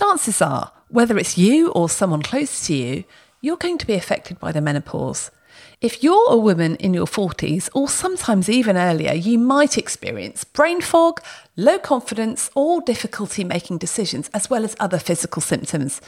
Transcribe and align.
Chances 0.00 0.40
are, 0.40 0.72
whether 0.88 1.18
it's 1.18 1.36
you 1.36 1.72
or 1.72 1.86
someone 1.90 2.22
close 2.22 2.66
to 2.66 2.74
you, 2.74 3.04
you're 3.42 3.58
going 3.58 3.76
to 3.76 3.86
be 3.86 3.92
affected 3.92 4.40
by 4.40 4.50
the 4.50 4.62
menopause. 4.62 5.30
If 5.82 6.02
you're 6.02 6.32
a 6.32 6.38
woman 6.38 6.76
in 6.76 6.94
your 6.94 7.06
40s 7.06 7.68
or 7.74 7.86
sometimes 7.86 8.48
even 8.48 8.78
earlier, 8.78 9.12
you 9.12 9.38
might 9.38 9.76
experience 9.76 10.42
brain 10.42 10.80
fog, 10.80 11.20
low 11.54 11.78
confidence, 11.78 12.50
or 12.54 12.80
difficulty 12.80 13.44
making 13.44 13.76
decisions, 13.76 14.30
as 14.32 14.48
well 14.48 14.64
as 14.64 14.74
other 14.80 14.98
physical 14.98 15.42
symptoms 15.42 16.00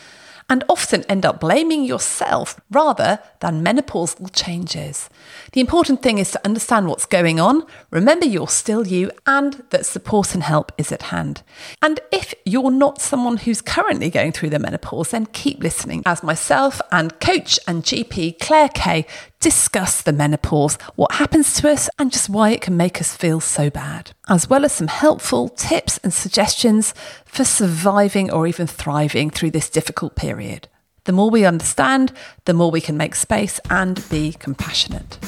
and 0.49 0.65
often 0.69 1.05
end 1.05 1.25
up 1.25 1.41
blaming 1.41 1.85
yourself 1.85 2.61
rather 2.71 3.19
than 3.41 3.65
menopausal 3.65 4.31
changes. 4.33 5.09
The 5.53 5.61
important 5.61 6.03
thing 6.03 6.19
is 6.19 6.31
to 6.33 6.45
understand 6.45 6.89
what's 6.89 7.07
going 7.07 7.41
on, 7.41 7.65
remember 7.91 8.27
you're 8.27 8.49
still 8.49 8.87
you, 8.87 9.11
and 9.27 9.63
that 9.71 9.87
support 9.87 10.35
and 10.35 10.43
help 10.43 10.73
is 10.79 10.93
at 10.93 11.03
hand. 11.03 11.43
And 11.81 12.01
if 12.11 12.35
you're 12.45 12.71
not 12.71 13.01
someone 13.01 13.39
who's 13.39 13.61
currently 13.61 14.11
going 14.11 14.33
through 14.33 14.51
the 14.51 14.59
menopause, 14.59 15.11
then 15.11 15.27
keep 15.27 15.63
listening 15.63 16.03
as 16.07 16.23
myself 16.23 16.81
and 16.91 17.19
coach 17.21 17.59
and 17.67 17.83
GP 17.83 18.39
Claire 18.41 18.69
Kaye 18.69 19.07
discuss 19.43 20.01
the 20.01 20.13
menopause, 20.13 20.79
what 20.95 21.13
happens 21.13 21.53
to 21.55 21.69
us, 21.69 21.91
and 21.99 22.13
just 22.13 22.31
why 22.31 22.51
it 22.51 22.63
can 22.63 22.77
make 22.77 23.01
us 23.01 23.15
feel 23.15 23.41
so 23.41 23.69
bad, 23.69 24.13
as 24.29 24.49
well 24.49 24.65
as 24.65 24.73
some 24.73 24.87
helpful 24.87 25.49
tips 25.49 25.99
and 25.99 26.15
suggestions 26.15 26.95
for 27.25 27.45
surviving 27.45 28.31
or 28.31 28.47
even 28.47 28.69
thriving 28.69 29.31
through 29.31 29.51
this 29.51 29.69
difficult 29.69 30.15
period. 30.15 30.69
The 31.05 31.13
more 31.13 31.29
we 31.29 31.45
understand, 31.45 32.13
the 32.45 32.55
more 32.55 32.71
we 32.71 32.81
can 32.81 32.97
make 32.97 33.17
space 33.17 33.59
and 33.69 34.09
be 34.09 34.33
compassionate. 34.33 35.19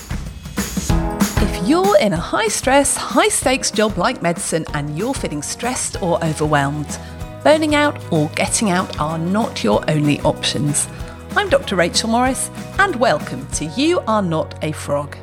If 0.87 1.69
you're 1.69 1.99
in 1.99 2.13
a 2.13 2.17
high 2.17 2.49
stress, 2.49 2.97
high 2.97 3.29
stakes 3.29 3.73
job 3.73 3.99
like 3.99 4.23
medicine 4.23 4.65
and 4.75 4.97
you're 4.97 5.15
feeling 5.15 5.43
stressed 5.43 6.01
or 6.01 6.25
overwhelmed, 6.25 6.99
burning 7.43 7.75
out 7.75 8.01
or 8.13 8.29
getting 8.37 8.71
out 8.71 9.01
are 9.01 9.19
not 9.19 9.65
your 9.65 9.85
only 9.91 10.21
options. 10.21 10.87
I'm 11.37 11.49
Dr. 11.49 11.75
Rachel 11.75 12.09
Morris, 12.09 12.49
and 12.79 12.95
welcome 12.95 13.45
to 13.49 13.65
You 13.65 13.99
Are 14.07 14.23
Not 14.23 14.57
a 14.63 14.71
Frog. 14.71 15.17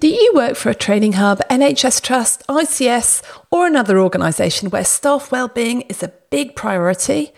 Do 0.00 0.08
you 0.08 0.32
work 0.34 0.56
for 0.56 0.70
a 0.70 0.74
training 0.74 1.12
hub, 1.12 1.38
NHS 1.48 2.02
Trust, 2.02 2.42
ICS, 2.48 3.22
or 3.52 3.68
another 3.68 4.00
organisation 4.00 4.70
where 4.70 4.84
staff 4.84 5.30
wellbeing 5.30 5.82
is 5.82 6.02
a 6.02 6.12
big 6.30 6.56
priority? 6.56 7.32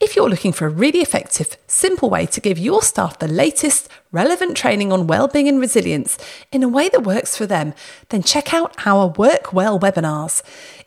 If 0.00 0.16
you're 0.16 0.30
looking 0.30 0.52
for 0.52 0.66
a 0.66 0.70
really 0.70 1.00
effective, 1.00 1.56
simple 1.66 2.08
way 2.08 2.26
to 2.26 2.40
give 2.40 2.58
your 2.58 2.82
staff 2.82 3.18
the 3.18 3.28
latest 3.28 3.88
relevant 4.10 4.56
training 4.56 4.92
on 4.92 5.06
wellbeing 5.06 5.48
and 5.48 5.60
resilience 5.60 6.18
in 6.50 6.62
a 6.62 6.68
way 6.68 6.88
that 6.88 7.04
works 7.04 7.36
for 7.36 7.46
them, 7.46 7.74
then 8.08 8.22
check 8.22 8.52
out 8.52 8.74
our 8.86 9.08
Work 9.08 9.52
Well 9.52 9.78
webinars. 9.78 10.42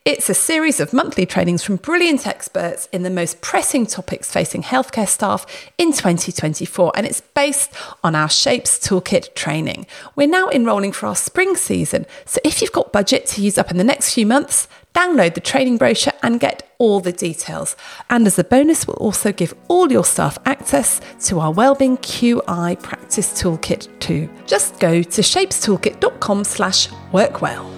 It's 0.08 0.30
a 0.30 0.34
series 0.34 0.80
of 0.80 0.94
monthly 0.94 1.26
trainings 1.26 1.64
from 1.64 1.76
brilliant 1.76 2.26
experts 2.26 2.88
in 2.94 3.04
the 3.04 3.10
most 3.10 3.42
pressing 3.42 3.86
topics 3.86 4.32
facing 4.32 4.64
healthcare 4.64 5.06
staff 5.06 5.46
in 5.78 5.92
2024, 5.92 6.94
and 6.96 7.06
it's 7.06 7.20
based 7.20 7.74
on 8.06 8.16
our 8.16 8.30
Shapes 8.30 8.80
Toolkit 8.80 9.36
training. 9.36 9.86
We're 10.16 10.30
now 10.30 10.48
enrolling 10.48 10.94
for 10.94 11.08
our 11.08 11.16
spring 11.18 11.58
season, 11.58 12.06
so 12.24 12.40
if 12.46 12.62
you've 12.62 12.72
got 12.72 12.94
budget 12.94 13.26
to 13.26 13.42
use 13.42 13.58
up 13.58 13.70
in 13.70 13.76
the 13.76 13.84
next 13.84 14.14
few 14.14 14.26
months, 14.26 14.70
download 14.96 15.34
the 15.34 15.42
training 15.42 15.78
brochure 15.78 16.14
and 16.24 16.40
get 16.40 16.74
all 16.78 17.02
the 17.02 17.12
details. 17.12 17.76
And 18.10 18.26
as 18.26 18.40
a 18.40 18.46
bonus, 18.46 18.88
we'll 18.88 18.96
also 18.96 19.34
give 19.34 19.54
all 19.68 19.92
your 19.92 20.06
staff 20.06 20.38
access 20.46 21.02
to 21.28 21.42
our 21.42 21.52
Wellbeing 21.52 21.98
QI 21.98 22.82
Practice 22.82 23.42
Toolkit 23.42 23.90
too. 24.00 24.30
Just 24.46 24.80
go 24.80 25.04
to 25.04 25.22
shapestoolkit.com 25.22 26.46
slash 26.46 26.88
workwell. 27.12 27.77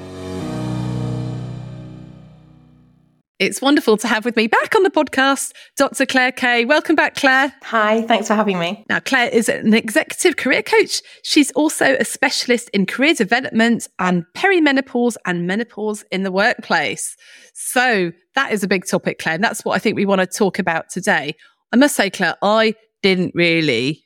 It's 3.40 3.62
wonderful 3.62 3.96
to 3.96 4.08
have 4.10 4.26
with 4.26 4.36
me 4.36 4.48
back 4.48 4.76
on 4.76 4.84
the 4.84 4.90
podcast 4.90 5.54
Dr. 5.78 6.06
Claire 6.06 6.34
Kaye. 6.34 6.66
Welcome 6.66 6.98
back, 6.98 7.16
Claire. 7.16 7.54
Hi, 7.64 8.02
thanks 8.02 8.28
for 8.28 8.34
having 8.34 8.60
me. 8.60 8.84
Now, 8.90 9.00
Claire 9.00 9.30
is 9.30 9.48
an 9.48 9.74
executive 9.74 10.36
career 10.36 10.62
coach. 10.62 11.02
She's 11.24 11.50
also 11.52 11.96
a 11.96 12.04
specialist 12.04 12.70
in 12.74 12.86
career 12.86 13.14
development 13.14 13.88
and 13.98 14.26
perimenopause 14.36 15.16
and 15.26 15.48
menopause 15.48 16.04
in 16.12 16.24
the 16.24 16.34
workplace. 16.34 17.16
So, 17.54 18.12
that 18.36 18.52
is 18.52 18.62
a 18.62 18.68
big 18.68 18.86
topic, 18.86 19.20
Claire. 19.20 19.36
And 19.36 19.44
that's 19.44 19.64
what 19.64 19.74
I 19.74 19.80
think 19.80 19.96
we 19.96 20.06
want 20.06 20.20
to 20.20 20.28
talk 20.28 20.60
about 20.60 20.90
today. 20.90 21.34
I 21.72 21.78
must 21.78 21.96
say, 21.96 22.10
Claire, 22.10 22.36
I 22.42 22.76
didn't 23.02 23.32
really 23.36 24.04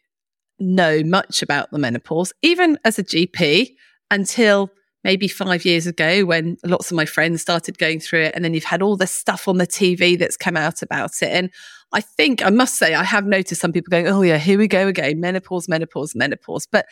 know 0.59 1.01
much 1.03 1.41
about 1.41 1.71
the 1.71 1.79
menopause, 1.79 2.33
even 2.43 2.77
as 2.85 2.99
a 2.99 3.03
GP, 3.03 3.71
until 4.11 4.69
maybe 5.03 5.27
five 5.27 5.65
years 5.65 5.85
ago 5.85 6.23
when 6.25 6.57
lots 6.63 6.89
of 6.89 6.95
my 6.95 7.05
friends 7.05 7.41
started 7.41 7.77
going 7.77 7.99
through 7.99 8.21
it. 8.21 8.35
And 8.35 8.43
then 8.43 8.53
you've 8.53 8.63
had 8.63 8.81
all 8.81 8.95
this 8.95 9.13
stuff 9.13 9.47
on 9.47 9.57
the 9.57 9.67
TV 9.67 10.17
that's 10.17 10.37
come 10.37 10.55
out 10.55 10.81
about 10.81 11.21
it. 11.21 11.29
And 11.29 11.51
I 11.91 12.01
think 12.01 12.45
I 12.45 12.49
must 12.49 12.77
say, 12.77 12.93
I 12.93 13.03
have 13.03 13.25
noticed 13.25 13.61
some 13.61 13.73
people 13.73 13.91
going, 13.91 14.07
oh, 14.07 14.21
yeah, 14.21 14.37
here 14.37 14.57
we 14.57 14.67
go 14.67 14.87
again 14.87 15.19
menopause, 15.19 15.67
menopause, 15.67 16.15
menopause. 16.15 16.67
But 16.71 16.85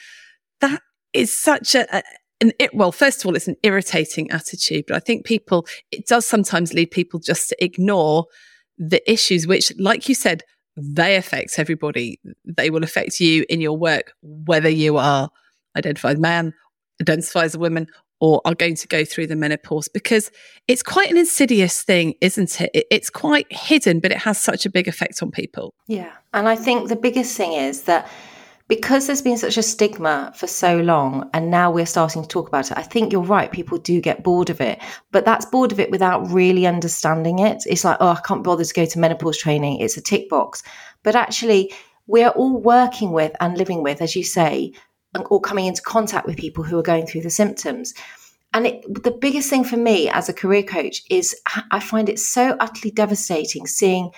that 0.60 0.82
is 1.14 1.38
such 1.38 1.76
a, 1.76 1.98
a 1.98 2.04
an, 2.42 2.52
it, 2.60 2.74
well, 2.74 2.92
first 2.92 3.22
of 3.22 3.28
all, 3.28 3.36
it's 3.36 3.48
an 3.48 3.56
irritating 3.62 4.32
attitude, 4.32 4.86
but 4.88 4.96
I 4.96 5.00
think 5.00 5.26
people, 5.26 5.68
it 5.92 6.08
does 6.08 6.26
sometimes 6.26 6.74
lead 6.74 6.90
people 6.90 7.20
just 7.20 7.50
to 7.50 7.64
ignore 7.64 8.26
the 8.80 9.10
issues, 9.10 9.46
which, 9.46 9.72
like 9.78 10.10
you 10.10 10.16
said, 10.16 10.42
they 10.76 11.16
affect 11.18 11.60
everybody. 11.60 12.20
They 12.46 12.72
will 12.72 12.84
affect 12.84 13.20
you 13.20 13.46
in 13.48 13.62
your 13.62 13.78
work, 13.78 14.14
whether 14.24 14.70
you 14.70 14.98
are 14.98 15.30
identified 15.78 16.18
man 16.18 16.54
identify 17.02 17.44
as 17.44 17.56
a 17.56 17.60
woman 17.60 17.88
or 18.20 18.40
are 18.46 18.56
going 18.56 18.76
to 18.76 18.88
go 18.88 19.04
through 19.04 19.28
the 19.28 19.36
menopause 19.36 19.88
because 19.88 20.32
it's 20.68 20.84
quite 20.84 21.10
an 21.10 21.18
insidious 21.18 21.82
thing, 21.82 22.14
isn't 22.22 22.62
it? 22.62 22.86
It's 22.92 23.10
quite 23.10 23.48
hidden, 23.52 24.00
but 24.00 24.12
it 24.12 24.20
has 24.20 24.40
such 24.40 24.66
a 24.66 24.70
big 24.70 24.88
effect 24.88 25.22
on 25.24 25.32
people. 25.32 25.74
Yeah. 25.88 26.12
And 26.34 26.48
I 26.48 26.56
think 26.56 26.88
the 26.88 26.96
biggest 26.96 27.36
thing 27.36 27.54
is 27.54 27.84
that 27.84 28.08
because 28.68 29.06
there's 29.06 29.22
been 29.22 29.38
such 29.38 29.58
a 29.58 29.64
stigma 29.64 30.32
for 30.34 30.48
so 30.48 30.78
long 30.78 31.30
and 31.34 31.52
now 31.52 31.70
we're 31.70 31.86
starting 31.86 32.22
to 32.22 32.28
talk 32.28 32.48
about 32.48 32.72
it, 32.72 32.78
I 32.78 32.84
think 32.84 33.12
you're 33.12 33.22
right. 33.22 33.52
People 33.52 33.78
do 33.80 34.00
get 34.00 34.24
bored 34.24 34.50
of 34.50 34.62
it, 34.62 34.80
but 35.12 35.26
that's 35.26 35.46
bored 35.46 35.74
of 35.74 35.80
it 35.80 35.92
without 35.92 36.30
really 36.30 36.66
understanding 36.66 37.40
it. 37.40 37.64
It's 37.66 37.84
like, 37.84 37.98
oh, 38.00 38.12
I 38.12 38.22
can't 38.26 38.46
bother 38.46 38.64
to 38.64 38.74
go 38.74 38.86
to 38.86 39.00
menopause 39.00 39.38
training. 39.40 39.82
It's 39.82 39.98
a 39.98 40.02
tick 40.02 40.30
box. 40.30 40.64
But 41.04 41.18
actually, 41.18 41.74
we're 42.08 42.30
all 42.30 42.62
working 42.62 43.12
with 43.12 43.36
and 43.42 43.58
living 43.58 43.84
with, 43.84 44.02
as 44.02 44.16
you 44.16 44.24
say, 44.24 44.72
or 45.30 45.42
coming 45.42 45.66
into 45.66 45.82
contact 45.82 46.26
with 46.26 46.38
people 46.38 46.64
who 46.64 46.78
are 46.80 46.84
going 46.84 47.06
through 47.06 47.22
the 47.22 47.30
symptoms. 47.30 47.94
And 48.54 48.68
it, 48.68 49.04
the 49.04 49.12
biggest 49.12 49.50
thing 49.50 49.64
for 49.64 49.78
me 49.78 50.10
as 50.10 50.28
a 50.28 50.34
career 50.34 50.64
coach 50.64 51.04
is 51.10 51.36
I 51.72 51.80
find 51.80 52.10
it 52.10 52.20
so 52.20 52.56
utterly 52.60 52.92
devastating 52.92 53.66
seeing 53.66 54.12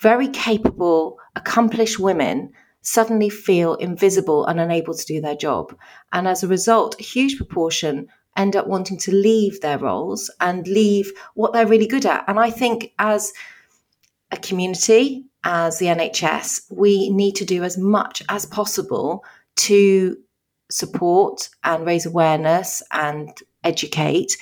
very 0.00 0.28
capable, 0.28 1.18
accomplished 1.36 1.98
women 1.98 2.52
suddenly 2.82 3.30
feel 3.30 3.74
invisible 3.74 4.46
and 4.46 4.60
unable 4.60 4.94
to 4.94 5.06
do 5.06 5.20
their 5.20 5.34
job. 5.34 5.76
And 6.12 6.28
as 6.28 6.42
a 6.42 6.48
result, 6.48 7.00
a 7.00 7.02
huge 7.02 7.36
proportion 7.36 8.08
end 8.36 8.54
up 8.54 8.66
wanting 8.66 8.98
to 8.98 9.12
leave 9.12 9.60
their 9.60 9.78
roles 9.78 10.30
and 10.40 10.68
leave 10.68 11.10
what 11.34 11.52
they're 11.52 11.66
really 11.66 11.86
good 11.86 12.06
at. 12.06 12.24
And 12.28 12.38
I 12.38 12.50
think 12.50 12.92
as 12.98 13.32
a 14.30 14.36
community, 14.36 15.24
as 15.44 15.78
the 15.78 15.86
NHS, 15.86 16.66
we 16.70 17.10
need 17.10 17.36
to 17.36 17.44
do 17.44 17.64
as 17.64 17.78
much 17.78 18.22
as 18.28 18.46
possible 18.46 19.24
to 19.56 20.16
support 20.70 21.48
and 21.64 21.86
raise 21.86 22.06
awareness 22.06 22.82
and 22.92 23.30
educate 23.64 24.36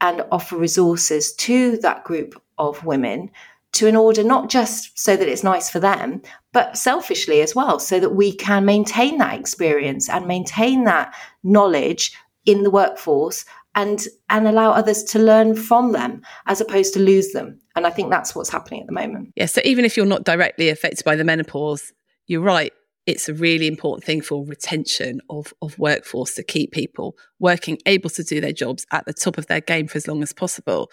and 0.00 0.24
offer 0.30 0.56
resources 0.56 1.34
to 1.34 1.76
that 1.78 2.04
group 2.04 2.40
of 2.58 2.84
women 2.84 3.30
to 3.72 3.86
in 3.86 3.96
order 3.96 4.22
not 4.24 4.48
just 4.48 4.98
so 4.98 5.16
that 5.16 5.28
it's 5.28 5.44
nice 5.44 5.68
for 5.68 5.80
them 5.80 6.22
but 6.52 6.78
selfishly 6.78 7.42
as 7.42 7.54
well 7.54 7.78
so 7.78 8.00
that 8.00 8.14
we 8.14 8.32
can 8.32 8.64
maintain 8.64 9.18
that 9.18 9.38
experience 9.38 10.08
and 10.08 10.26
maintain 10.26 10.84
that 10.84 11.14
knowledge 11.42 12.16
in 12.46 12.62
the 12.62 12.70
workforce 12.70 13.44
and 13.74 14.06
and 14.30 14.48
allow 14.48 14.70
others 14.70 15.04
to 15.04 15.18
learn 15.18 15.54
from 15.54 15.92
them 15.92 16.22
as 16.46 16.60
opposed 16.60 16.94
to 16.94 17.00
lose 17.00 17.32
them. 17.32 17.60
And 17.74 17.86
i 17.86 17.90
think 17.90 18.10
that's 18.10 18.34
what's 18.34 18.48
happening 18.48 18.80
at 18.80 18.86
the 18.86 18.92
moment. 18.92 19.32
Yeah 19.36 19.46
so 19.46 19.60
even 19.64 19.84
if 19.84 19.96
you're 19.96 20.06
not 20.06 20.24
directly 20.24 20.70
affected 20.70 21.04
by 21.04 21.16
the 21.16 21.24
menopause 21.24 21.92
you're 22.26 22.40
right 22.40 22.72
it's 23.06 23.28
a 23.28 23.34
really 23.34 23.68
important 23.68 24.04
thing 24.04 24.20
for 24.20 24.44
retention 24.44 25.20
of, 25.30 25.54
of 25.62 25.78
workforce 25.78 26.34
to 26.34 26.42
keep 26.42 26.72
people 26.72 27.16
working, 27.38 27.78
able 27.86 28.10
to 28.10 28.24
do 28.24 28.40
their 28.40 28.52
jobs 28.52 28.84
at 28.90 29.06
the 29.06 29.12
top 29.12 29.38
of 29.38 29.46
their 29.46 29.60
game 29.60 29.86
for 29.86 29.96
as 29.96 30.08
long 30.08 30.22
as 30.22 30.32
possible. 30.32 30.90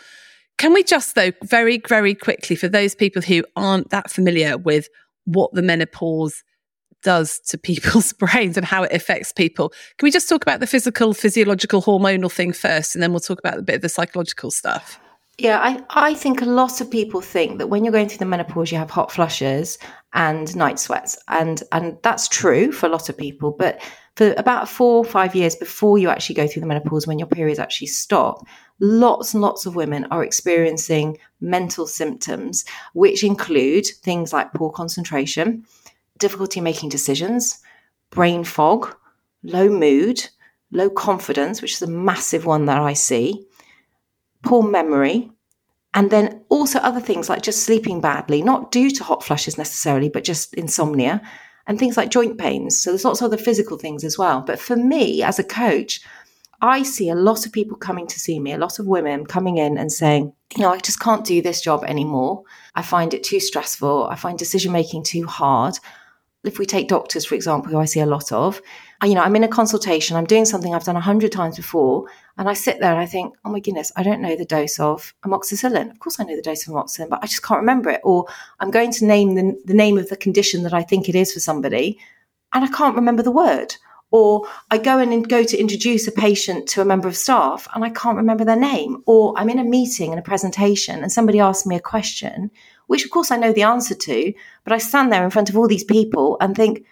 Can 0.60 0.74
we 0.74 0.84
just, 0.84 1.16
though, 1.16 1.32
very, 1.44 1.82
very 1.88 2.14
quickly, 2.14 2.56
for 2.56 2.68
those 2.68 2.94
people 2.94 3.22
who 3.22 3.44
aren't 3.56 3.90
that 3.90 4.12
familiar 4.12 4.58
with 4.58 4.88
what 5.26 5.52
the 5.54 5.64
menopause 5.64 6.44
does 7.02 7.40
to 7.40 7.58
people's 7.58 8.14
brains 8.14 8.58
and 8.58 8.66
how 8.66 8.84
it 8.84 8.94
affects 8.94 9.34
people, 9.34 9.70
can 9.98 10.06
we 10.06 10.12
just 10.12 10.30
talk 10.30 10.44
about 10.44 10.60
the 10.60 10.68
physical, 10.68 11.14
physiological, 11.14 11.82
hormonal 11.82 12.32
thing 12.32 12.54
first, 12.54 12.96
and 12.96 13.02
then 13.02 13.12
we'll 13.12 13.20
talk 13.20 13.40
about 13.40 13.58
a 13.58 13.64
bit 13.64 13.76
of 13.76 13.82
the 13.82 13.90
psychological 13.90 14.52
stuff? 14.52 15.00
Yeah, 15.40 15.60
I, 15.60 15.84
I 15.90 16.14
think 16.14 16.42
a 16.42 16.46
lot 16.46 16.80
of 16.80 16.92
people 16.92 17.20
think 17.20 17.58
that 17.58 17.68
when 17.68 17.84
you're 17.84 17.92
going 17.92 18.08
through 18.08 18.20
the 18.20 18.26
menopause, 18.26 18.72
you 18.72 18.78
have 18.78 18.92
hot 18.92 19.12
flushes 19.12 19.80
and 20.14 20.56
night 20.56 20.78
sweats. 20.78 21.18
And, 21.28 21.64
and 21.72 21.98
that's 22.04 22.28
true 22.28 22.72
for 22.72 22.86
a 22.86 22.90
lot 22.90 23.10
of 23.10 23.18
people. 23.18 23.52
But 23.52 23.82
for 24.16 24.34
about 24.34 24.70
four 24.70 24.98
or 24.98 25.06
five 25.06 25.34
years 25.34 25.56
before 25.56 25.98
you 25.98 26.10
actually 26.10 26.36
go 26.36 26.46
through 26.46 26.60
the 26.60 26.68
menopause, 26.68 27.08
when 27.08 27.18
your 27.18 27.28
periods 27.28 27.58
actually 27.58 27.88
stop, 27.88 28.46
lots 28.80 29.34
and 29.34 29.42
lots 29.42 29.66
of 29.66 29.76
women 29.76 30.06
are 30.12 30.24
experiencing 30.24 31.18
mental 31.42 31.88
symptoms, 31.88 32.64
which 32.94 33.24
include 33.24 33.88
things 34.04 34.34
like 34.34 34.54
poor 34.54 34.72
concentration, 34.72 35.66
difficulty 36.20 36.62
making 36.62 36.90
decisions, 36.90 37.60
brain 38.12 38.44
fog, 38.44 38.96
low 39.42 39.68
mood, 39.68 40.30
low 40.72 40.92
confidence, 40.92 41.60
which 41.60 41.74
is 41.74 41.82
a 41.82 41.88
massive 41.88 42.46
one 42.46 42.66
that 42.66 42.80
I 42.80 42.94
see, 42.94 43.48
poor 44.44 44.64
memory, 44.64 45.32
and 45.94 46.10
then 46.10 46.44
also 46.50 46.80
other 46.80 47.00
things 47.00 47.30
like 47.30 47.42
just 47.42 47.64
sleeping 47.64 48.02
badly, 48.02 48.42
not 48.42 48.72
due 48.72 48.92
to 48.92 49.04
hot 49.04 49.24
flushes 49.24 49.58
necessarily, 49.58 50.10
but 50.10 50.24
just 50.24 50.54
insomnia 50.56 51.22
and 51.68 51.80
things 51.80 51.98
like 51.98 52.10
joint 52.10 52.38
pains. 52.38 52.80
So 52.80 52.92
there's 52.92 53.06
lots 53.06 53.22
of 53.22 53.26
other 53.26 53.38
physical 53.38 53.78
things 53.78 54.04
as 54.04 54.18
well. 54.18 54.42
But 54.42 54.60
for 54.60 54.76
me 54.76 55.24
as 55.24 55.40
a 55.40 55.44
coach, 55.44 56.02
I 56.62 56.84
see 56.84 57.10
a 57.10 57.16
lot 57.16 57.46
of 57.46 57.52
people 57.52 57.78
coming 57.78 58.08
to 58.08 58.20
see 58.20 58.40
me, 58.40 58.54
a 58.54 58.58
lot 58.58 58.80
of 58.80 58.88
women 58.88 59.26
coming 59.26 59.58
in 59.58 59.78
and 59.78 59.92
saying, 59.92 60.34
you 60.56 60.64
know, 60.64 60.72
I 60.74 60.80
just 60.80 61.00
can't 61.00 61.26
do 61.26 61.42
this 61.42 61.62
job 61.62 61.84
anymore. 61.86 62.44
I 62.76 62.82
find 62.82 63.14
it 63.14 63.24
too 63.24 63.40
stressful. 63.40 64.08
I 64.08 64.16
find 64.16 64.38
decision 64.38 64.72
making 64.72 65.04
too 65.04 65.26
hard 65.26 65.78
if 66.44 66.60
we 66.60 66.66
take 66.66 66.88
doctors, 66.88 67.26
for 67.26 67.36
example, 67.36 67.72
who 67.72 67.80
I 67.80 67.86
see 67.86 68.02
a 68.02 68.06
lot 68.06 68.32
of, 68.32 68.62
you 69.04 69.16
know, 69.16 69.22
I'm 69.22 69.36
in 69.36 69.44
a 69.44 69.50
consultation, 69.50 70.18
I'm 70.18 70.26
doing 70.26 70.46
something 70.46 70.74
I've 70.74 70.84
done 70.84 70.96
a 70.96 71.02
hundred 71.02 71.32
times 71.32 71.58
before, 71.58 72.08
and 72.38 72.50
I 72.50 72.54
sit 72.54 72.80
there 72.80 72.92
and 72.92 73.00
I 73.00 73.06
think, 73.06 73.36
oh 73.46 73.50
my 73.50 73.60
goodness, 73.60 73.92
I 73.96 74.04
don't 74.04 74.22
know 74.22 74.36
the 74.36 74.46
dose 74.46 74.80
of 74.80 75.14
amoxicillin. 75.26 75.92
Of 75.92 76.00
course, 76.00 76.20
I 76.20 76.24
know 76.24 76.36
the 76.36 76.42
dose 76.42 76.68
of 76.68 76.74
amoxicillin, 76.74 77.10
but 77.10 77.24
I 77.24 77.28
just 77.28 77.44
can't 77.44 77.60
remember 77.60 77.90
it. 77.90 78.02
Or 78.04 78.26
I'm 78.60 78.72
going 78.72 78.92
to 78.92 79.06
name 79.06 79.36
the, 79.36 79.62
the 79.66 79.74
name 79.74 79.98
of 79.98 80.10
the 80.10 80.18
condition 80.18 80.64
that 80.64 80.74
I 80.74 80.84
think 80.84 81.10
it 81.10 81.16
is 81.16 81.34
for 81.34 81.40
somebody, 81.40 82.00
and 82.54 82.64
I 82.64 82.68
can't 82.68 82.96
remember 82.96 83.24
the 83.24 83.32
word. 83.32 83.76
Or 84.12 84.48
I 84.70 84.78
go 84.78 85.00
and 85.00 85.28
go 85.28 85.44
to 85.44 85.58
introduce 85.58 86.08
a 86.08 86.12
patient 86.12 86.68
to 86.70 86.82
a 86.82 86.86
member 86.86 87.08
of 87.08 87.18
staff, 87.18 87.68
and 87.74 87.84
I 87.84 87.90
can't 87.90 88.18
remember 88.18 88.46
their 88.46 88.56
name. 88.56 89.02
Or 89.06 89.34
I'm 89.38 89.50
in 89.50 89.60
a 89.60 89.64
meeting 89.64 90.12
and 90.12 90.20
a 90.20 90.24
presentation, 90.24 91.02
and 91.02 91.12
somebody 91.12 91.40
asks 91.40 91.66
me 91.66 91.76
a 91.76 91.82
question 91.82 92.52
which 92.94 93.06
of 93.06 93.10
course 93.10 93.32
I 93.32 93.38
know 93.38 93.52
the 93.52 93.64
answer 93.64 93.96
to, 93.96 94.34
but 94.64 94.72
I 94.72 94.78
stand 94.78 95.12
there 95.12 95.24
in 95.24 95.32
front 95.32 95.50
of 95.50 95.58
all 95.58 95.68
these 95.68 95.84
people 95.84 96.38
and 96.40 96.56
think, 96.56 96.86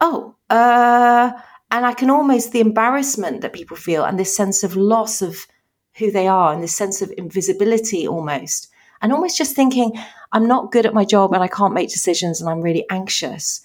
oh, 0.00 0.36
uh, 0.48 1.32
and 1.72 1.84
I 1.84 1.92
can 1.92 2.08
almost 2.08 2.52
the 2.52 2.60
embarrassment 2.60 3.40
that 3.40 3.52
people 3.52 3.76
feel 3.76 4.04
and 4.04 4.16
this 4.16 4.36
sense 4.36 4.62
of 4.62 4.76
loss 4.76 5.20
of 5.20 5.48
who 5.96 6.12
they 6.12 6.28
are 6.28 6.52
and 6.52 6.62
this 6.62 6.76
sense 6.76 7.02
of 7.02 7.12
invisibility 7.18 8.06
almost, 8.06 8.68
and 9.02 9.12
almost 9.12 9.36
just 9.36 9.56
thinking, 9.56 9.90
I'm 10.30 10.46
not 10.46 10.70
good 10.70 10.86
at 10.86 10.94
my 10.94 11.04
job 11.04 11.34
and 11.34 11.42
I 11.42 11.48
can't 11.48 11.74
make 11.74 11.90
decisions 11.90 12.40
and 12.40 12.48
I'm 12.48 12.60
really 12.60 12.86
anxious 12.88 13.60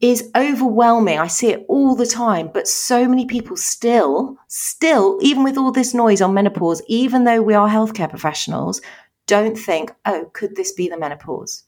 is 0.00 0.30
overwhelming. 0.36 1.18
I 1.18 1.26
see 1.26 1.48
it 1.48 1.64
all 1.68 1.94
the 1.94 2.06
time, 2.06 2.50
but 2.52 2.68
so 2.68 3.08
many 3.08 3.24
people 3.24 3.56
still, 3.56 4.36
still, 4.46 5.18
even 5.22 5.42
with 5.42 5.56
all 5.56 5.72
this 5.72 5.94
noise 5.94 6.20
on 6.20 6.34
menopause, 6.34 6.82
even 6.86 7.24
though 7.24 7.40
we 7.40 7.54
are 7.54 7.68
healthcare 7.68 8.10
professionals, 8.10 8.82
don't 9.26 9.56
think, 9.56 9.92
oh, 10.04 10.30
could 10.32 10.56
this 10.56 10.72
be 10.72 10.88
the 10.88 10.98
menopause? 10.98 11.64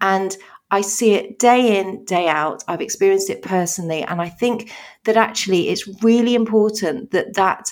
And 0.00 0.36
I 0.70 0.82
see 0.82 1.14
it 1.14 1.38
day 1.38 1.78
in, 1.78 2.04
day 2.04 2.28
out. 2.28 2.62
I've 2.68 2.80
experienced 2.80 3.30
it 3.30 3.42
personally. 3.42 4.02
And 4.02 4.20
I 4.20 4.28
think 4.28 4.72
that 5.04 5.16
actually 5.16 5.68
it's 5.68 5.88
really 6.02 6.34
important 6.34 7.10
that 7.10 7.34
that 7.34 7.70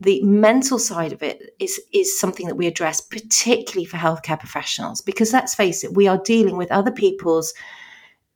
the 0.00 0.22
mental 0.22 0.78
side 0.78 1.12
of 1.12 1.22
it 1.22 1.54
is, 1.58 1.80
is 1.92 2.18
something 2.18 2.46
that 2.46 2.56
we 2.56 2.66
address, 2.66 3.00
particularly 3.00 3.84
for 3.84 3.98
healthcare 3.98 4.38
professionals, 4.38 5.02
because 5.02 5.32
let's 5.32 5.54
face 5.54 5.84
it, 5.84 5.94
we 5.94 6.08
are 6.08 6.18
dealing 6.24 6.56
with 6.56 6.72
other 6.72 6.90
people's 6.90 7.52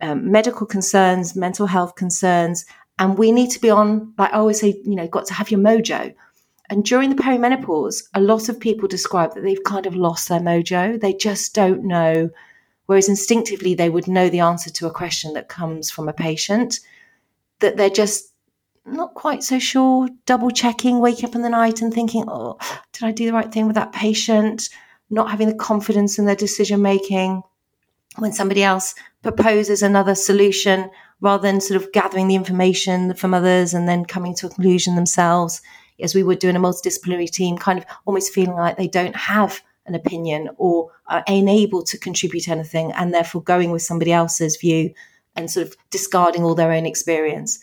um, 0.02 0.30
medical 0.30 0.66
concerns, 0.66 1.34
mental 1.34 1.66
health 1.66 1.94
concerns, 1.94 2.66
and 2.98 3.16
we 3.16 3.32
need 3.32 3.50
to 3.50 3.60
be 3.60 3.70
on, 3.70 4.12
like 4.18 4.32
I 4.32 4.36
always 4.36 4.60
say, 4.60 4.80
you 4.84 4.94
know, 4.94 5.08
got 5.08 5.26
to 5.26 5.34
have 5.34 5.50
your 5.50 5.60
mojo. 5.60 6.14
And 6.75 6.85
during 6.85 7.09
the 7.09 7.23
perimenopause, 7.23 8.03
a 8.15 8.21
lot 8.21 8.49
of 8.49 8.59
people 8.59 8.88
describe 8.88 9.32
that 9.35 9.43
they've 9.44 9.62
kind 9.62 9.87
of 9.87 9.94
lost 9.94 10.29
their 10.29 10.41
mojo. 10.41 11.00
They 11.00 11.12
just 11.12 11.55
don't 11.55 11.85
know, 11.85 12.31
whereas 12.87 13.09
instinctively 13.09 13.76
they 13.76 13.88
would 13.88 14.09
know 14.09 14.29
the 14.29 14.41
answer 14.41 14.71
to 14.71 14.88
a 14.88 14.91
question 14.91 15.35
that 15.35 15.49
comes 15.49 15.88
from 15.88 16.09
a 16.09 16.12
patient, 16.12 16.81
that 17.61 17.76
they're 17.76 17.91
just 17.91 18.32
not 18.85 19.15
quite 19.15 19.44
so 19.44 19.61
sure, 19.61 20.09
double 20.26 20.50
checking, 20.50 20.99
waking 20.99 21.26
up 21.29 21.37
in 21.37 21.43
the 21.43 21.49
night 21.49 21.81
and 21.81 21.94
thinking, 21.94 22.25
oh, 22.26 22.59
did 22.93 23.05
I 23.05 23.12
do 23.12 23.26
the 23.26 23.32
right 23.32 23.53
thing 23.53 23.69
with 23.69 23.76
that 23.76 23.93
patient? 23.93 24.69
Not 25.11 25.31
having 25.31 25.47
the 25.47 25.55
confidence 25.55 26.19
in 26.19 26.26
their 26.26 26.35
decision 26.35 26.82
making. 26.82 27.44
When 28.17 28.32
somebody 28.32 28.65
else 28.65 28.97
proposes 29.23 29.81
another 29.81 30.17
solution, 30.17 30.91
rather 31.21 31.43
than 31.47 31.61
sort 31.61 31.81
of 31.81 31.93
gathering 31.93 32.26
the 32.26 32.35
information 32.35 33.15
from 33.15 33.32
others 33.32 33.75
and 33.75 33.88
then 33.88 34.05
coming 34.05 34.35
to 34.35 34.47
a 34.47 34.50
conclusion 34.50 34.97
themselves 34.97 35.62
as 36.00 36.14
we 36.14 36.23
would 36.23 36.38
do 36.38 36.49
in 36.49 36.56
a 36.56 36.61
multidisciplinary 36.61 37.31
team, 37.31 37.56
kind 37.56 37.79
of 37.79 37.87
almost 38.06 38.32
feeling 38.32 38.56
like 38.56 38.76
they 38.76 38.88
don't 38.88 39.17
have 39.17 39.61
an 39.87 39.94
opinion 39.94 40.50
or 40.56 40.91
are 41.08 41.23
unable 41.29 41.82
to 41.82 41.99
contribute 41.99 42.49
anything 42.49 42.93
and 42.93 43.12
therefore 43.12 43.43
going 43.43 43.70
with 43.70 43.82
somebody 43.82 44.12
else's 44.12 44.56
view 44.56 44.93
and 45.37 45.50
sort 45.50 45.67
of 45.67 45.76
discarding 45.91 46.43
all 46.43 46.55
their 46.55 46.73
own 46.73 46.87
experience. 46.87 47.61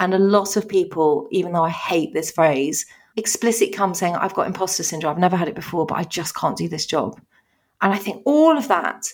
And 0.00 0.12
a 0.12 0.18
lot 0.18 0.56
of 0.56 0.68
people, 0.68 1.28
even 1.30 1.52
though 1.52 1.64
I 1.64 1.70
hate 1.70 2.12
this 2.12 2.30
phrase, 2.30 2.84
explicit 3.16 3.72
come 3.72 3.94
saying, 3.94 4.16
I've 4.16 4.34
got 4.34 4.46
imposter 4.46 4.82
syndrome, 4.82 5.12
I've 5.12 5.18
never 5.18 5.36
had 5.36 5.48
it 5.48 5.54
before, 5.54 5.86
but 5.86 5.98
I 5.98 6.04
just 6.04 6.34
can't 6.34 6.56
do 6.56 6.68
this 6.68 6.86
job. 6.86 7.20
And 7.80 7.92
I 7.92 7.98
think 7.98 8.22
all 8.24 8.56
of 8.56 8.68
that, 8.68 9.06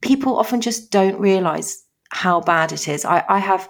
people 0.00 0.38
often 0.38 0.60
just 0.60 0.90
don't 0.90 1.20
realize 1.20 1.84
how 2.10 2.40
bad 2.40 2.72
it 2.72 2.88
is. 2.88 3.04
I, 3.04 3.24
I 3.28 3.38
have 3.38 3.68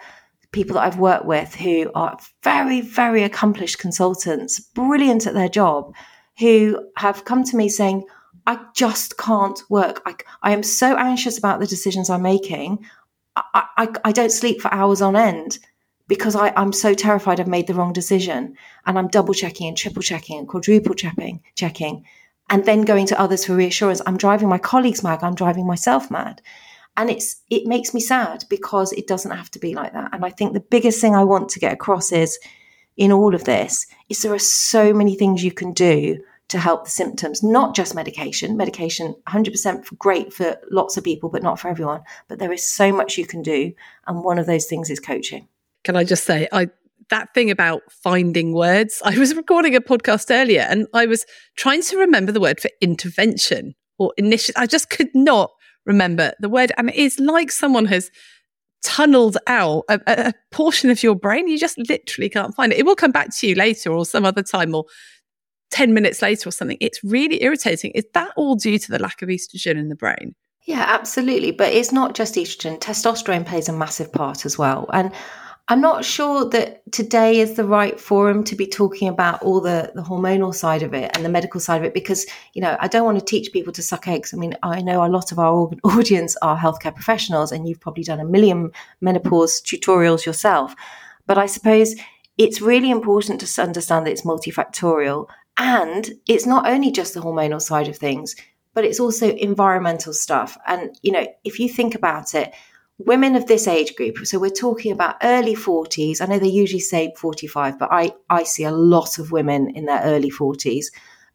people 0.56 0.75
that 0.75 0.85
I've 0.85 0.99
worked 0.99 1.26
with 1.26 1.55
who 1.55 1.91
are 1.94 2.19
very, 2.43 2.81
very 2.81 3.23
accomplished 3.23 3.79
consultants, 3.79 4.58
brilliant 4.58 5.26
at 5.26 5.35
their 5.35 5.50
job, 5.50 5.94
who 6.38 6.82
have 6.97 7.26
come 7.26 7.44
to 7.44 7.56
me 7.58 7.69
saying, 7.69 8.06
I 8.47 8.58
just 8.75 9.19
can't 9.19 9.61
work. 9.69 10.00
I, 10.06 10.14
I 10.43 10.53
am 10.53 10.62
so 10.62 10.97
anxious 10.97 11.37
about 11.37 11.61
the 11.61 11.67
decisions 11.67 12.08
I'm 12.08 12.23
making. 12.23 12.87
I, 13.37 13.67
I, 13.76 13.88
I 14.06 14.12
don't 14.12 14.32
sleep 14.32 14.62
for 14.62 14.73
hours 14.73 15.03
on 15.03 15.14
end 15.14 15.58
because 16.08 16.35
I, 16.35 16.55
I'm 16.56 16.73
so 16.73 16.94
terrified 16.94 17.38
I've 17.38 17.49
made 17.49 17.67
the 17.67 17.75
wrong 17.75 17.93
decision. 17.93 18.56
And 18.87 18.99
I'm 18.99 19.08
double 19.08 19.35
checking 19.35 19.69
and 19.69 19.76
triple 19.76 20.03
checking 20.03 20.38
and 20.38 20.49
quadruple 20.49 20.94
checking, 20.94 21.43
checking, 21.55 22.06
and 22.49 22.64
then 22.64 22.82
going 22.82 23.06
to 23.08 23.20
others 23.20 23.44
for 23.44 23.55
reassurance. 23.55 24.00
I'm 24.06 24.17
driving 24.17 24.49
my 24.49 24.58
colleagues 24.58 25.03
mad. 25.03 25.23
I'm 25.23 25.35
driving 25.35 25.67
myself 25.67 26.11
mad 26.11 26.41
and 26.96 27.10
it's 27.10 27.37
it 27.50 27.66
makes 27.66 27.94
me 27.94 28.00
sad 28.00 28.44
because 28.48 28.93
it 28.93 29.06
doesn't 29.06 29.31
have 29.31 29.50
to 29.52 29.58
be 29.58 29.75
like 29.75 29.93
that. 29.93 30.10
And 30.12 30.25
i 30.25 30.31
think 30.31 30.52
the 30.52 30.60
biggest 30.60 31.00
thing 31.00 31.14
i 31.14 31.25
want 31.25 31.48
to 31.50 31.60
get 31.60 31.72
across 31.72 32.12
is 32.12 32.38
in 32.96 33.12
all 33.12 33.34
of 33.34 33.44
this 33.44 33.87
is 34.08 34.22
there 34.22 34.32
are 34.32 34.38
so 34.38 34.93
many 34.93 35.14
things 35.14 35.44
you 35.44 35.52
can 35.52 35.72
do 35.72 36.19
to 36.48 36.58
help 36.58 36.84
the 36.84 36.90
symptoms 36.90 37.43
not 37.43 37.74
just 37.74 37.94
medication. 37.94 38.56
Medication 38.56 39.17
100% 39.29 39.98
great 39.98 40.32
for 40.32 40.56
lots 40.70 40.96
of 40.96 41.05
people 41.05 41.29
but 41.29 41.43
not 41.43 41.58
for 41.58 41.69
everyone. 41.69 42.03
But 42.29 42.38
there 42.38 42.53
is 42.53 42.65
so 42.65 42.93
much 42.93 43.19
you 43.19 43.26
can 43.26 43.43
do 43.43 43.72
and 44.06 44.22
one 44.22 44.38
of 44.38 44.46
those 44.46 44.67
things 44.67 44.91
is 44.91 45.00
coaching. 45.00 45.48
Can 45.84 45.96
i 45.96 46.05
just 46.05 46.24
say 46.24 46.48
i 46.53 46.69
that 47.10 47.32
thing 47.34 47.50
about 47.53 47.82
finding 47.93 48.53
words 48.53 49.00
i 49.05 49.17
was 49.17 49.36
recording 49.36 49.76
a 49.76 49.81
podcast 49.81 50.32
earlier 50.32 50.62
and 50.62 50.88
i 50.93 51.06
was 51.06 51.24
trying 51.55 51.81
to 51.81 51.96
remember 51.96 52.32
the 52.32 52.41
word 52.41 52.58
for 52.58 52.70
intervention 52.81 53.72
or 53.98 54.12
initiative 54.17 54.60
i 54.60 54.67
just 54.67 54.91
could 54.91 55.15
not 55.15 55.53
remember 55.86 56.32
the 56.40 56.48
word. 56.48 56.72
And 56.76 56.90
it 56.90 56.96
is 56.96 57.19
like 57.19 57.50
someone 57.50 57.86
has 57.86 58.10
tunneled 58.82 59.36
out 59.46 59.84
a, 59.88 60.00
a, 60.06 60.32
portion 60.50 60.90
of 60.90 61.02
your 61.02 61.14
brain. 61.14 61.48
You 61.48 61.58
just 61.58 61.78
literally 61.88 62.28
can't 62.28 62.55
find 62.55 62.72
it. 62.72 62.78
It 62.78 62.86
will 62.86 62.96
come 62.96 63.12
back 63.12 63.34
to 63.36 63.46
you 63.46 63.55
later 63.55 63.93
or 63.93 64.05
some 64.05 64.24
other 64.24 64.43
time 64.43 64.74
or 64.74 64.84
10 65.70 65.94
minutes 65.94 66.22
later 66.22 66.48
or 66.48 66.52
something. 66.52 66.78
It's 66.81 67.02
really 67.02 67.43
irritating. 67.43 67.93
Is 67.93 68.05
that 68.14 68.31
all 68.36 68.55
due 68.55 68.78
to 68.78 68.90
the 68.90 68.98
lack 68.98 69.22
of 69.22 69.28
estrogen 69.28 69.76
in 69.76 69.88
the 69.88 69.96
brain? 69.96 70.34
Yeah, 70.66 70.84
absolutely. 70.86 71.52
But 71.52 71.72
it's 71.72 71.93
not 71.93 72.14
just 72.14 72.34
estrogen, 72.34 72.78
testosterone 72.78 73.46
plays 73.46 73.69
a 73.69 73.72
massive 73.72 74.12
part 74.12 74.44
as 74.44 74.58
well. 74.58 74.88
And 74.93 75.12
I'm 75.69 75.81
not 75.81 76.05
sure 76.05 76.49
that 76.51 76.81
today 76.93 77.41
is 77.41 77.55
the 77.55 77.65
right 77.65 77.99
forum 77.99 78.44
to 78.44 78.55
be 78.55 78.69
talking 78.69 79.08
about 79.08 79.43
all 79.43 79.61
the, 79.61 79.91
the 79.96 80.03
hormonal 80.03 80.55
side 80.55 80.85
of 80.85 80.94
it 80.94 81.11
and 81.15 81.25
the 81.25 81.29
medical 81.29 81.58
side 81.58 81.79
of 81.79 81.85
it 81.85 81.93
because, 81.93 82.25
you 82.53 82.63
know, 82.63 82.77
I 82.79 82.87
don't 82.87 83.05
want 83.05 83.19
to 83.19 83.25
teach 83.25 83.53
people 83.53 83.73
to 83.73 83.82
suck 83.82 84.06
eggs. 84.06 84.32
I 84.32 84.37
mean, 84.37 84.55
I 84.63 84.81
know 84.81 85.05
a 85.05 85.08
lot 85.11 85.32
of 85.32 85.41
our 85.41 85.69
audience 85.85 86.37
are 86.41 86.56
healthcare 86.56 86.94
professionals 86.94 87.51
and 87.51 87.69
you've 87.69 87.81
probably 87.81 88.05
done 88.05 88.20
a 88.20 88.25
million 88.25 88.70
menopause 89.01 89.61
tutorials 89.61 90.25
yourself. 90.25 90.73
But 91.27 91.37
I 91.37 91.46
suppose 91.46 91.96
it's 92.39 92.61
really 92.61 92.91
important 92.91 93.41
to 93.41 93.63
understand 93.63 94.06
that 94.06 94.13
it's 94.13 94.23
multifactorial 94.23 95.27
and 95.58 96.13
it's 96.29 96.46
not 96.46 96.69
only 96.69 96.93
just 96.93 97.15
the 97.15 97.20
hormonal 97.20 97.61
side 97.61 97.89
of 97.89 97.96
things, 97.96 98.37
but 98.73 98.85
it's 98.85 99.01
also 99.01 99.35
environmental 99.35 100.13
stuff. 100.13 100.56
And, 100.69 100.96
you 101.03 101.11
know, 101.11 101.27
if 101.43 101.58
you 101.58 101.69
think 101.69 101.96
about 101.96 102.37
it, 102.37 102.55
women 102.98 103.36
of 103.36 103.46
this 103.46 103.69
age 103.69 103.94
group 103.94 104.17
so 104.24 104.38
we're 104.38 104.48
talking 104.50 104.91
about 104.91 105.17
early 105.22 105.55
40s 105.55 106.20
i 106.20 106.26
know 106.26 106.38
they 106.38 106.48
usually 106.48 106.81
say 106.81 107.12
45 107.19 107.79
but 107.79 107.91
i 107.93 108.12
i 108.31 108.43
see 108.43 108.65
a 108.65 108.70
lot 108.70 109.19
of 109.19 109.32
women 109.32 109.69
in 109.70 109.84
their 109.84 110.00
early 110.03 110.31
40s 110.31 110.86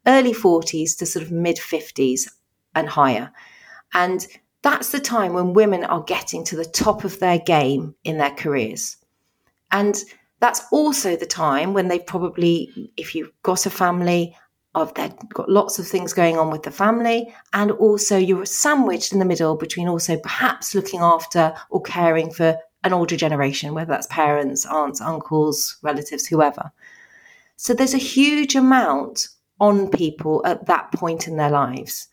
early 0.06 0.32
40s 0.32 0.96
to 0.98 1.06
sort 1.06 1.24
of 1.24 1.30
mid 1.30 1.56
50s 1.56 2.28
and 2.74 2.88
higher. 2.88 3.32
And 3.94 4.26
that's 4.62 4.90
the 4.90 5.00
time 5.00 5.32
when 5.32 5.54
women 5.54 5.84
are 5.84 6.02
getting 6.02 6.44
to 6.44 6.56
the 6.56 6.64
top 6.64 7.04
of 7.04 7.18
their 7.18 7.38
game 7.38 7.94
in 8.04 8.18
their 8.18 8.30
careers. 8.30 8.96
And 9.70 10.02
that's 10.40 10.62
also 10.72 11.16
the 11.16 11.26
time 11.26 11.72
when 11.72 11.88
they've 11.88 12.04
probably, 12.04 12.92
if 12.96 13.14
you've 13.14 13.30
got 13.42 13.66
a 13.66 13.70
family, 13.70 14.36
of 14.74 14.94
they've 14.94 15.12
got 15.28 15.50
lots 15.50 15.78
of 15.78 15.86
things 15.86 16.12
going 16.12 16.38
on 16.38 16.50
with 16.50 16.62
the 16.62 16.70
family, 16.70 17.34
and 17.52 17.70
also 17.72 18.16
you're 18.16 18.46
sandwiched 18.46 19.12
in 19.12 19.18
the 19.18 19.24
middle 19.24 19.56
between 19.56 19.88
also 19.88 20.16
perhaps 20.18 20.74
looking 20.74 21.00
after 21.00 21.54
or 21.70 21.82
caring 21.82 22.30
for 22.30 22.56
an 22.84 22.92
older 22.92 23.16
generation, 23.16 23.74
whether 23.74 23.90
that's 23.90 24.06
parents, 24.08 24.66
aunts, 24.66 25.00
uncles, 25.00 25.76
relatives, 25.82 26.26
whoever. 26.26 26.72
So 27.56 27.74
there's 27.74 27.94
a 27.94 27.98
huge 27.98 28.54
amount 28.56 29.28
on 29.60 29.88
people 29.88 30.42
at 30.44 30.66
that 30.66 30.90
point 30.92 31.28
in 31.28 31.36
their 31.36 31.50
lives, 31.50 32.08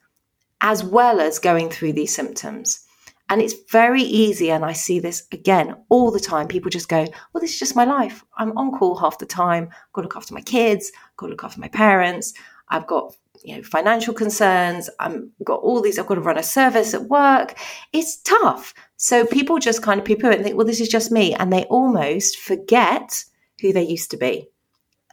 as 0.62 0.84
well 0.84 1.20
as 1.20 1.39
going 1.39 1.70
through 1.70 1.94
these 1.94 2.13
symptoms. 2.13 2.86
And 3.32 3.42
it's 3.42 3.56
very 3.72 4.01
easy, 4.01 4.50
and 4.50 4.66
I 4.66 4.74
see 4.74 5.00
this 5.00 5.28
again 5.32 5.75
all 5.89 6.10
the 6.10 6.20
time. 6.20 6.48
People 6.48 6.72
just 6.72 6.89
go, 6.89 7.06
Well, 7.32 7.42
this 7.42 7.54
is 7.54 7.60
just 7.60 7.75
my 7.75 7.86
life. 7.86 8.24
I'm 8.38 8.58
on 8.58 8.72
call 8.72 8.96
half 8.96 9.20
the 9.20 9.28
time. 9.28 9.70
I've 9.72 9.94
got 9.94 10.01
to 10.01 10.08
look 10.08 10.16
after 10.16 10.34
my 10.34 10.42
kids, 10.42 10.92
I've 10.96 11.18
got 11.18 11.28
to 11.28 11.32
look 11.32 11.44
after 11.44 11.62
my 11.62 11.68
parents. 11.68 12.34
I've 12.70 12.88
got 12.88 13.16
you 13.44 13.56
know 13.56 13.64
financial 13.64 14.14
concerns. 14.14 14.90
I'm 15.00 15.32
got 15.44 15.62
all 15.62 15.82
these. 15.82 15.98
I've 15.98 16.08
got 16.08 16.16
to 16.16 16.22
run 16.22 16.38
a 16.38 16.44
service 16.44 16.94
at 16.94 17.04
work. 17.04 17.58
It's 17.94 18.18
tough. 18.18 18.74
So 18.98 19.26
people 19.26 19.60
just 19.60 19.82
kind 19.82 20.00
of 20.00 20.06
people 20.06 20.30
and 20.30 20.44
think, 20.44 20.56
well, 20.58 20.68
this 20.68 20.82
is 20.82 20.90
just 20.90 21.12
me, 21.12 21.34
and 21.34 21.52
they 21.52 21.64
almost 21.66 22.38
forget 22.38 23.24
who 23.62 23.74
they 23.74 23.84
used 23.84 24.12
to 24.12 24.18
be, 24.18 24.48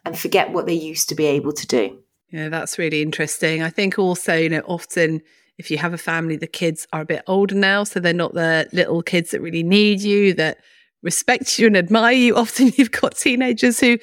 and 0.04 0.18
forget 0.18 0.52
what 0.52 0.66
they 0.66 0.74
used 0.74 1.08
to 1.08 1.14
be 1.14 1.26
able 1.26 1.52
to 1.52 1.66
do. 1.66 1.98
Yeah, 2.30 2.48
that's 2.48 2.78
really 2.78 3.02
interesting. 3.02 3.62
I 3.62 3.70
think 3.70 3.98
also, 3.98 4.34
you 4.34 4.48
know, 4.48 4.62
often 4.66 5.22
if 5.58 5.70
you 5.70 5.78
have 5.78 5.94
a 5.94 5.98
family, 5.98 6.36
the 6.36 6.46
kids 6.46 6.86
are 6.92 7.02
a 7.02 7.06
bit 7.06 7.22
older 7.26 7.54
now, 7.54 7.84
so 7.84 8.00
they're 8.00 8.12
not 8.12 8.34
the 8.34 8.68
little 8.72 9.02
kids 9.02 9.30
that 9.30 9.40
really 9.40 9.62
need 9.62 10.00
you, 10.02 10.34
that 10.34 10.58
respect 11.02 11.58
you 11.58 11.66
and 11.66 11.76
admire 11.76 12.12
you. 12.12 12.36
Often 12.36 12.72
you've 12.76 12.90
got 12.90 13.16
teenagers 13.16 13.80
who, 13.80 13.98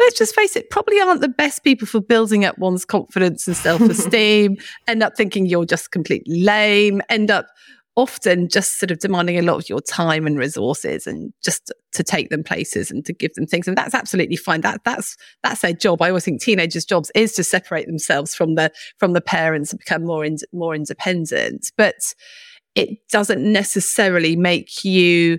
let's 0.00 0.18
just 0.18 0.34
face 0.34 0.56
it, 0.56 0.70
probably 0.70 1.00
aren't 1.00 1.20
the 1.20 1.28
best 1.28 1.64
people 1.64 1.86
for 1.86 2.00
building 2.00 2.44
up 2.44 2.58
one's 2.58 2.84
confidence 2.84 3.46
and 3.46 3.56
self 3.56 3.80
esteem, 3.80 4.56
end 4.88 5.02
up 5.02 5.16
thinking 5.16 5.46
you're 5.46 5.64
just 5.64 5.90
completely 5.90 6.42
lame, 6.42 7.00
end 7.08 7.30
up 7.30 7.46
often 7.96 8.48
just 8.48 8.78
sort 8.78 8.90
of 8.90 8.98
demanding 8.98 9.38
a 9.38 9.42
lot 9.42 9.56
of 9.56 9.68
your 9.68 9.80
time 9.80 10.26
and 10.26 10.38
resources 10.38 11.06
and 11.06 11.32
just 11.44 11.70
to 11.92 12.02
take 12.02 12.30
them 12.30 12.42
places 12.42 12.90
and 12.90 13.04
to 13.04 13.12
give 13.12 13.34
them 13.34 13.46
things. 13.46 13.68
And 13.68 13.76
that's 13.76 13.94
absolutely 13.94 14.36
fine. 14.36 14.62
That 14.62 14.82
that's 14.84 15.16
that's 15.42 15.60
their 15.60 15.74
job. 15.74 16.00
I 16.00 16.08
always 16.08 16.24
think 16.24 16.40
teenagers 16.40 16.84
jobs 16.84 17.10
is 17.14 17.32
to 17.34 17.44
separate 17.44 17.86
themselves 17.86 18.34
from 18.34 18.54
the 18.54 18.72
from 18.98 19.12
the 19.12 19.20
parents 19.20 19.72
and 19.72 19.78
become 19.78 20.04
more 20.04 20.24
in, 20.24 20.38
more 20.52 20.74
independent. 20.74 21.70
But 21.76 22.14
it 22.74 22.98
doesn't 23.10 23.40
necessarily 23.42 24.36
make 24.36 24.84
you 24.84 25.38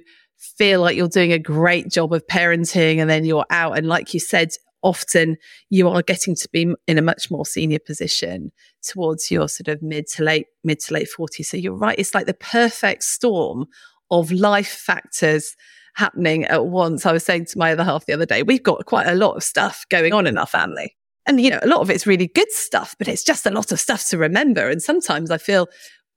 feel 0.58 0.82
like 0.82 0.96
you're 0.96 1.08
doing 1.08 1.34
a 1.34 1.40
great 1.40 1.90
job 1.90 2.14
of 2.14 2.26
parenting 2.28 2.98
and 3.00 3.10
then 3.10 3.26
you're 3.26 3.46
out. 3.50 3.78
And 3.78 3.88
like 3.88 4.14
you 4.14 4.20
said 4.20 4.50
often 4.84 5.38
you 5.70 5.88
are 5.88 6.02
getting 6.02 6.36
to 6.36 6.48
be 6.52 6.74
in 6.88 6.98
a 6.98 7.02
much 7.02 7.32
more 7.32 7.46
senior 7.46 7.80
position 7.80 8.52
towards 8.84 9.32
your 9.32 9.48
sort 9.48 9.70
of 9.70 9.82
mid 9.82 10.06
to 10.06 10.24
late 10.24 10.48
mid 10.64 10.78
to 10.78 10.94
late 10.94 11.08
40s 11.18 11.46
so 11.46 11.56
you're 11.56 11.74
right 11.74 11.98
it's 11.98 12.14
like 12.14 12.26
the 12.26 12.34
perfect 12.34 13.02
storm 13.02 13.66
of 14.12 14.30
life 14.32 14.68
factors 14.68 15.56
happening 15.96 16.44
at 16.46 16.66
once. 16.66 17.06
I 17.06 17.12
was 17.12 17.24
saying 17.24 17.46
to 17.46 17.58
my 17.58 17.72
other 17.72 17.84
half 17.84 18.06
the 18.06 18.14
other 18.14 18.26
day 18.26 18.44
we've 18.44 18.64
got 18.64 18.86
quite 18.86 19.08
a 19.08 19.16
lot 19.16 19.36
of 19.36 19.44
stuff 19.44 19.86
going 19.90 20.14
on 20.14 20.28
in 20.28 20.38
our 20.38 20.48
family. 20.48 20.96
And 21.26 21.40
you 21.40 21.50
know 21.50 21.60
a 21.62 21.68
lot 21.68 21.80
of 21.80 21.90
it's 21.90 22.06
really 22.06 22.28
good 22.28 22.52
stuff 22.52 22.96
but 22.98 23.08
it's 23.08 23.24
just 23.24 23.46
a 23.46 23.52
lot 23.52 23.72
of 23.72 23.80
stuff 23.80 24.08
to 24.10 24.18
remember. 24.18 24.70
And 24.70 24.82
sometimes 24.82 25.32
i 25.32 25.38
feel 25.38 25.68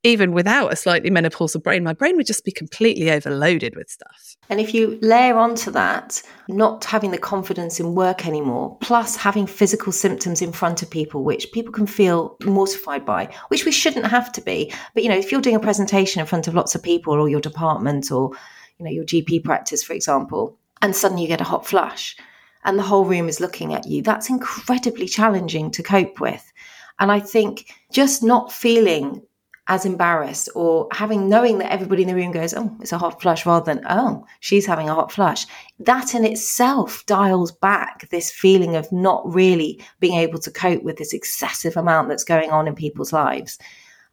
even 0.07 0.31
without 0.31 0.71
a 0.71 0.75
slightly 0.75 1.09
menopausal 1.09 1.61
brain, 1.61 1.83
my 1.83 1.93
brain 1.93 2.15
would 2.15 2.25
just 2.25 2.45
be 2.45 2.51
completely 2.51 3.11
overloaded 3.11 3.75
with 3.75 3.89
stuff. 3.89 4.37
And 4.49 4.59
if 4.61 4.73
you 4.73 4.97
layer 5.01 5.37
onto 5.37 5.69
that, 5.71 6.21
not 6.47 6.85
having 6.85 7.11
the 7.11 7.17
confidence 7.17 7.79
in 7.79 7.93
work 7.93 8.25
anymore, 8.25 8.77
plus 8.79 9.17
having 9.17 9.45
physical 9.45 9.91
symptoms 9.91 10.41
in 10.41 10.53
front 10.53 10.81
of 10.81 10.89
people, 10.89 11.23
which 11.23 11.51
people 11.51 11.73
can 11.73 11.85
feel 11.85 12.37
mortified 12.45 13.05
by, 13.05 13.29
which 13.49 13.65
we 13.65 13.71
shouldn't 13.71 14.07
have 14.07 14.31
to 14.31 14.41
be. 14.41 14.71
But, 14.93 15.03
you 15.03 15.09
know, 15.09 15.17
if 15.17 15.31
you're 15.31 15.41
doing 15.41 15.57
a 15.57 15.59
presentation 15.59 16.21
in 16.21 16.25
front 16.25 16.47
of 16.47 16.55
lots 16.55 16.73
of 16.73 16.81
people 16.81 17.13
or 17.13 17.27
your 17.27 17.41
department 17.41 18.09
or, 18.09 18.31
you 18.77 18.85
know, 18.85 18.91
your 18.91 19.03
GP 19.03 19.43
practice, 19.43 19.83
for 19.83 19.93
example, 19.93 20.57
and 20.81 20.95
suddenly 20.95 21.23
you 21.23 21.27
get 21.27 21.41
a 21.41 21.45
hot 21.45 21.67
flush 21.67 22.15
and 22.63 22.79
the 22.79 22.83
whole 22.83 23.03
room 23.03 23.27
is 23.27 23.41
looking 23.41 23.73
at 23.73 23.85
you, 23.85 24.01
that's 24.01 24.29
incredibly 24.29 25.07
challenging 25.07 25.69
to 25.71 25.83
cope 25.83 26.21
with. 26.21 26.51
And 26.99 27.11
I 27.11 27.19
think 27.19 27.73
just 27.91 28.23
not 28.23 28.51
feeling 28.51 29.21
as 29.67 29.85
embarrassed 29.85 30.47
or 30.55 30.87
having 30.91 31.27
knowing 31.27 31.57
that 31.57 31.71
everybody 31.71 32.01
in 32.01 32.07
the 32.07 32.15
room 32.15 32.31
goes, 32.31 32.53
oh, 32.53 32.75
it's 32.79 32.93
a 32.93 32.97
hot 32.97 33.21
flush 33.21 33.45
rather 33.45 33.73
than, 33.73 33.83
oh, 33.89 34.25
she's 34.39 34.65
having 34.65 34.87
a 34.89 34.95
hot 34.95 35.11
flush. 35.11 35.45
That 35.79 36.15
in 36.15 36.23
itself 36.23 37.05
dials 37.05 37.51
back 37.51 38.09
this 38.09 38.31
feeling 38.31 38.75
of 38.75 38.89
not 38.91 39.23
really 39.31 39.83
being 39.99 40.17
able 40.17 40.39
to 40.39 40.51
cope 40.51 40.83
with 40.83 40.97
this 40.97 41.13
excessive 41.13 41.75
amount 41.75 42.07
that's 42.07 42.23
going 42.23 42.49
on 42.49 42.67
in 42.67 42.75
people's 42.75 43.11
lives. 43.11 43.59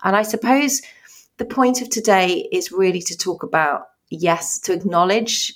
And 0.02 0.16
I 0.16 0.23
suppose 0.23 0.82
the 1.37 1.44
point 1.44 1.80
of 1.80 1.88
today 1.88 2.49
is 2.50 2.73
really 2.73 3.00
to 3.02 3.16
talk 3.16 3.44
about, 3.44 3.82
yes, 4.11 4.58
to 4.61 4.73
acknowledge 4.73 5.54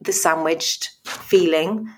the 0.00 0.12
sandwiched 0.12 0.90
feeling 1.04 1.88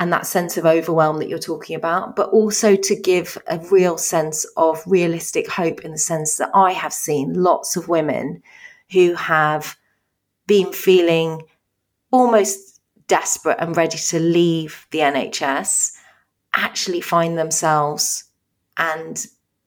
and 0.00 0.10
that 0.10 0.26
sense 0.26 0.56
of 0.56 0.64
overwhelm 0.64 1.18
that 1.18 1.28
you're 1.28 1.38
talking 1.38 1.76
about, 1.76 2.16
but 2.16 2.30
also 2.30 2.74
to 2.74 2.96
give 2.96 3.36
a 3.48 3.58
real 3.70 3.98
sense 3.98 4.46
of 4.56 4.82
realistic 4.86 5.46
hope 5.48 5.82
in 5.84 5.92
the 5.92 5.98
sense 5.98 6.38
that 6.38 6.50
I 6.54 6.72
have 6.72 6.92
seen 6.92 7.34
lots 7.34 7.76
of 7.76 7.86
women 7.86 8.42
who 8.90 9.14
have 9.14 9.76
been 10.46 10.72
feeling 10.72 11.42
almost 12.10 12.80
desperate 13.08 13.58
and 13.60 13.76
ready 13.76 13.98
to 13.98 14.18
leave 14.18 14.86
the 14.90 15.00
NHS 15.00 15.92
actually 16.54 17.02
find 17.02 17.36
themselves 17.36 18.24
and 18.78 19.26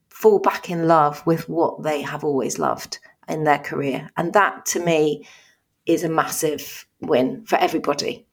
fall 0.10 0.40
back 0.40 0.68
in 0.68 0.88
love 0.88 1.24
with 1.28 1.48
what 1.48 1.84
they 1.84 2.02
have 2.02 2.24
always 2.24 2.58
loved 2.58 2.98
in 3.30 3.44
their 3.44 3.60
career. 3.60 4.10
And 4.18 4.34
that 4.34 4.66
to 4.68 4.80
me 4.84 5.28
is 5.86 6.04
a 6.04 6.10
massive 6.10 6.88
win 7.02 7.46
for 7.46 7.58
everybody. 7.58 8.26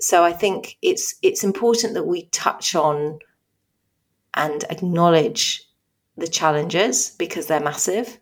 So 0.00 0.24
I 0.24 0.32
think 0.32 0.76
it's 0.82 1.14
it's 1.22 1.44
important 1.44 1.94
that 1.94 2.06
we 2.06 2.26
touch 2.26 2.74
on 2.74 3.18
and 4.34 4.64
acknowledge 4.70 5.62
the 6.16 6.28
challenges 6.28 7.10
because 7.18 7.46
they're 7.46 7.60
massive. 7.60 8.18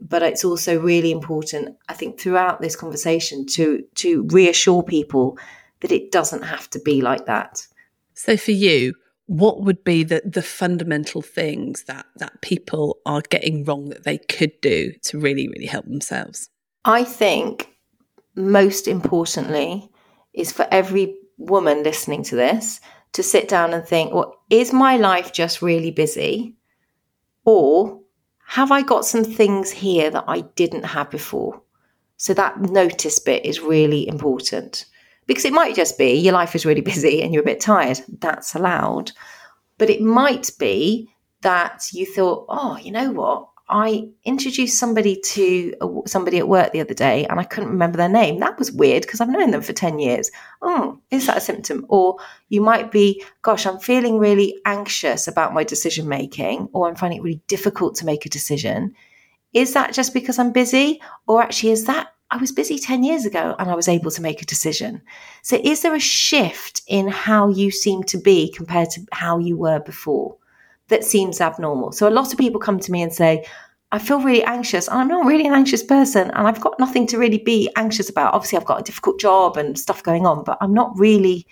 But 0.00 0.22
it's 0.22 0.44
also 0.44 0.80
really 0.80 1.12
important, 1.12 1.76
I 1.88 1.94
think, 1.94 2.18
throughout 2.18 2.60
this 2.60 2.76
conversation 2.76 3.46
to 3.46 3.84
to 3.96 4.26
reassure 4.30 4.82
people 4.82 5.38
that 5.80 5.92
it 5.92 6.10
doesn't 6.10 6.42
have 6.42 6.68
to 6.70 6.80
be 6.80 7.00
like 7.00 7.26
that. 7.26 7.66
So 8.14 8.36
for 8.36 8.52
you, 8.52 8.94
what 9.26 9.62
would 9.62 9.84
be 9.84 10.04
the, 10.04 10.22
the 10.24 10.42
fundamental 10.42 11.22
things 11.22 11.84
that, 11.84 12.06
that 12.16 12.40
people 12.42 12.98
are 13.06 13.22
getting 13.28 13.64
wrong 13.64 13.88
that 13.88 14.04
they 14.04 14.18
could 14.18 14.52
do 14.60 14.92
to 15.04 15.18
really, 15.18 15.48
really 15.48 15.66
help 15.66 15.86
themselves? 15.86 16.48
I 16.84 17.04
think 17.04 17.70
most 18.34 18.86
importantly 18.88 19.90
is 20.34 20.52
for 20.52 20.66
every 20.70 21.16
woman 21.38 21.82
listening 21.82 22.22
to 22.24 22.36
this 22.36 22.80
to 23.12 23.22
sit 23.22 23.48
down 23.48 23.72
and 23.72 23.86
think, 23.86 24.12
well, 24.12 24.40
is 24.50 24.72
my 24.72 24.96
life 24.96 25.32
just 25.32 25.62
really 25.62 25.90
busy? 25.90 26.56
Or 27.44 28.00
have 28.46 28.72
I 28.72 28.82
got 28.82 29.04
some 29.04 29.24
things 29.24 29.70
here 29.70 30.10
that 30.10 30.24
I 30.26 30.40
didn't 30.40 30.84
have 30.84 31.10
before? 31.10 31.62
So 32.16 32.34
that 32.34 32.60
notice 32.60 33.18
bit 33.18 33.44
is 33.44 33.60
really 33.60 34.06
important 34.08 34.86
because 35.26 35.44
it 35.44 35.52
might 35.52 35.74
just 35.74 35.98
be 35.98 36.14
your 36.14 36.34
life 36.34 36.54
is 36.54 36.66
really 36.66 36.80
busy 36.92 37.22
and 37.22 37.32
you're 37.32 37.42
a 37.42 37.46
bit 37.46 37.60
tired. 37.60 38.00
That's 38.20 38.54
allowed. 38.54 39.12
But 39.78 39.90
it 39.90 40.00
might 40.00 40.50
be 40.58 41.08
that 41.42 41.92
you 41.92 42.06
thought, 42.06 42.46
oh, 42.48 42.76
you 42.78 42.90
know 42.90 43.10
what? 43.12 43.48
I 43.68 44.08
introduced 44.24 44.78
somebody 44.78 45.16
to 45.16 46.02
somebody 46.06 46.38
at 46.38 46.48
work 46.48 46.72
the 46.72 46.82
other 46.82 46.92
day 46.92 47.24
and 47.26 47.40
I 47.40 47.44
couldn't 47.44 47.70
remember 47.70 47.96
their 47.96 48.10
name. 48.10 48.40
That 48.40 48.58
was 48.58 48.70
weird 48.70 49.02
because 49.02 49.20
I've 49.20 49.30
known 49.30 49.52
them 49.52 49.62
for 49.62 49.72
10 49.72 49.98
years. 49.98 50.30
Oh, 50.60 51.00
is 51.10 51.26
that 51.26 51.38
a 51.38 51.40
symptom? 51.40 51.86
Or 51.88 52.16
you 52.50 52.60
might 52.60 52.90
be, 52.90 53.24
gosh, 53.40 53.66
I'm 53.66 53.78
feeling 53.78 54.18
really 54.18 54.54
anxious 54.66 55.26
about 55.26 55.54
my 55.54 55.64
decision 55.64 56.08
making 56.08 56.68
or 56.74 56.88
I'm 56.88 56.94
finding 56.94 57.20
it 57.20 57.22
really 57.22 57.42
difficult 57.46 57.94
to 57.96 58.06
make 58.06 58.26
a 58.26 58.30
decision. 58.30 58.94
Is 59.54 59.72
that 59.72 59.94
just 59.94 60.12
because 60.12 60.38
I'm 60.38 60.52
busy? 60.52 61.00
Or 61.26 61.42
actually, 61.42 61.70
is 61.70 61.86
that 61.86 62.08
I 62.30 62.36
was 62.36 62.52
busy 62.52 62.78
10 62.78 63.02
years 63.02 63.24
ago 63.24 63.56
and 63.58 63.70
I 63.70 63.74
was 63.74 63.88
able 63.88 64.10
to 64.10 64.22
make 64.22 64.42
a 64.42 64.46
decision? 64.46 65.00
So, 65.42 65.58
is 65.62 65.82
there 65.82 65.94
a 65.94 66.00
shift 66.00 66.82
in 66.86 67.08
how 67.08 67.48
you 67.48 67.70
seem 67.70 68.02
to 68.04 68.18
be 68.18 68.52
compared 68.52 68.90
to 68.90 69.06
how 69.12 69.38
you 69.38 69.56
were 69.56 69.80
before? 69.80 70.36
That 70.88 71.04
seems 71.04 71.40
abnormal. 71.40 71.92
So 71.92 72.08
a 72.08 72.10
lot 72.10 72.32
of 72.32 72.38
people 72.38 72.60
come 72.60 72.78
to 72.80 72.92
me 72.92 73.02
and 73.02 73.12
say, 73.12 73.44
I 73.92 73.98
feel 73.98 74.20
really 74.20 74.42
anxious. 74.42 74.88
and 74.88 74.98
I'm 74.98 75.08
not 75.08 75.24
really 75.24 75.46
an 75.46 75.54
anxious 75.54 75.82
person 75.82 76.30
and 76.32 76.48
I've 76.48 76.60
got 76.60 76.80
nothing 76.80 77.06
to 77.08 77.18
really 77.18 77.38
be 77.38 77.70
anxious 77.76 78.08
about. 78.08 78.34
Obviously, 78.34 78.58
I've 78.58 78.64
got 78.64 78.80
a 78.80 78.84
difficult 78.84 79.20
job 79.20 79.56
and 79.56 79.78
stuff 79.78 80.02
going 80.02 80.26
on, 80.26 80.42
but 80.42 80.58
I'm 80.60 80.74
not 80.74 80.98
really 80.98 81.46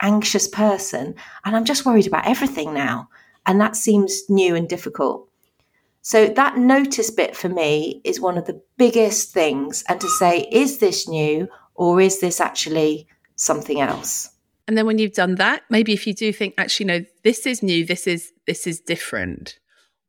anxious 0.00 0.46
person 0.46 1.14
and 1.44 1.56
I'm 1.56 1.64
just 1.64 1.84
worried 1.84 2.06
about 2.06 2.26
everything 2.26 2.72
now. 2.72 3.08
And 3.46 3.60
that 3.60 3.74
seems 3.74 4.22
new 4.28 4.54
and 4.54 4.68
difficult. 4.68 5.28
So 6.02 6.26
that 6.26 6.56
notice 6.56 7.10
bit 7.10 7.36
for 7.36 7.48
me 7.48 8.00
is 8.04 8.20
one 8.20 8.38
of 8.38 8.46
the 8.46 8.62
biggest 8.76 9.32
things 9.32 9.82
and 9.88 10.00
to 10.00 10.08
say 10.08 10.48
is 10.52 10.78
this 10.78 11.08
new 11.08 11.48
or 11.74 12.00
is 12.00 12.20
this 12.20 12.40
actually 12.40 13.08
something 13.34 13.80
else. 13.80 14.30
And 14.68 14.76
then 14.76 14.86
when 14.86 14.98
you've 14.98 15.14
done 15.14 15.36
that, 15.36 15.62
maybe 15.70 15.94
if 15.94 16.06
you 16.06 16.14
do 16.14 16.32
think, 16.32 16.54
actually, 16.58 16.86
no, 16.86 17.04
this 17.24 17.46
is 17.46 17.62
new, 17.62 17.84
this 17.86 18.06
is 18.06 18.32
this 18.46 18.66
is 18.66 18.80
different, 18.80 19.58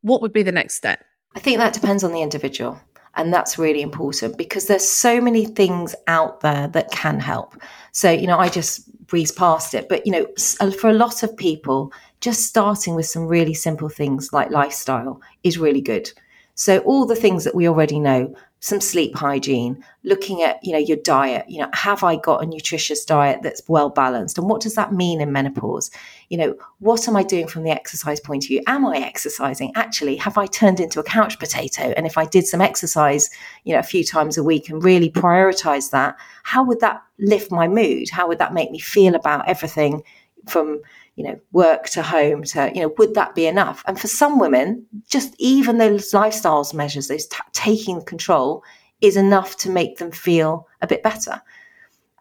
what 0.02 0.20
would 0.20 0.32
be 0.32 0.42
the 0.42 0.52
next 0.52 0.74
step? 0.74 1.02
I 1.34 1.40
think 1.40 1.58
that 1.58 1.72
depends 1.72 2.04
on 2.04 2.12
the 2.12 2.22
individual. 2.22 2.78
And 3.16 3.32
that's 3.32 3.58
really 3.58 3.82
important 3.82 4.38
because 4.38 4.66
there's 4.66 4.88
so 4.88 5.20
many 5.20 5.44
things 5.44 5.96
out 6.06 6.42
there 6.42 6.68
that 6.68 6.92
can 6.92 7.18
help. 7.18 7.60
So, 7.92 8.10
you 8.10 8.26
know, 8.26 8.38
I 8.38 8.48
just 8.48 8.86
breeze 9.06 9.32
past 9.32 9.74
it, 9.74 9.88
but, 9.88 10.06
you 10.06 10.12
know, 10.12 10.26
uh, 10.60 10.70
for 10.70 10.88
a 10.88 10.94
lot 10.94 11.24
of 11.24 11.36
people, 11.36 11.92
just 12.20 12.46
starting 12.46 12.94
with 12.94 13.06
some 13.06 13.26
really 13.26 13.54
simple 13.54 13.88
things 13.88 14.32
like 14.32 14.50
lifestyle 14.50 15.20
is 15.42 15.58
really 15.58 15.80
good. 15.80 16.12
So 16.54 16.78
all 16.80 17.06
the 17.06 17.16
things 17.16 17.44
that 17.44 17.54
we 17.54 17.66
already 17.66 17.98
know, 17.98 18.34
some 18.62 18.80
sleep 18.80 19.16
hygiene, 19.16 19.82
looking 20.04 20.42
at, 20.42 20.62
you 20.62 20.72
know, 20.72 20.78
your 20.78 20.98
diet, 20.98 21.46
you 21.48 21.58
know, 21.58 21.68
have 21.72 22.04
I 22.04 22.16
got 22.16 22.42
a 22.42 22.46
nutritious 22.46 23.06
diet 23.06 23.40
that's 23.42 23.62
well 23.68 23.88
balanced? 23.88 24.36
And 24.36 24.50
what 24.50 24.60
does 24.60 24.74
that 24.74 24.92
mean 24.92 25.22
in 25.22 25.32
menopause? 25.32 25.90
You 26.28 26.36
know, 26.36 26.54
what 26.78 27.08
am 27.08 27.16
I 27.16 27.22
doing 27.22 27.46
from 27.46 27.62
the 27.62 27.70
exercise 27.70 28.20
point 28.20 28.44
of 28.44 28.48
view? 28.48 28.60
Am 28.66 28.84
I 28.84 28.98
exercising? 28.98 29.72
Actually, 29.76 30.16
have 30.16 30.36
I 30.36 30.44
turned 30.44 30.78
into 30.78 31.00
a 31.00 31.04
couch 31.04 31.38
potato? 31.38 31.94
And 31.96 32.06
if 32.06 32.18
I 32.18 32.26
did 32.26 32.46
some 32.46 32.60
exercise, 32.60 33.30
you 33.64 33.72
know, 33.72 33.78
a 33.78 33.82
few 33.82 34.04
times 34.04 34.36
a 34.36 34.44
week 34.44 34.68
and 34.68 34.84
really 34.84 35.10
prioritize 35.10 35.90
that, 35.90 36.16
how 36.42 36.62
would 36.62 36.80
that 36.80 37.02
lift 37.18 37.50
my 37.50 37.66
mood? 37.66 38.10
How 38.10 38.28
would 38.28 38.38
that 38.38 38.52
make 38.52 38.70
me 38.70 38.78
feel 38.78 39.14
about 39.14 39.48
everything 39.48 40.02
from 40.48 40.82
you 41.16 41.24
know, 41.24 41.40
work 41.52 41.88
to 41.90 42.02
home 42.02 42.44
to, 42.44 42.70
you 42.74 42.82
know, 42.82 42.94
would 42.98 43.14
that 43.14 43.34
be 43.34 43.46
enough? 43.46 43.82
And 43.86 44.00
for 44.00 44.08
some 44.08 44.38
women, 44.38 44.86
just 45.08 45.34
even 45.38 45.78
those 45.78 46.12
lifestyles 46.12 46.72
measures, 46.72 47.08
those 47.08 47.26
t- 47.26 47.36
taking 47.52 48.02
control 48.02 48.62
is 49.00 49.16
enough 49.16 49.56
to 49.58 49.70
make 49.70 49.98
them 49.98 50.10
feel 50.10 50.66
a 50.80 50.86
bit 50.86 51.02
better. 51.02 51.42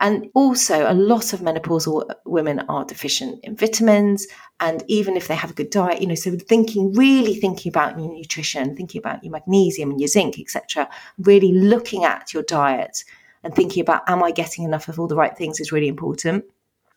And 0.02 0.30
also, 0.34 0.90
a 0.90 0.94
lot 0.94 1.34
of 1.34 1.42
menopausal 1.42 2.10
women 2.26 2.60
are 2.70 2.86
deficient 2.86 3.44
in 3.44 3.58
vitamins. 3.58 4.28
And 4.62 4.82
even 4.88 5.18
if 5.18 5.28
they 5.28 5.36
have 5.36 5.52
a 5.52 5.54
good 5.54 5.70
diet, 5.70 6.02
you 6.02 6.08
know, 6.08 6.16
so 6.16 6.38
thinking, 6.38 6.94
really 6.94 7.36
thinking 7.36 7.70
about 7.70 8.00
your 8.00 8.10
nutrition, 8.10 8.78
thinking 8.78 9.00
about 9.00 9.24
your 9.24 9.32
magnesium 9.32 9.92
and 9.92 10.00
your 10.00 10.08
zinc, 10.08 10.40
etc., 10.40 10.88
really 11.18 11.52
looking 11.52 12.06
at 12.06 12.34
your 12.34 12.44
diet 12.44 13.04
and 13.44 13.54
thinking 13.54 13.82
about, 13.82 14.04
am 14.08 14.24
I 14.24 14.32
getting 14.32 14.64
enough 14.64 14.88
of 14.88 15.00
all 15.00 15.08
the 15.08 15.18
right 15.18 15.38
things 15.38 15.60
is 15.60 15.74
really 15.74 15.90
important 15.90 16.46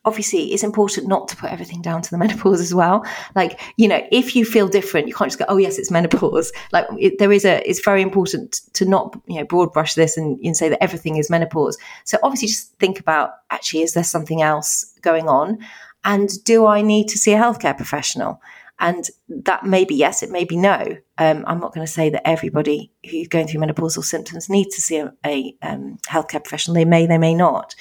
obviously 0.05 0.53
it's 0.53 0.63
important 0.63 1.07
not 1.07 1.27
to 1.27 1.35
put 1.35 1.51
everything 1.51 1.81
down 1.81 2.01
to 2.01 2.11
the 2.11 2.17
menopause 2.23 2.59
as 2.59 2.73
well 2.73 3.05
like 3.35 3.59
you 3.77 3.87
know 3.87 4.01
if 4.11 4.35
you 4.35 4.45
feel 4.45 4.67
different 4.67 5.07
you 5.07 5.13
can't 5.13 5.29
just 5.29 5.39
go 5.39 5.45
oh 5.47 5.57
yes 5.57 5.77
it's 5.77 5.91
menopause 5.91 6.51
like 6.71 6.85
it, 6.99 7.17
there 7.19 7.31
is 7.31 7.45
a 7.45 7.67
it's 7.67 7.83
very 7.83 8.01
important 8.01 8.61
to 8.73 8.85
not 8.85 9.19
you 9.27 9.37
know 9.37 9.45
broad 9.45 9.71
brush 9.73 9.93
this 9.95 10.17
and, 10.17 10.39
and 10.43 10.57
say 10.57 10.69
that 10.69 10.81
everything 10.83 11.17
is 11.17 11.29
menopause 11.29 11.77
so 12.03 12.17
obviously 12.23 12.47
just 12.47 12.73
think 12.79 12.99
about 12.99 13.31
actually 13.49 13.81
is 13.81 13.93
there 13.93 14.03
something 14.03 14.41
else 14.41 14.93
going 15.01 15.27
on 15.27 15.57
and 16.03 16.43
do 16.43 16.65
i 16.65 16.81
need 16.81 17.07
to 17.07 17.17
see 17.17 17.33
a 17.33 17.37
healthcare 17.37 17.75
professional 17.75 18.41
and 18.79 19.09
that 19.29 19.65
may 19.65 19.85
be 19.85 19.95
yes, 19.95 20.23
it 20.23 20.29
may 20.29 20.43
be 20.43 20.57
no. 20.57 20.97
Um, 21.17 21.45
I'm 21.47 21.59
not 21.59 21.73
going 21.73 21.85
to 21.85 21.91
say 21.91 22.09
that 22.09 22.27
everybody 22.27 22.91
who's 23.09 23.27
going 23.27 23.47
through 23.47 23.61
menopausal 23.61 24.03
symptoms 24.03 24.49
needs 24.49 24.75
to 24.75 24.81
see 24.81 24.97
a, 24.97 25.13
a 25.25 25.55
um, 25.61 25.99
healthcare 26.09 26.43
professional. 26.43 26.75
They 26.75 26.83
may, 26.83 27.05
they 27.05 27.17
may 27.17 27.33
not. 27.33 27.75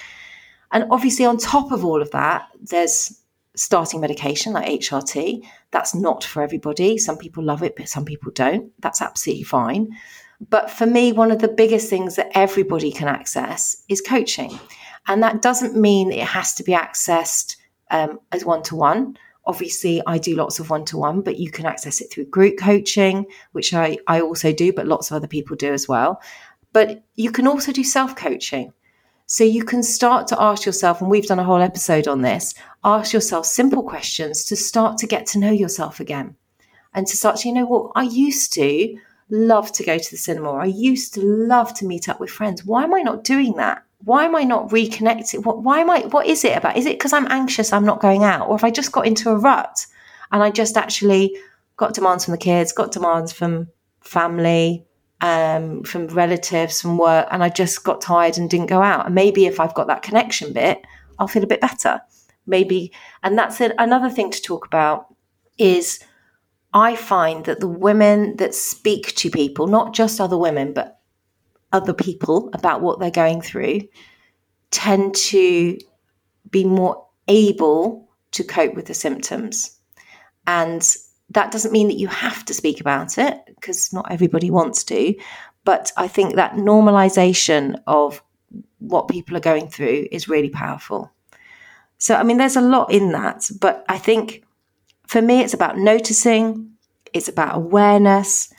And 0.73 0.87
obviously, 0.91 1.25
on 1.25 1.37
top 1.37 1.71
of 1.71 1.85
all 1.85 2.01
of 2.03 2.11
that, 2.13 2.49
there's 2.61 3.23
starting 3.55 4.01
medication 4.01 4.53
like 4.53 4.81
HRT. 4.81 5.45
That's 5.71 5.95
not 5.95 6.25
for 6.25 6.43
everybody. 6.43 6.99
Some 6.99 7.19
people 7.19 7.45
love 7.45 7.63
it, 7.63 7.77
but 7.77 7.89
some 7.89 8.05
people 8.05 8.33
don't. 8.33 8.73
That's 8.81 9.03
absolutely 9.03 9.45
fine. 9.45 9.91
But 10.49 10.71
for 10.71 10.87
me, 10.87 11.13
one 11.13 11.31
of 11.31 11.41
the 11.41 11.49
biggest 11.49 11.89
things 11.89 12.17
that 12.17 12.31
everybody 12.35 12.91
can 12.91 13.09
access 13.09 13.85
is 13.89 14.01
coaching. 14.01 14.59
And 15.07 15.23
that 15.23 15.43
doesn't 15.43 15.77
mean 15.77 16.11
it 16.11 16.27
has 16.27 16.55
to 16.55 16.65
be 16.65 16.73
accessed 16.73 17.57
um, 17.91 18.19
as 18.33 18.45
one 18.45 18.63
to 18.65 18.77
one. 18.77 19.17
Obviously, 19.45 20.01
I 20.07 20.19
do 20.19 20.37
lots 20.37 20.61
of 20.61 20.71
one 20.71 20.85
to 20.87 20.97
one, 20.97 21.21
but 21.21 21.39
you 21.39 21.51
can 21.51 21.67
access 21.67 22.01
it 22.01 22.11
through 22.11 22.27
group 22.27 22.59
coaching, 22.59 23.27
which 23.53 23.75
I, 23.75 23.99
I 24.07 24.21
also 24.21 24.53
do, 24.53 24.73
but 24.73 24.87
lots 24.87 25.11
of 25.11 25.17
other 25.17 25.27
people 25.27 25.57
do 25.57 25.73
as 25.73 25.89
well. 25.89 26.21
But 26.73 27.05
you 27.17 27.31
can 27.31 27.47
also 27.47 27.73
do 27.73 27.85
self 27.85 28.17
coaching. 28.17 28.73
So 29.33 29.45
you 29.45 29.65
can 29.65 29.83
start 29.83 30.27
to 30.27 30.43
ask 30.43 30.67
yourself, 30.67 31.01
and 31.01 31.09
we've 31.09 31.25
done 31.25 31.39
a 31.39 31.45
whole 31.45 31.63
episode 31.63 32.07
on 32.07 32.21
this, 32.21 32.53
ask 32.85 33.15
yourself 33.15 33.47
simple 33.47 33.83
questions 33.83 34.45
to 34.45 34.57
start 34.57 34.99
to 34.99 35.07
get 35.07 35.25
to 35.29 35.39
know 35.39 35.51
yourself 35.51 36.01
again. 36.01 36.37
And 36.93 37.07
to 37.07 37.17
start 37.17 37.37
to, 37.37 37.49
you 37.49 37.55
know 37.55 37.65
what, 37.65 37.93
I 37.95 38.03
used 38.03 38.53
to 38.53 38.99
love 39.31 39.73
to 39.73 39.85
go 39.85 39.97
to 39.97 40.11
the 40.11 40.19
cinema. 40.19 40.53
I 40.53 40.67
used 40.67 41.15
to 41.15 41.23
love 41.23 41.73
to 41.77 41.87
meet 41.87 42.11
up 42.11 42.21
with 42.21 42.29
friends. 42.29 42.67
Why 42.67 42.85
am 42.85 42.93
I 42.93 43.01
not 43.01 43.25
doing 43.25 43.55
that? 43.55 43.83
Why 44.05 44.27
am 44.27 44.37
I 44.37 44.43
not 44.43 44.69
reconnecting? 44.69 45.47
What, 45.47 45.63
why 45.63 45.81
am 45.81 45.89
I, 45.89 46.01
what 46.01 46.27
is 46.27 46.45
it 46.45 46.55
about? 46.55 46.77
Is 46.77 46.85
it 46.85 46.99
because 46.99 47.15
I'm 47.15 47.33
anxious 47.33 47.73
I'm 47.73 47.87
not 47.87 48.03
going 48.03 48.25
out? 48.25 48.49
Or 48.49 48.57
if 48.57 48.65
I 48.65 48.71
just 48.71 48.93
got 48.93 49.07
into 49.07 49.31
a 49.31 49.39
rut 49.39 49.87
and 50.31 50.43
I 50.43 50.51
just 50.51 50.77
actually 50.77 51.35
got 51.79 51.95
demands 51.95 52.27
from 52.27 52.33
the 52.33 52.39
kids, 52.39 52.75
got 52.75 52.93
demands 52.93 53.33
from 53.33 53.69
family, 54.03 54.85
um, 55.23 55.85
from 55.85 56.09
relatives, 56.09 56.83
from 56.83 56.99
work, 56.99 57.29
and 57.31 57.43
I 57.43 57.49
just 57.49 57.85
got 57.85 58.01
tired 58.01 58.37
and 58.37 58.51
didn't 58.51 58.67
go 58.67 58.83
out. 58.83 59.07
And 59.07 59.15
maybe 59.15 59.47
if 59.47 59.61
I've 59.61 59.75
got 59.75 59.87
that 59.87 60.03
connection 60.03 60.53
bit, 60.53 60.83
I'll 61.19 61.29
feel 61.29 61.45
a 61.45 61.47
bit 61.47 61.61
better. 61.61 62.01
Maybe, 62.45 62.93
and 63.23 63.39
that's 63.39 63.61
it. 63.61 63.73
Another 63.79 64.11
thing 64.11 64.33
to 64.33 64.43
talk 64.43 64.67
about 64.67 65.15
is 65.59 66.01
I 66.75 66.97
find 66.97 67.45
that 67.45 67.61
the 67.61 67.69
women 67.69 68.37
that 68.37 68.55
speak 68.55 69.15
to 69.17 69.31
people, 69.31 69.69
not 69.69 69.95
just 69.95 70.21
other 70.21 70.37
women, 70.37 70.73
but 70.73 70.99
other 71.73 71.95
people 71.95 72.51
about 72.53 72.83
what 72.83 72.99
they're 72.99 73.11
going 73.11 73.43
through, 73.43 73.83
tend 74.73 75.15
to 75.15 75.79
be 76.51 76.65
more 76.65 77.07
able 77.29 78.09
to 78.33 78.43
cope 78.43 78.75
with 78.75 78.87
the 78.87 78.95
symptoms. 78.95 79.79
And 80.49 80.83
that 81.33 81.51
doesn't 81.51 81.73
mean 81.73 81.89
that 81.89 81.99
you 81.99 82.09
have 82.09 82.45
to 82.47 82.55
speak 82.55 82.81
about 82.81 83.19
it 83.19 83.39
because 83.47 83.93
not 83.93 84.11
everybody 84.11 84.51
wants 84.51 84.85
to. 84.85 85.15
But 85.65 85.93
I 85.97 86.09
think 86.09 86.35
that 86.35 86.55
normalization 86.55 87.81
of 87.87 88.23
what 88.79 89.09
people 89.09 89.37
are 89.37 89.41
going 89.41 89.69
through 89.69 90.09
is 90.11 90.29
really 90.29 90.51
powerful. 90.51 91.11
So, 91.99 92.17
I 92.17 92.25
mean, 92.25 92.37
there's 92.37 92.57
a 92.57 92.61
lot 92.61 92.93
in 92.93 93.13
that. 93.13 93.49
But 93.61 93.85
I 93.89 93.99
think 93.99 94.45
for 95.07 95.23
me, 95.23 95.41
it's 95.41 95.55
about 95.55 95.79
noticing, 95.79 96.73
it's 97.13 97.29
about 97.29 97.55
awareness, 97.55 98.53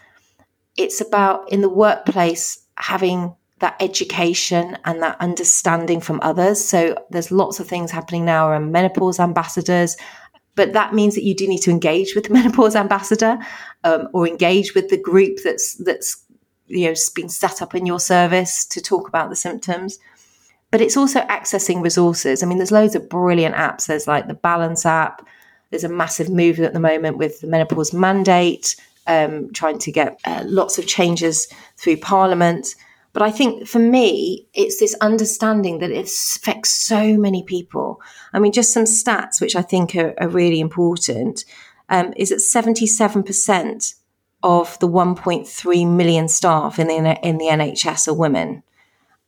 it's 0.77 1.01
about 1.01 1.51
in 1.51 1.61
the 1.61 1.69
workplace 1.69 2.65
having 2.77 3.35
that 3.59 3.75
education 3.79 4.77
and 4.85 5.01
that 5.01 5.19
understanding 5.19 6.01
from 6.01 6.19
others. 6.21 6.63
So 6.63 6.95
there's 7.09 7.31
lots 7.31 7.59
of 7.59 7.67
things 7.67 7.91
happening 7.91 8.25
now 8.25 8.49
around 8.49 8.71
menopause 8.71 9.19
ambassadors 9.19 9.95
but 10.55 10.73
that 10.73 10.93
means 10.93 11.15
that 11.15 11.23
you 11.23 11.33
do 11.33 11.47
need 11.47 11.61
to 11.61 11.71
engage 11.71 12.15
with 12.15 12.25
the 12.25 12.33
menopause 12.33 12.75
ambassador 12.75 13.37
um, 13.83 14.09
or 14.13 14.27
engage 14.27 14.75
with 14.75 14.89
the 14.89 14.97
group 14.97 15.39
that's 15.43 15.75
that's 15.75 16.23
you 16.67 16.87
know 16.87 16.95
been 17.15 17.29
set 17.29 17.61
up 17.61 17.75
in 17.75 17.85
your 17.85 17.99
service 17.99 18.65
to 18.65 18.81
talk 18.81 19.07
about 19.07 19.29
the 19.29 19.35
symptoms. 19.35 19.99
But 20.71 20.81
it's 20.81 20.97
also 20.97 21.21
accessing 21.21 21.83
resources. 21.83 22.41
I 22.41 22.45
mean 22.45 22.57
there's 22.57 22.71
loads 22.71 22.95
of 22.95 23.09
brilliant 23.09 23.55
apps. 23.55 23.87
There's 23.87 24.07
like 24.07 24.27
the 24.27 24.33
balance 24.33 24.85
app. 24.85 25.25
There's 25.69 25.83
a 25.83 25.89
massive 25.89 26.29
move 26.29 26.59
at 26.59 26.73
the 26.73 26.79
moment 26.79 27.17
with 27.17 27.41
the 27.41 27.47
menopause 27.47 27.93
mandate 27.93 28.75
um, 29.07 29.51
trying 29.53 29.79
to 29.79 29.91
get 29.91 30.19
uh, 30.25 30.43
lots 30.45 30.77
of 30.77 30.87
changes 30.87 31.47
through 31.77 31.97
parliament 31.97 32.75
but 33.13 33.21
I 33.21 33.29
think 33.29 33.67
for 33.67 33.79
me, 33.79 34.47
it's 34.53 34.79
this 34.79 34.95
understanding 34.99 35.79
that 35.79 35.91
it 35.91 36.09
affects 36.09 36.71
so 36.71 37.15
many 37.15 37.43
people. 37.43 38.01
I 38.33 38.39
mean, 38.39 38.51
just 38.51 38.73
some 38.73 38.85
stats 38.85 39.39
which 39.39 39.55
I 39.55 39.61
think 39.61 39.95
are, 39.95 40.15
are 40.19 40.27
really 40.27 40.59
important 40.59 41.45
um, 41.89 42.11
is 42.17 42.29
that 42.29 42.37
77% 42.37 43.93
of 44.41 44.77
the 44.79 44.87
1.3 44.89 45.87
million 45.87 46.27
staff 46.27 46.79
in 46.79 46.87
the, 46.87 47.19
in 47.25 47.37
the 47.37 47.45
NHS 47.45 48.07
are 48.07 48.13
women. 48.13 48.63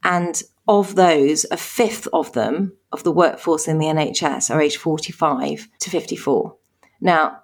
And 0.04 0.42
of 0.68 0.96
those, 0.96 1.46
a 1.52 1.58
fifth 1.58 2.08
of 2.12 2.34
them, 2.34 2.74
of 2.92 3.04
the 3.04 3.12
workforce 3.12 3.68
in 3.68 3.78
the 3.78 3.86
NHS, 3.86 4.54
are 4.54 4.60
aged 4.60 4.78
45 4.78 5.70
to 5.80 5.90
54. 5.92 6.56
Now, 7.02 7.44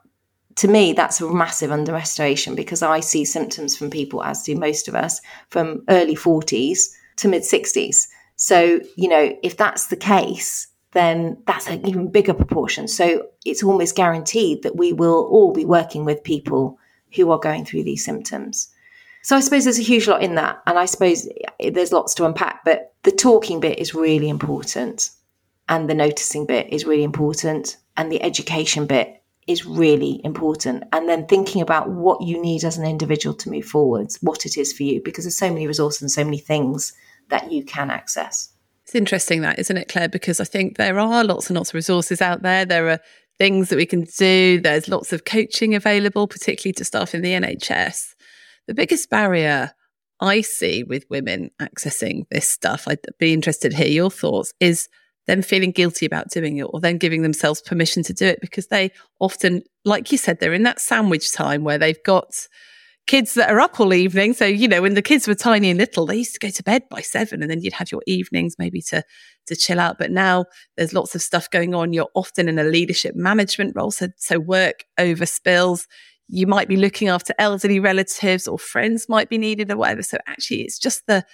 to 0.61 0.67
me, 0.67 0.93
that's 0.93 1.19
a 1.19 1.27
massive 1.27 1.71
underestimation 1.71 2.53
because 2.53 2.83
I 2.83 2.99
see 2.99 3.25
symptoms 3.25 3.75
from 3.75 3.89
people, 3.89 4.23
as 4.23 4.43
do 4.43 4.55
most 4.55 4.87
of 4.87 4.93
us, 4.93 5.19
from 5.49 5.81
early 5.89 6.15
40s 6.15 6.91
to 7.15 7.27
mid 7.27 7.41
60s. 7.41 8.07
So, 8.35 8.79
you 8.95 9.09
know, 9.09 9.35
if 9.41 9.57
that's 9.57 9.87
the 9.87 9.95
case, 9.95 10.67
then 10.91 11.41
that's 11.47 11.67
an 11.67 11.83
even 11.87 12.11
bigger 12.11 12.35
proportion. 12.35 12.87
So 12.87 13.25
it's 13.43 13.63
almost 13.63 13.95
guaranteed 13.95 14.61
that 14.61 14.75
we 14.75 14.93
will 14.93 15.25
all 15.31 15.51
be 15.51 15.65
working 15.65 16.05
with 16.05 16.23
people 16.23 16.77
who 17.15 17.31
are 17.31 17.39
going 17.39 17.65
through 17.65 17.85
these 17.85 18.05
symptoms. 18.05 18.67
So 19.23 19.35
I 19.35 19.39
suppose 19.39 19.63
there's 19.63 19.79
a 19.79 19.83
huge 19.83 20.07
lot 20.07 20.21
in 20.21 20.35
that. 20.35 20.61
And 20.67 20.77
I 20.77 20.85
suppose 20.85 21.27
eh, 21.59 21.71
there's 21.71 21.91
lots 21.91 22.13
to 22.15 22.25
unpack, 22.25 22.63
but 22.65 22.93
the 23.01 23.11
talking 23.11 23.61
bit 23.61 23.79
is 23.79 23.95
really 23.95 24.29
important. 24.29 25.09
And 25.69 25.89
the 25.89 25.95
noticing 25.95 26.45
bit 26.45 26.71
is 26.71 26.85
really 26.85 27.03
important. 27.03 27.77
And 27.97 28.11
the 28.11 28.21
education 28.21 28.85
bit 28.85 29.20
is 29.51 29.65
really 29.65 30.21
important. 30.23 30.83
And 30.91 31.07
then 31.07 31.27
thinking 31.27 31.61
about 31.61 31.89
what 31.89 32.21
you 32.21 32.41
need 32.41 32.63
as 32.63 32.77
an 32.77 32.85
individual 32.85 33.35
to 33.35 33.49
move 33.49 33.65
forwards, 33.65 34.17
what 34.21 34.45
it 34.45 34.57
is 34.57 34.73
for 34.73 34.83
you, 34.83 35.01
because 35.03 35.25
there's 35.25 35.37
so 35.37 35.49
many 35.49 35.67
resources 35.67 36.01
and 36.01 36.11
so 36.11 36.23
many 36.23 36.39
things 36.39 36.93
that 37.29 37.51
you 37.51 37.63
can 37.63 37.91
access. 37.91 38.53
It's 38.83 38.95
interesting 38.95 39.41
that, 39.41 39.59
isn't 39.59 39.77
it, 39.77 39.87
Claire? 39.87 40.09
Because 40.09 40.39
I 40.39 40.43
think 40.43 40.77
there 40.77 40.99
are 40.99 41.23
lots 41.23 41.49
and 41.49 41.57
lots 41.57 41.69
of 41.69 41.75
resources 41.75 42.21
out 42.21 42.41
there. 42.41 42.65
There 42.65 42.89
are 42.89 42.99
things 43.37 43.69
that 43.69 43.77
we 43.77 43.85
can 43.85 44.03
do. 44.17 44.59
There's 44.59 44.89
lots 44.89 45.13
of 45.13 45.25
coaching 45.25 45.75
available, 45.75 46.27
particularly 46.27 46.73
to 46.73 46.85
staff 46.85 47.15
in 47.15 47.21
the 47.21 47.31
NHS. 47.31 48.15
The 48.67 48.73
biggest 48.73 49.09
barrier 49.09 49.71
I 50.19 50.41
see 50.41 50.83
with 50.83 51.09
women 51.09 51.51
accessing 51.59 52.25
this 52.29 52.49
stuff, 52.49 52.87
I'd 52.87 52.99
be 53.17 53.33
interested 53.33 53.71
to 53.71 53.77
hear 53.77 53.87
your 53.87 54.11
thoughts, 54.11 54.53
is 54.59 54.87
them 55.27 55.41
feeling 55.41 55.71
guilty 55.71 56.05
about 56.05 56.29
doing 56.29 56.57
it 56.57 56.63
or 56.63 56.79
then 56.79 56.97
giving 56.97 57.21
themselves 57.21 57.61
permission 57.61 58.03
to 58.03 58.13
do 58.13 58.25
it 58.25 58.39
because 58.41 58.67
they 58.67 58.91
often, 59.19 59.63
like 59.85 60.11
you 60.11 60.17
said, 60.17 60.39
they're 60.39 60.53
in 60.53 60.63
that 60.63 60.81
sandwich 60.81 61.31
time 61.31 61.63
where 61.63 61.77
they've 61.77 62.03
got 62.03 62.47
kids 63.07 63.33
that 63.33 63.49
are 63.49 63.59
up 63.59 63.79
all 63.79 63.93
evening. 63.93 64.33
So, 64.33 64.45
you 64.45 64.67
know, 64.67 64.81
when 64.81 64.93
the 64.93 65.01
kids 65.01 65.27
were 65.27 65.35
tiny 65.35 65.69
and 65.69 65.79
little, 65.79 66.05
they 66.05 66.17
used 66.17 66.33
to 66.33 66.39
go 66.39 66.49
to 66.49 66.63
bed 66.63 66.83
by 66.89 67.01
seven 67.01 67.41
and 67.41 67.49
then 67.49 67.61
you'd 67.61 67.73
have 67.73 67.91
your 67.91 68.01
evenings 68.07 68.55
maybe 68.57 68.81
to, 68.83 69.03
to 69.47 69.55
chill 69.55 69.79
out. 69.79 69.97
But 69.97 70.11
now 70.11 70.45
there's 70.77 70.93
lots 70.93 71.15
of 71.15 71.21
stuff 71.21 71.49
going 71.49 71.75
on. 71.75 71.93
You're 71.93 72.09
often 72.15 72.47
in 72.47 72.59
a 72.59 72.63
leadership 72.63 73.15
management 73.15 73.73
role. 73.75 73.91
So, 73.91 74.07
so 74.17 74.39
work 74.39 74.85
over 74.97 75.25
spills. 75.25 75.87
You 76.27 76.47
might 76.47 76.67
be 76.67 76.77
looking 76.77 77.09
after 77.09 77.33
elderly 77.37 77.79
relatives 77.79 78.47
or 78.47 78.57
friends 78.57 79.09
might 79.09 79.29
be 79.29 79.37
needed 79.37 79.71
or 79.71 79.77
whatever. 79.77 80.03
So 80.03 80.17
actually 80.27 80.61
it's 80.61 80.79
just 80.79 81.05
the, 81.07 81.25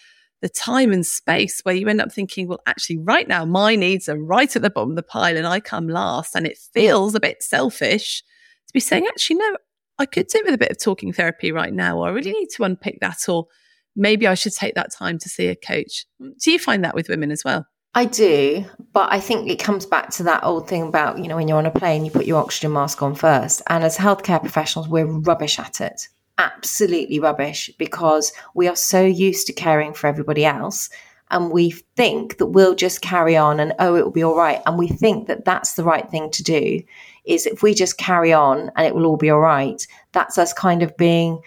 the 0.41 0.49
time 0.49 0.91
and 0.91 1.05
space 1.05 1.61
where 1.63 1.75
you 1.75 1.87
end 1.87 2.01
up 2.01 2.11
thinking, 2.11 2.47
well, 2.47 2.61
actually, 2.67 2.99
right 2.99 3.27
now, 3.27 3.43
my 3.45 3.75
needs 3.75 4.07
are 4.07 4.17
right 4.17 4.55
at 4.55 4.61
the 4.61 4.69
bottom 4.69 4.91
of 4.91 4.95
the 4.95 5.03
pile 5.03 5.35
and 5.35 5.47
I 5.47 5.59
come 5.59 5.87
last. 5.87 6.35
And 6.35 6.45
it 6.45 6.57
feels 6.73 7.15
a 7.15 7.19
bit 7.19 7.41
selfish 7.41 8.21
to 8.67 8.73
be 8.73 8.79
saying, 8.79 9.07
actually, 9.07 9.37
no, 9.37 9.57
I 9.97 10.05
could 10.05 10.27
do 10.27 10.41
with 10.45 10.53
a 10.53 10.59
bit 10.59 10.71
of 10.71 10.79
talking 10.79 11.11
therapy 11.11 11.51
right 11.51 11.73
now, 11.73 11.97
or 11.97 12.07
I 12.07 12.11
really 12.11 12.31
need 12.31 12.49
to 12.55 12.63
unpick 12.63 12.99
that, 13.01 13.27
or 13.27 13.47
maybe 13.95 14.27
I 14.27 14.35
should 14.35 14.53
take 14.53 14.75
that 14.75 14.93
time 14.93 15.17
to 15.19 15.29
see 15.29 15.47
a 15.47 15.55
coach. 15.55 16.05
Do 16.19 16.51
you 16.51 16.59
find 16.59 16.83
that 16.83 16.93
with 16.93 17.09
women 17.09 17.31
as 17.31 17.43
well? 17.43 17.65
I 17.95 18.05
do, 18.05 18.63
but 18.93 19.11
I 19.11 19.19
think 19.19 19.49
it 19.49 19.57
comes 19.57 19.87
back 19.87 20.11
to 20.11 20.23
that 20.23 20.43
old 20.43 20.69
thing 20.69 20.83
about, 20.83 21.17
you 21.17 21.27
know, 21.27 21.35
when 21.35 21.47
you're 21.47 21.57
on 21.57 21.65
a 21.65 21.71
plane, 21.71 22.05
you 22.05 22.11
put 22.11 22.27
your 22.27 22.39
oxygen 22.39 22.73
mask 22.73 23.01
on 23.01 23.15
first. 23.15 23.63
And 23.69 23.83
as 23.83 23.97
healthcare 23.97 24.39
professionals, 24.39 24.87
we're 24.87 25.07
rubbish 25.07 25.57
at 25.57 25.81
it. 25.81 26.07
Absolutely 26.37 27.19
rubbish 27.19 27.71
because 27.77 28.31
we 28.53 28.67
are 28.67 28.75
so 28.75 29.03
used 29.03 29.47
to 29.47 29.53
caring 29.53 29.93
for 29.93 30.07
everybody 30.07 30.45
else. 30.45 30.89
And 31.29 31.51
we 31.51 31.71
think 31.71 32.37
that 32.37 32.47
we'll 32.47 32.75
just 32.75 33.01
carry 33.01 33.35
on 33.35 33.59
and, 33.59 33.73
oh, 33.79 33.95
it 33.95 34.03
will 34.03 34.11
be 34.11 34.23
all 34.23 34.37
right. 34.37 34.61
And 34.65 34.77
we 34.77 34.87
think 34.87 35.27
that 35.27 35.43
that's 35.43 35.73
the 35.73 35.83
right 35.83 36.09
thing 36.09 36.29
to 36.31 36.43
do 36.43 36.81
is 37.25 37.45
if 37.45 37.61
we 37.61 37.73
just 37.73 37.97
carry 37.97 38.31
on 38.31 38.71
and 38.75 38.87
it 38.87 38.95
will 38.95 39.05
all 39.05 39.17
be 39.17 39.29
all 39.29 39.39
right, 39.39 39.85
that's 40.13 40.37
us 40.37 40.53
kind 40.53 40.81
of 40.81 40.95
being 40.95 41.41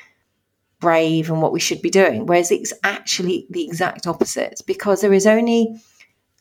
brave 0.80 1.30
and 1.30 1.40
what 1.40 1.52
we 1.52 1.60
should 1.60 1.80
be 1.80 1.90
doing. 1.90 2.26
Whereas 2.26 2.50
it's 2.50 2.72
actually 2.84 3.46
the 3.50 3.64
exact 3.64 4.06
opposite 4.06 4.60
because 4.66 5.00
there 5.00 5.12
is 5.12 5.26
only, 5.26 5.80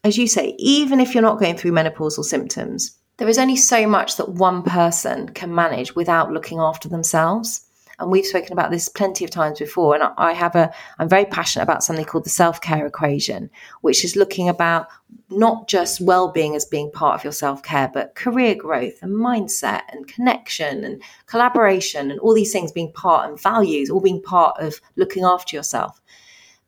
as 0.03 0.17
you 0.17 0.27
say, 0.27 0.55
even 0.57 0.99
if 0.99 1.13
you're 1.13 1.21
not 1.21 1.39
going 1.39 1.55
through 1.55 1.71
menopausal 1.71 2.23
symptoms, 2.23 2.97
there 3.17 3.29
is 3.29 3.37
only 3.37 3.57
so 3.57 3.85
much 3.87 4.17
that 4.17 4.29
one 4.29 4.63
person 4.63 5.29
can 5.29 5.53
manage 5.53 5.95
without 5.95 6.31
looking 6.31 6.59
after 6.59 6.89
themselves 6.89 7.65
and 7.99 8.09
we've 8.09 8.25
spoken 8.25 8.53
about 8.53 8.71
this 8.71 8.87
plenty 8.89 9.25
of 9.25 9.31
times 9.31 9.59
before. 9.59 9.93
And 9.95 10.03
I 10.17 10.33
have 10.33 10.55
a, 10.55 10.73
I'm 10.97 11.09
very 11.09 11.25
passionate 11.25 11.63
about 11.63 11.83
something 11.83 12.05
called 12.05 12.25
the 12.25 12.29
self 12.29 12.61
care 12.61 12.85
equation, 12.85 13.49
which 13.81 14.05
is 14.05 14.15
looking 14.15 14.49
about 14.49 14.87
not 15.29 15.67
just 15.67 16.01
well 16.01 16.31
being 16.31 16.55
as 16.55 16.65
being 16.65 16.91
part 16.91 17.15
of 17.15 17.23
your 17.23 17.33
self 17.33 17.61
care, 17.61 17.89
but 17.93 18.15
career 18.15 18.55
growth 18.55 19.01
and 19.01 19.13
mindset 19.13 19.81
and 19.89 20.07
connection 20.07 20.83
and 20.83 21.01
collaboration 21.25 22.09
and 22.11 22.19
all 22.19 22.33
these 22.33 22.53
things 22.53 22.71
being 22.71 22.93
part 22.93 23.29
and 23.29 23.41
values, 23.41 23.89
all 23.89 24.01
being 24.01 24.21
part 24.21 24.57
of 24.59 24.79
looking 24.95 25.23
after 25.23 25.55
yourself. 25.55 26.01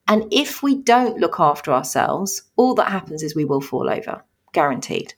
And 0.07 0.25
if 0.31 0.61
we 0.61 0.75
don't 0.75 1.19
look 1.19 1.39
after 1.39 1.71
ourselves, 1.71 2.43
all 2.57 2.75
that 2.75 2.91
happens 2.91 3.23
is 3.23 3.35
we 3.35 3.45
will 3.45 3.61
fall 3.61 3.89
over, 3.89 4.23
guaranteed. 4.51 5.13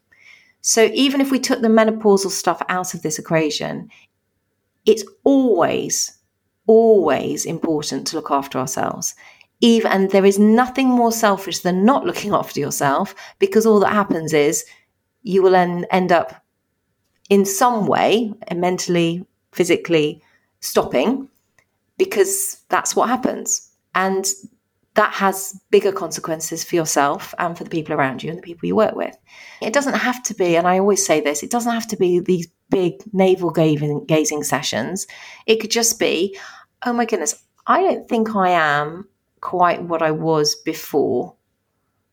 So 0.62 0.84
even 0.93 1.19
if 1.19 1.32
we 1.32 1.39
took 1.39 1.62
the 1.62 1.67
menopausal 1.67 2.30
stuff 2.30 2.62
out 2.69 2.93
of 2.93 3.02
this 3.02 3.19
equation, 3.19 3.89
it's 4.86 5.04
always, 5.24 6.17
always 6.67 7.46
important 7.46 8.08
to 8.08 8.15
look 8.15 8.32
after 8.32 8.60
ourselves. 8.60 9.15
Even, 9.62 9.91
and 9.91 10.12
there 10.12 10.26
is 10.26 10.38
nothing 10.38 10.88
more 10.88 11.12
selfish 11.12 11.60
than 11.60 11.86
not 11.86 12.06
looking 12.06 12.34
after 12.34 12.60
yourself 12.60 13.15
because 13.39 13.65
all 13.65 13.80
that 13.80 13.93
happens 13.93 14.34
is 14.34 14.65
you 15.24 15.41
will 15.41 15.52
then 15.52 15.86
end 15.89 16.12
up 16.12 16.43
in 17.30 17.46
some 17.46 17.88
way 17.88 18.34
mentally, 18.54 19.26
physically 19.54 20.22
stopping 20.60 21.30
because 21.98 22.62
that's 22.69 22.96
what 22.96 23.10
happens. 23.10 23.69
And 23.96 24.28
that 24.96 25.13
has 25.13 25.60
bigger 25.72 25.91
consequences 25.91 26.63
for 26.63 26.76
yourself 26.76 27.34
and 27.39 27.58
for 27.58 27.63
the 27.63 27.69
people 27.69 27.96
around 27.96 28.22
you 28.22 28.30
and 28.30 28.38
the 28.38 28.43
people 28.43 28.67
you 28.67 28.76
work 28.76 28.96
with. 28.96 29.17
It 29.62 29.74
doesn't 29.74 29.96
have 29.96 30.22
to 30.24 30.36
be, 30.36 30.56
and 30.56 30.67
I 30.67 30.80
always 30.80 31.06
say 31.06 31.22
this, 31.22 31.41
it 31.41 31.50
doesn't 31.50 31.72
have 31.72 31.88
to 31.88 31.98
be 31.98 32.19
these 32.19 32.48
big 32.74 33.02
navel 33.14 33.52
gazing, 33.52 34.44
sessions. 34.44 35.08
It 35.46 35.62
could 35.62 35.72
just 35.72 36.00
be, 36.00 36.38
oh 36.86 36.94
my 36.94 37.06
goodness, 37.06 37.42
I 37.68 37.82
don't 37.82 38.10
think 38.10 38.36
I 38.36 38.50
am 38.50 39.08
quite 39.40 39.84
what 39.84 40.02
I 40.02 40.12
was 40.12 40.56
before. 40.56 41.36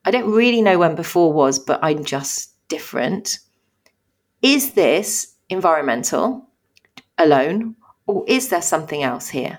I 0.05 0.11
don't 0.11 0.31
really 0.31 0.62
know 0.62 0.79
when 0.79 0.94
before 0.94 1.33
was, 1.33 1.59
but 1.59 1.81
I'm 1.83 2.05
just 2.05 2.53
different. 2.68 3.38
Is 4.42 4.73
this 4.75 5.35
environmental 5.49 6.46
alone, 7.18 7.77
or 8.07 8.25
is 8.29 8.49
there 8.49 8.62
something 8.62 9.03
else 9.03 9.29
here? 9.29 9.59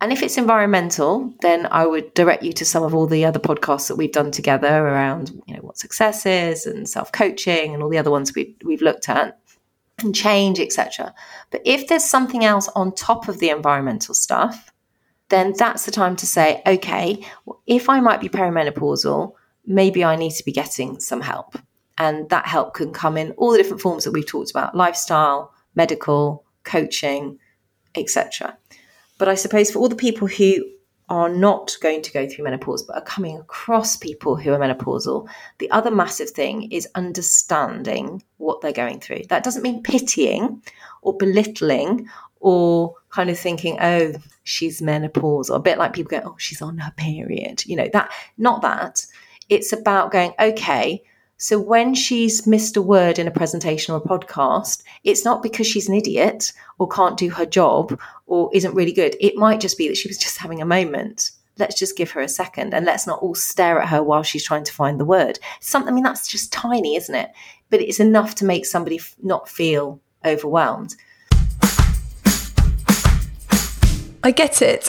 And 0.00 0.12
if 0.12 0.22
it's 0.22 0.36
environmental, 0.36 1.34
then 1.40 1.66
I 1.70 1.86
would 1.86 2.12
direct 2.12 2.42
you 2.42 2.52
to 2.52 2.64
some 2.66 2.82
of 2.82 2.94
all 2.94 3.06
the 3.06 3.24
other 3.24 3.38
podcasts 3.38 3.88
that 3.88 3.96
we've 3.96 4.12
done 4.12 4.30
together 4.30 4.68
around, 4.68 5.30
you 5.46 5.54
know, 5.54 5.62
what 5.62 5.78
success 5.78 6.26
is 6.26 6.66
and 6.66 6.86
self-coaching 6.86 7.72
and 7.72 7.82
all 7.82 7.88
the 7.88 7.98
other 7.98 8.10
ones 8.10 8.34
we, 8.34 8.56
we've 8.62 8.82
looked 8.82 9.08
at 9.08 9.38
and 9.98 10.14
change, 10.14 10.60
etc. 10.60 11.14
But 11.50 11.62
if 11.64 11.88
there's 11.88 12.04
something 12.04 12.44
else 12.44 12.68
on 12.74 12.94
top 12.94 13.28
of 13.28 13.38
the 13.38 13.50
environmental 13.50 14.14
stuff, 14.14 14.70
then 15.28 15.54
that's 15.56 15.86
the 15.86 15.90
time 15.90 16.16
to 16.16 16.26
say, 16.26 16.62
okay, 16.66 17.24
well, 17.44 17.60
if 17.66 17.88
I 17.88 18.00
might 18.00 18.20
be 18.20 18.28
perimenopausal, 18.28 19.32
maybe 19.66 20.04
I 20.04 20.16
need 20.16 20.32
to 20.32 20.44
be 20.44 20.52
getting 20.52 21.00
some 21.00 21.20
help. 21.20 21.58
And 21.98 22.28
that 22.28 22.46
help 22.46 22.74
can 22.74 22.92
come 22.92 23.16
in 23.16 23.32
all 23.32 23.52
the 23.52 23.58
different 23.58 23.80
forms 23.80 24.04
that 24.04 24.12
we've 24.12 24.26
talked 24.26 24.50
about 24.50 24.76
lifestyle, 24.76 25.52
medical, 25.74 26.44
coaching, 26.62 27.38
etc. 27.94 28.58
But 29.18 29.28
I 29.28 29.34
suppose 29.34 29.70
for 29.70 29.78
all 29.78 29.88
the 29.88 29.96
people 29.96 30.28
who 30.28 30.62
are 31.08 31.28
not 31.28 31.76
going 31.80 32.02
to 32.02 32.12
go 32.12 32.28
through 32.28 32.44
menopause 32.44 32.82
but 32.82 32.96
are 32.96 33.02
coming 33.02 33.36
across 33.38 33.96
people 33.96 34.36
who 34.36 34.52
are 34.52 34.58
menopausal, 34.58 35.28
the 35.58 35.70
other 35.70 35.90
massive 35.90 36.30
thing 36.30 36.70
is 36.72 36.88
understanding 36.94 38.22
what 38.38 38.60
they're 38.60 38.72
going 38.72 38.98
through. 38.98 39.22
That 39.28 39.44
doesn't 39.44 39.62
mean 39.62 39.82
pitying 39.82 40.62
or 41.02 41.16
belittling 41.16 42.08
or 42.40 42.94
kind 43.10 43.30
of 43.30 43.38
thinking, 43.38 43.78
oh, 43.80 44.12
she's 44.44 44.82
menopause, 44.82 45.48
or 45.48 45.56
a 45.56 45.60
bit 45.60 45.78
like 45.78 45.92
people 45.92 46.10
go, 46.10 46.22
oh, 46.24 46.36
she's 46.38 46.62
on 46.62 46.78
her 46.78 46.92
period. 46.96 47.64
You 47.66 47.76
know, 47.76 47.88
that, 47.92 48.10
not 48.36 48.62
that. 48.62 49.06
It's 49.48 49.72
about 49.72 50.10
going, 50.10 50.32
okay, 50.38 51.02
so 51.38 51.60
when 51.60 51.94
she's 51.94 52.46
missed 52.46 52.78
a 52.78 52.82
word 52.82 53.18
in 53.18 53.28
a 53.28 53.30
presentation 53.30 53.94
or 53.94 53.98
a 53.98 54.00
podcast, 54.00 54.82
it's 55.04 55.24
not 55.24 55.42
because 55.42 55.66
she's 55.66 55.88
an 55.88 55.94
idiot 55.94 56.52
or 56.78 56.88
can't 56.88 57.18
do 57.18 57.28
her 57.28 57.44
job 57.44 58.00
or 58.26 58.48
isn't 58.54 58.74
really 58.74 58.92
good. 58.92 59.16
It 59.20 59.36
might 59.36 59.60
just 59.60 59.76
be 59.76 59.86
that 59.88 59.98
she 59.98 60.08
was 60.08 60.16
just 60.16 60.38
having 60.38 60.62
a 60.62 60.66
moment. 60.66 61.32
Let's 61.58 61.78
just 61.78 61.96
give 61.96 62.10
her 62.12 62.22
a 62.22 62.28
second 62.28 62.72
and 62.72 62.86
let's 62.86 63.06
not 63.06 63.20
all 63.20 63.34
stare 63.34 63.80
at 63.80 63.88
her 63.90 64.02
while 64.02 64.22
she's 64.22 64.44
trying 64.44 64.64
to 64.64 64.72
find 64.72 64.98
the 64.98 65.04
word. 65.04 65.38
Something, 65.60 65.90
I 65.90 65.94
mean, 65.94 66.04
that's 66.04 66.26
just 66.26 66.54
tiny, 66.54 66.96
isn't 66.96 67.14
it? 67.14 67.30
But 67.68 67.82
it's 67.82 68.00
enough 68.00 68.34
to 68.36 68.46
make 68.46 68.64
somebody 68.64 68.98
not 69.22 69.46
feel 69.46 70.00
overwhelmed. 70.24 70.96
I 74.24 74.30
get 74.34 74.62
it. 74.62 74.88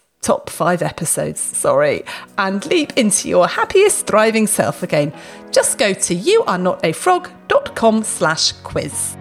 top 0.21 0.49
five 0.49 0.81
episodes, 0.81 1.39
sorry, 1.39 2.03
and 2.37 2.65
leap 2.67 2.93
into 2.95 3.27
your 3.27 3.47
happiest, 3.47 4.07
thriving 4.07 4.47
self 4.47 4.83
again. 4.83 5.11
Just 5.51 5.77
go 5.77 5.93
to 5.93 6.15
youarenotafrog.com 6.15 8.03
slash 8.03 8.51
quiz. 8.63 9.17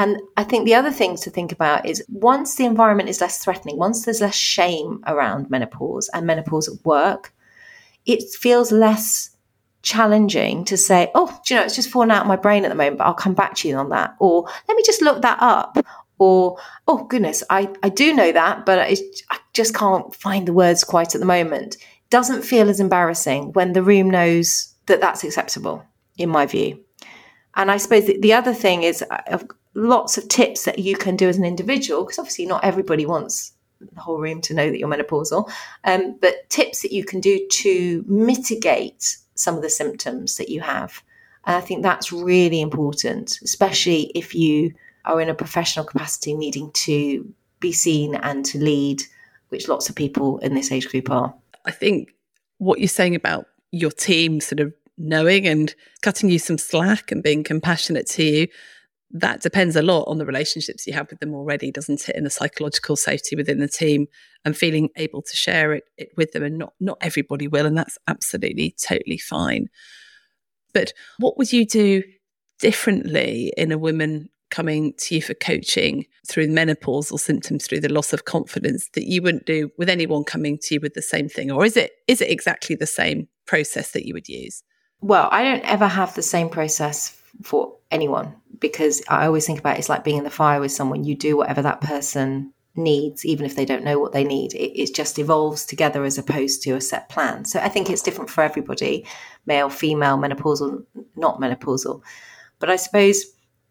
And 0.00 0.18
I 0.38 0.44
think 0.44 0.64
the 0.64 0.74
other 0.74 0.90
things 0.90 1.20
to 1.22 1.30
think 1.30 1.52
about 1.52 1.84
is 1.84 2.02
once 2.08 2.54
the 2.54 2.64
environment 2.64 3.10
is 3.10 3.20
less 3.20 3.44
threatening, 3.44 3.76
once 3.76 4.04
there's 4.06 4.22
less 4.22 4.34
shame 4.34 5.02
around 5.06 5.50
menopause 5.50 6.08
and 6.14 6.26
menopause 6.26 6.68
at 6.68 6.84
work, 6.86 7.34
it 8.06 8.22
feels 8.32 8.72
less 8.72 9.30
challenging 9.82 10.64
to 10.64 10.76
say, 10.76 11.10
oh, 11.14 11.38
you 11.48 11.56
know, 11.56 11.62
it's 11.62 11.76
just 11.76 11.90
falling 11.90 12.10
out 12.10 12.22
of 12.22 12.28
my 12.28 12.36
brain 12.36 12.64
at 12.64 12.68
the 12.68 12.74
moment, 12.74 12.98
but 12.98 13.04
I'll 13.04 13.14
come 13.14 13.34
back 13.34 13.54
to 13.56 13.68
you 13.68 13.76
on 13.76 13.90
that. 13.90 14.14
Or 14.18 14.48
let 14.68 14.76
me 14.76 14.82
just 14.86 15.02
look 15.02 15.20
that 15.20 15.38
up. 15.40 15.76
Or, 16.20 16.58
oh, 16.86 17.04
goodness, 17.04 17.42
I, 17.48 17.70
I 17.82 17.88
do 17.88 18.14
know 18.14 18.30
that, 18.30 18.66
but 18.66 18.78
I, 18.78 18.94
I 19.30 19.38
just 19.54 19.74
can't 19.74 20.14
find 20.14 20.46
the 20.46 20.52
words 20.52 20.84
quite 20.84 21.14
at 21.14 21.20
the 21.20 21.26
moment. 21.26 21.78
Doesn't 22.10 22.42
feel 22.42 22.68
as 22.68 22.78
embarrassing 22.78 23.52
when 23.54 23.72
the 23.72 23.82
room 23.82 24.10
knows 24.10 24.74
that 24.84 25.00
that's 25.00 25.24
acceptable, 25.24 25.82
in 26.18 26.28
my 26.28 26.44
view. 26.44 26.78
And 27.56 27.70
I 27.70 27.78
suppose 27.78 28.04
the 28.04 28.34
other 28.34 28.52
thing 28.52 28.82
is 28.82 29.02
uh, 29.10 29.38
lots 29.72 30.18
of 30.18 30.28
tips 30.28 30.64
that 30.66 30.78
you 30.78 30.94
can 30.94 31.16
do 31.16 31.26
as 31.26 31.38
an 31.38 31.44
individual, 31.44 32.04
because 32.04 32.18
obviously 32.18 32.44
not 32.44 32.64
everybody 32.64 33.06
wants 33.06 33.52
the 33.80 34.00
whole 34.00 34.18
room 34.18 34.42
to 34.42 34.52
know 34.52 34.68
that 34.68 34.78
you're 34.78 34.90
menopausal, 34.90 35.50
um, 35.84 36.18
but 36.20 36.50
tips 36.50 36.82
that 36.82 36.92
you 36.92 37.02
can 37.02 37.20
do 37.20 37.40
to 37.50 38.04
mitigate 38.06 39.16
some 39.36 39.56
of 39.56 39.62
the 39.62 39.70
symptoms 39.70 40.36
that 40.36 40.50
you 40.50 40.60
have. 40.60 41.02
And 41.46 41.56
I 41.56 41.62
think 41.62 41.82
that's 41.82 42.12
really 42.12 42.60
important, 42.60 43.38
especially 43.42 44.12
if 44.14 44.34
you 44.34 44.74
are 45.04 45.20
in 45.20 45.28
a 45.28 45.34
professional 45.34 45.84
capacity 45.84 46.34
needing 46.34 46.70
to 46.72 47.32
be 47.60 47.72
seen 47.72 48.14
and 48.16 48.44
to 48.46 48.58
lead, 48.58 49.02
which 49.48 49.68
lots 49.68 49.88
of 49.88 49.96
people 49.96 50.38
in 50.38 50.54
this 50.54 50.72
age 50.72 50.88
group 50.88 51.10
are. 51.10 51.34
I 51.64 51.70
think 51.70 52.10
what 52.58 52.78
you're 52.78 52.88
saying 52.88 53.14
about 53.14 53.46
your 53.70 53.90
team 53.90 54.40
sort 54.40 54.60
of 54.60 54.72
knowing 54.98 55.46
and 55.46 55.74
cutting 56.02 56.30
you 56.30 56.38
some 56.38 56.58
slack 56.58 57.10
and 57.10 57.22
being 57.22 57.44
compassionate 57.44 58.06
to 58.06 58.22
you 58.22 58.48
that 59.12 59.42
depends 59.42 59.74
a 59.74 59.82
lot 59.82 60.04
on 60.04 60.18
the 60.18 60.26
relationships 60.26 60.86
you 60.86 60.92
have 60.92 61.10
with 61.10 61.18
them 61.18 61.34
already, 61.34 61.70
doesn't 61.70 62.08
it? 62.08 62.14
And 62.14 62.24
the 62.24 62.30
psychological 62.30 62.94
safety 62.94 63.34
within 63.34 63.58
the 63.58 63.68
team 63.68 64.06
and 64.44 64.56
feeling 64.56 64.88
able 64.96 65.22
to 65.22 65.36
share 65.36 65.72
it, 65.72 65.84
it 65.96 66.10
with 66.16 66.32
them. 66.32 66.44
And 66.44 66.58
not 66.58 66.74
not 66.78 66.98
everybody 67.00 67.48
will, 67.48 67.66
and 67.66 67.76
that's 67.76 67.98
absolutely 68.06 68.74
totally 68.80 69.18
fine. 69.18 69.68
But 70.72 70.92
what 71.18 71.36
would 71.38 71.52
you 71.52 71.66
do 71.66 72.04
differently 72.60 73.52
in 73.56 73.72
a 73.72 73.78
woman 73.78 74.28
coming 74.50 74.92
to 74.98 75.14
you 75.14 75.22
for 75.22 75.34
coaching 75.34 76.06
through 76.26 76.48
menopausal 76.48 77.18
symptoms, 77.18 77.66
through 77.66 77.80
the 77.80 77.92
loss 77.92 78.12
of 78.12 78.24
confidence 78.24 78.88
that 78.94 79.06
you 79.06 79.22
wouldn't 79.22 79.46
do 79.46 79.70
with 79.78 79.88
anyone 79.88 80.24
coming 80.24 80.58
to 80.58 80.74
you 80.74 80.80
with 80.80 80.94
the 80.94 81.02
same 81.02 81.28
thing? 81.28 81.50
Or 81.50 81.64
is 81.64 81.76
it 81.76 81.92
is 82.06 82.20
it 82.20 82.30
exactly 82.30 82.76
the 82.76 82.86
same 82.86 83.28
process 83.46 83.92
that 83.92 84.06
you 84.06 84.14
would 84.14 84.28
use? 84.28 84.62
Well, 85.00 85.28
I 85.30 85.42
don't 85.42 85.64
ever 85.64 85.86
have 85.86 86.14
the 86.14 86.22
same 86.22 86.50
process 86.50 87.16
for 87.42 87.76
anyone 87.90 88.34
because 88.58 89.02
I 89.08 89.26
always 89.26 89.46
think 89.46 89.58
about 89.58 89.76
it, 89.76 89.78
it's 89.80 89.88
like 89.88 90.04
being 90.04 90.18
in 90.18 90.24
the 90.24 90.30
fire 90.30 90.60
with 90.60 90.72
someone. 90.72 91.04
You 91.04 91.14
do 91.14 91.36
whatever 91.36 91.62
that 91.62 91.80
person 91.80 92.52
needs, 92.76 93.24
even 93.24 93.46
if 93.46 93.56
they 93.56 93.64
don't 93.64 93.84
know 93.84 93.98
what 93.98 94.12
they 94.12 94.24
need. 94.24 94.54
It, 94.54 94.80
it, 94.80 94.94
just 94.94 95.18
evolves 95.18 95.64
together 95.66 96.04
as 96.04 96.18
opposed 96.18 96.62
to 96.62 96.72
a 96.72 96.80
set 96.80 97.08
plan. 97.08 97.44
So 97.44 97.58
I 97.60 97.68
think 97.68 97.90
it's 97.90 98.02
different 98.02 98.30
for 98.30 98.42
everybody 98.42 99.06
male, 99.46 99.70
female, 99.70 100.18
menopausal, 100.18 100.84
not 101.16 101.40
menopausal. 101.40 102.02
But 102.58 102.70
I 102.70 102.76
suppose 102.76 103.24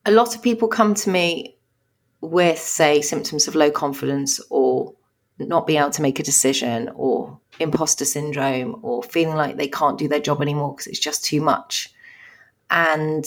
a 0.10 0.12
lot 0.12 0.36
of 0.36 0.42
people 0.42 0.68
come 0.68 0.96
to 0.96 1.10
me 1.10 1.56
with, 2.22 2.58
say, 2.58 3.02
symptoms 3.02 3.48
of 3.48 3.56
low 3.56 3.70
confidence 3.70 4.42
or 4.50 4.94
not 5.38 5.68
being 5.68 5.80
able 5.80 5.92
to 5.92 6.02
make 6.02 6.20
a 6.20 6.24
decision 6.24 6.90
or 6.96 7.40
imposter 7.60 8.06
syndrome 8.06 8.80
or 8.82 9.04
feeling 9.04 9.36
like 9.36 9.56
they 9.56 9.68
can't 9.68 10.00
do 10.00 10.08
their 10.08 10.20
job 10.20 10.42
anymore 10.42 10.74
because 10.74 10.88
it's 10.88 11.00
just 11.00 11.24
too 11.24 11.42
much. 11.42 11.94
And 12.72 13.26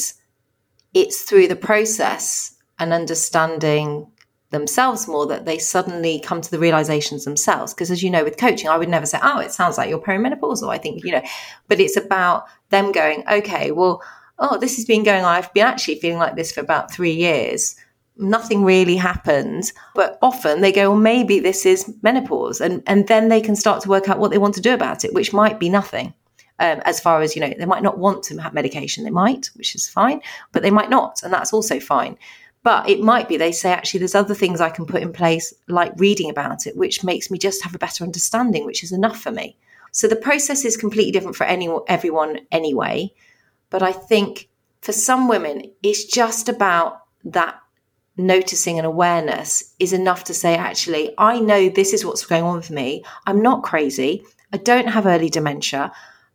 it's 0.93 1.23
through 1.23 1.49
the 1.49 1.57
process 1.57 2.57
and 2.81 2.93
understanding 2.93 4.09
themselves 4.51 5.09
more 5.09 5.27
that 5.27 5.47
they 5.47 5.59
suddenly 5.59 6.21
come 6.21 6.41
to 6.41 6.51
the 6.51 6.59
realizations 6.59 7.25
themselves. 7.25 7.73
Because 7.73 7.93
as 7.93 8.03
you 8.03 8.11
know, 8.11 8.25
with 8.25 8.39
coaching, 8.39 8.69
I 8.69 8.77
would 8.77 8.89
never 8.89 9.07
say, 9.07 9.19
oh, 9.23 9.39
it 9.39 9.53
sounds 9.53 9.79
like 9.79 9.89
you're 9.89 10.01
perimenopausal. 10.01 10.69
I 10.69 10.79
think, 10.79 11.05
you 11.05 11.13
know, 11.13 11.23
but 11.69 11.81
it's 11.81 11.97
about 11.97 12.47
them 12.71 12.91
going, 12.93 13.25
okay, 13.31 13.71
well, 13.71 14.03
oh, 14.39 14.59
this 14.59 14.77
has 14.77 14.85
been 14.85 15.05
going 15.05 15.25
on. 15.25 15.35
I've 15.35 15.53
been 15.55 15.67
actually 15.67 16.01
feeling 16.01 16.19
like 16.19 16.37
this 16.37 16.53
for 16.53 16.61
about 16.61 16.93
three 16.93 17.13
years. 17.13 17.77
Nothing 18.17 18.65
really 18.65 18.97
happened. 18.97 19.73
But 19.95 20.19
often 20.21 20.61
they 20.61 20.73
go, 20.73 20.91
well, 20.91 21.01
maybe 21.01 21.41
this 21.41 21.65
is 21.65 21.93
menopause. 22.03 22.61
And, 22.61 22.83
and 22.87 23.09
then 23.09 23.29
they 23.29 23.41
can 23.41 23.57
start 23.57 23.83
to 23.83 23.89
work 23.89 24.09
out 24.09 24.19
what 24.19 24.31
they 24.31 24.39
want 24.39 24.55
to 24.57 24.61
do 24.61 24.75
about 24.75 25.05
it, 25.05 25.15
which 25.15 25.33
might 25.33 25.59
be 25.59 25.69
nothing 25.69 26.15
um, 26.59 26.81
as 26.85 27.01
far 27.01 27.23
as, 27.23 27.35
you 27.35 27.41
know, 27.41 27.53
they 27.59 27.67
might 27.67 27.83
not 27.83 27.99
want 27.99 28.23
to 28.25 28.39
have 28.39 28.55
medication. 28.55 29.05
They 29.05 29.11
might, 29.11 29.51
which 29.55 29.75
is 29.75 29.89
fine, 29.89 30.21
but 30.53 30.63
they 30.63 30.71
might 30.71 30.91
not. 30.91 31.23
And 31.23 31.33
that's 31.33 31.53
also 31.53 31.81
fine. 31.81 32.17
But 32.63 32.89
it 32.89 33.01
might 33.01 33.29
be 33.29 33.37
they 33.37 33.51
say, 33.51 33.73
actually, 33.73 33.99
there's 33.99 34.15
other 34.15 34.35
things 34.35 34.61
I 34.61 34.71
can 34.71 34.87
put 34.87 35.03
in 35.03 35.13
place, 35.13 35.53
like 35.67 35.93
reading 35.97 36.31
about 36.31 36.67
it, 36.67 36.77
which 36.77 37.03
makes 37.03 37.31
me 37.31 37.39
just 37.39 37.65
have 37.65 37.75
a 37.75 37.79
better 37.79 38.05
understanding, 38.05 38.65
which 38.65 38.85
is 38.85 38.93
enough 38.93 39.21
for 39.21 39.33
me. 39.33 39.57
So 39.91 40.07
the 40.07 40.17
process 40.17 40.65
is 40.65 40.77
completely 40.77 41.11
different 41.11 41.37
for 41.37 41.45
anyone, 41.45 41.83
everyone 41.89 42.39
anyway. 42.53 43.13
But 43.73 43.83
I 43.83 43.91
think 43.91 44.49
for 44.81 44.93
some 44.93 45.27
women, 45.27 45.73
it's 45.83 46.05
just 46.05 46.49
about 46.49 47.01
that 47.25 47.59
noticing 48.17 48.79
and 48.79 48.87
awareness 48.87 49.75
is 49.81 49.93
enough 49.93 50.23
to 50.25 50.35
say, 50.35 50.55
actually, 50.55 51.15
I 51.19 51.41
know 51.41 51.69
this 51.69 51.93
is 51.93 52.05
what's 52.05 52.27
going 52.27 52.45
on 52.45 52.57
with 52.57 52.71
me. 52.71 53.03
I'm 53.27 53.43
not 53.43 53.65
crazy. 53.65 54.23
I 54.53 54.59
don't 54.59 54.89
have 54.89 55.07
early 55.07 55.31
dementia 55.31 55.91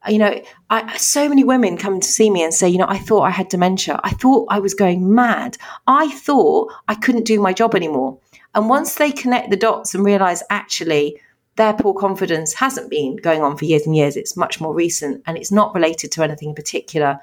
uh, 0.06 0.12
you 0.12 0.20
know, 0.20 0.42
I, 0.70 0.98
so 0.98 1.28
many 1.28 1.44
women 1.44 1.78
come 1.78 2.00
to 2.00 2.08
see 2.08 2.30
me 2.30 2.44
and 2.44 2.54
say, 2.54 2.70
you 2.70 2.78
know, 2.78 2.88
I 2.88 2.98
thought 2.98 3.24
I 3.24 3.32
had 3.32 3.50
dementia. 3.50 4.00
I 4.04 4.12
thought 4.12 4.48
I 4.50 4.60
was 4.60 4.74
going 4.74 5.14
mad. 5.14 5.58
I 5.88 6.10
thought 6.12 6.72
I 6.88 6.96
couldn't 6.96 7.26
do 7.26 7.40
my 7.40 7.54
job 7.54 7.74
anymore. 7.76 8.20
And 8.54 8.70
once 8.70 8.96
they 8.96 9.12
connect 9.12 9.50
the 9.50 9.58
dots 9.58 9.94
and 9.96 10.06
realize 10.06 10.44
actually 10.50 11.20
their 11.58 11.74
poor 11.74 11.94
confidence 11.94 12.54
hasn't 12.54 12.90
been 12.90 13.18
going 13.18 13.44
on 13.44 13.58
for 13.58 13.66
years 13.66 13.86
and 13.86 13.96
years, 13.96 14.16
it's 14.16 14.38
much 14.38 14.62
more 14.62 14.74
recent 14.74 15.22
and 15.26 15.38
it's 15.38 15.52
not 15.52 15.74
related 15.76 16.12
to 16.14 16.24
anything 16.24 16.50
in 16.50 16.56
particular, 16.56 17.20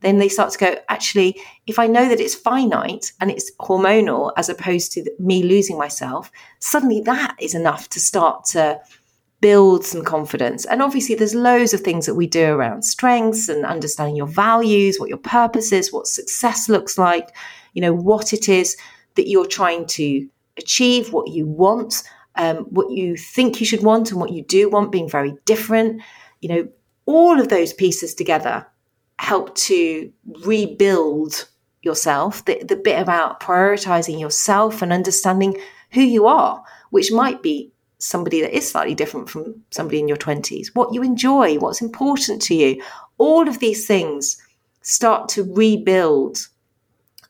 then 0.00 0.18
they 0.18 0.28
start 0.28 0.52
to 0.52 0.58
go, 0.58 0.76
actually, 0.88 1.40
if 1.66 1.78
I 1.78 1.86
know 1.86 2.08
that 2.08 2.20
it's 2.20 2.34
finite 2.34 3.12
and 3.20 3.30
it's 3.30 3.50
hormonal 3.60 4.32
as 4.36 4.48
opposed 4.48 4.92
to 4.92 5.10
me 5.18 5.42
losing 5.42 5.78
myself, 5.78 6.30
suddenly 6.58 7.00
that 7.02 7.36
is 7.40 7.54
enough 7.54 7.88
to 7.90 8.00
start 8.00 8.44
to 8.46 8.80
build 9.40 9.84
some 9.84 10.04
confidence. 10.04 10.64
And 10.66 10.80
obviously, 10.80 11.14
there's 11.14 11.34
loads 11.34 11.74
of 11.74 11.80
things 11.80 12.06
that 12.06 12.14
we 12.14 12.26
do 12.26 12.46
around 12.46 12.82
strengths 12.82 13.48
and 13.48 13.64
understanding 13.64 14.16
your 14.16 14.26
values, 14.26 14.98
what 14.98 15.08
your 15.08 15.18
purpose 15.18 15.72
is, 15.72 15.92
what 15.92 16.06
success 16.06 16.68
looks 16.68 16.96
like, 16.96 17.34
you 17.72 17.82
know, 17.82 17.92
what 17.92 18.32
it 18.32 18.48
is 18.48 18.76
that 19.16 19.28
you're 19.28 19.46
trying 19.46 19.86
to 19.86 20.28
achieve, 20.56 21.12
what 21.12 21.28
you 21.28 21.46
want, 21.46 22.02
um, 22.36 22.58
what 22.64 22.90
you 22.90 23.16
think 23.16 23.60
you 23.60 23.66
should 23.66 23.82
want, 23.82 24.10
and 24.10 24.20
what 24.20 24.32
you 24.32 24.42
do 24.42 24.68
want 24.68 24.92
being 24.92 25.08
very 25.08 25.36
different. 25.44 26.02
You 26.40 26.48
know, 26.48 26.68
all 27.06 27.40
of 27.40 27.48
those 27.48 27.72
pieces 27.72 28.14
together 28.14 28.66
help 29.18 29.54
to 29.54 30.12
rebuild 30.44 31.48
yourself, 31.82 32.44
the, 32.46 32.62
the 32.64 32.76
bit 32.76 33.00
about 33.00 33.40
prioritizing 33.40 34.18
yourself 34.18 34.82
and 34.82 34.92
understanding 34.92 35.56
who 35.92 36.00
you 36.00 36.26
are, 36.26 36.62
which 36.90 37.12
might 37.12 37.42
be 37.42 37.70
somebody 37.98 38.40
that 38.40 38.56
is 38.56 38.68
slightly 38.68 38.94
different 38.94 39.30
from 39.30 39.62
somebody 39.70 39.98
in 39.98 40.08
your 40.08 40.16
20s, 40.16 40.68
what 40.74 40.92
you 40.92 41.02
enjoy, 41.02 41.56
what's 41.58 41.80
important 41.80 42.42
to 42.42 42.54
you. 42.54 42.82
All 43.18 43.48
of 43.48 43.60
these 43.60 43.86
things 43.86 44.36
start 44.82 45.28
to 45.30 45.44
rebuild 45.54 46.48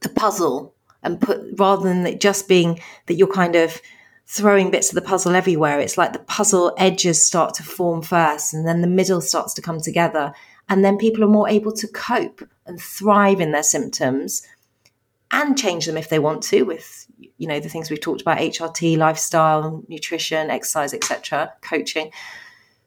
the 0.00 0.08
puzzle 0.08 0.74
and 1.02 1.20
put 1.20 1.40
rather 1.56 1.88
than 1.88 2.06
it 2.06 2.20
just 2.20 2.48
being 2.48 2.80
that 3.06 3.14
you're 3.14 3.32
kind 3.32 3.54
of 3.54 3.80
throwing 4.26 4.70
bits 4.70 4.88
of 4.88 4.94
the 4.94 5.08
puzzle 5.08 5.34
everywhere. 5.34 5.78
It's 5.80 5.98
like 5.98 6.12
the 6.12 6.18
puzzle 6.20 6.74
edges 6.78 7.24
start 7.24 7.54
to 7.54 7.62
form 7.62 8.02
first 8.02 8.54
and 8.54 8.66
then 8.66 8.80
the 8.80 8.86
middle 8.86 9.20
starts 9.20 9.54
to 9.54 9.62
come 9.62 9.80
together. 9.80 10.32
And 10.68 10.84
then 10.84 10.96
people 10.96 11.22
are 11.22 11.28
more 11.28 11.48
able 11.48 11.72
to 11.72 11.88
cope 11.88 12.42
and 12.66 12.80
thrive 12.80 13.40
in 13.40 13.52
their 13.52 13.62
symptoms 13.62 14.46
and 15.34 15.58
change 15.58 15.86
them 15.86 15.96
if 15.96 16.08
they 16.08 16.18
want 16.18 16.42
to 16.42 16.62
with 16.62 17.06
you 17.38 17.46
know 17.46 17.58
the 17.58 17.68
things 17.68 17.90
we've 17.90 18.00
talked 18.00 18.20
about 18.20 18.38
hrt 18.38 18.96
lifestyle 18.96 19.82
nutrition 19.88 20.50
exercise 20.50 20.94
etc 20.94 21.52
coaching 21.60 22.10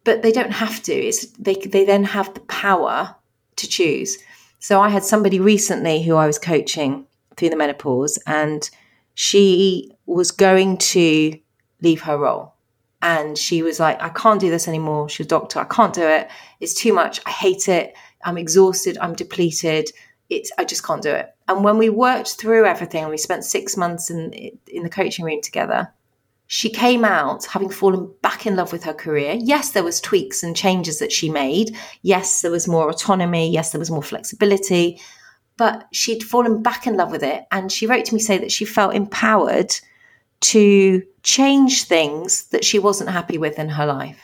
but 0.03 0.21
they 0.21 0.31
don't 0.31 0.51
have 0.51 0.81
to 0.81 0.93
it's 0.93 1.25
they 1.31 1.55
they 1.55 1.83
then 1.83 2.03
have 2.03 2.33
the 2.33 2.39
power 2.41 3.15
to 3.55 3.67
choose 3.67 4.17
so 4.59 4.79
i 4.79 4.87
had 4.87 5.03
somebody 5.03 5.39
recently 5.39 6.01
who 6.01 6.15
i 6.15 6.25
was 6.25 6.39
coaching 6.39 7.05
through 7.35 7.49
the 7.49 7.55
menopause 7.55 8.17
and 8.25 8.69
she 9.15 9.91
was 10.07 10.31
going 10.31 10.77
to 10.77 11.37
leave 11.81 12.01
her 12.01 12.17
role 12.17 12.53
and 13.01 13.37
she 13.37 13.61
was 13.61 13.79
like 13.79 14.01
i 14.01 14.09
can't 14.09 14.41
do 14.41 14.49
this 14.49 14.67
anymore 14.67 15.07
She's 15.07 15.27
a 15.27 15.29
doctor 15.29 15.59
i 15.59 15.65
can't 15.65 15.93
do 15.93 16.07
it 16.07 16.27
it's 16.59 16.73
too 16.73 16.93
much 16.93 17.21
i 17.27 17.29
hate 17.29 17.69
it 17.69 17.93
i'm 18.23 18.37
exhausted 18.37 18.97
i'm 18.99 19.13
depleted 19.13 19.91
it's 20.29 20.51
I 20.57 20.65
just 20.65 20.83
can't 20.85 21.01
do 21.01 21.11
it. 21.11 21.33
And 21.47 21.63
when 21.63 21.77
we 21.77 21.89
worked 21.89 22.35
through 22.35 22.65
everything 22.65 23.03
and 23.03 23.11
we 23.11 23.17
spent 23.17 23.45
six 23.45 23.77
months 23.77 24.09
in 24.09 24.33
in 24.67 24.83
the 24.83 24.89
coaching 24.89 25.25
room 25.25 25.41
together, 25.41 25.91
she 26.47 26.69
came 26.69 27.05
out 27.05 27.45
having 27.45 27.69
fallen 27.69 28.13
back 28.21 28.45
in 28.45 28.55
love 28.55 28.71
with 28.71 28.83
her 28.83 28.93
career. 28.93 29.37
Yes, 29.39 29.71
there 29.71 29.83
was 29.83 30.01
tweaks 30.01 30.43
and 30.43 30.55
changes 30.55 30.99
that 30.99 31.11
she 31.11 31.29
made. 31.29 31.75
Yes, 32.01 32.41
there 32.41 32.51
was 32.51 32.67
more 32.67 32.89
autonomy. 32.89 33.49
Yes, 33.49 33.71
there 33.71 33.79
was 33.79 33.91
more 33.91 34.03
flexibility. 34.03 34.99
But 35.57 35.87
she'd 35.91 36.23
fallen 36.23 36.61
back 36.61 36.85
in 36.85 36.97
love 36.97 37.11
with 37.11 37.23
it. 37.23 37.45
And 37.51 37.71
she 37.71 37.87
wrote 37.87 38.05
to 38.05 38.13
me 38.13 38.19
say 38.19 38.37
that 38.37 38.51
she 38.51 38.65
felt 38.65 38.93
empowered 38.93 39.73
to 40.41 41.03
change 41.23 41.83
things 41.83 42.47
that 42.47 42.63
she 42.63 42.79
wasn't 42.79 43.09
happy 43.09 43.37
with 43.37 43.59
in 43.59 43.69
her 43.69 43.85
life. 43.85 44.19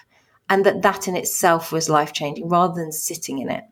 And 0.50 0.66
that 0.66 0.82
that 0.82 1.08
in 1.08 1.16
itself 1.16 1.72
was 1.72 1.90
life 1.90 2.14
changing 2.14 2.50
rather 2.50 2.76
than 2.76 2.92
sitting 2.92 3.40
in 3.40 3.50
it. 3.50 3.64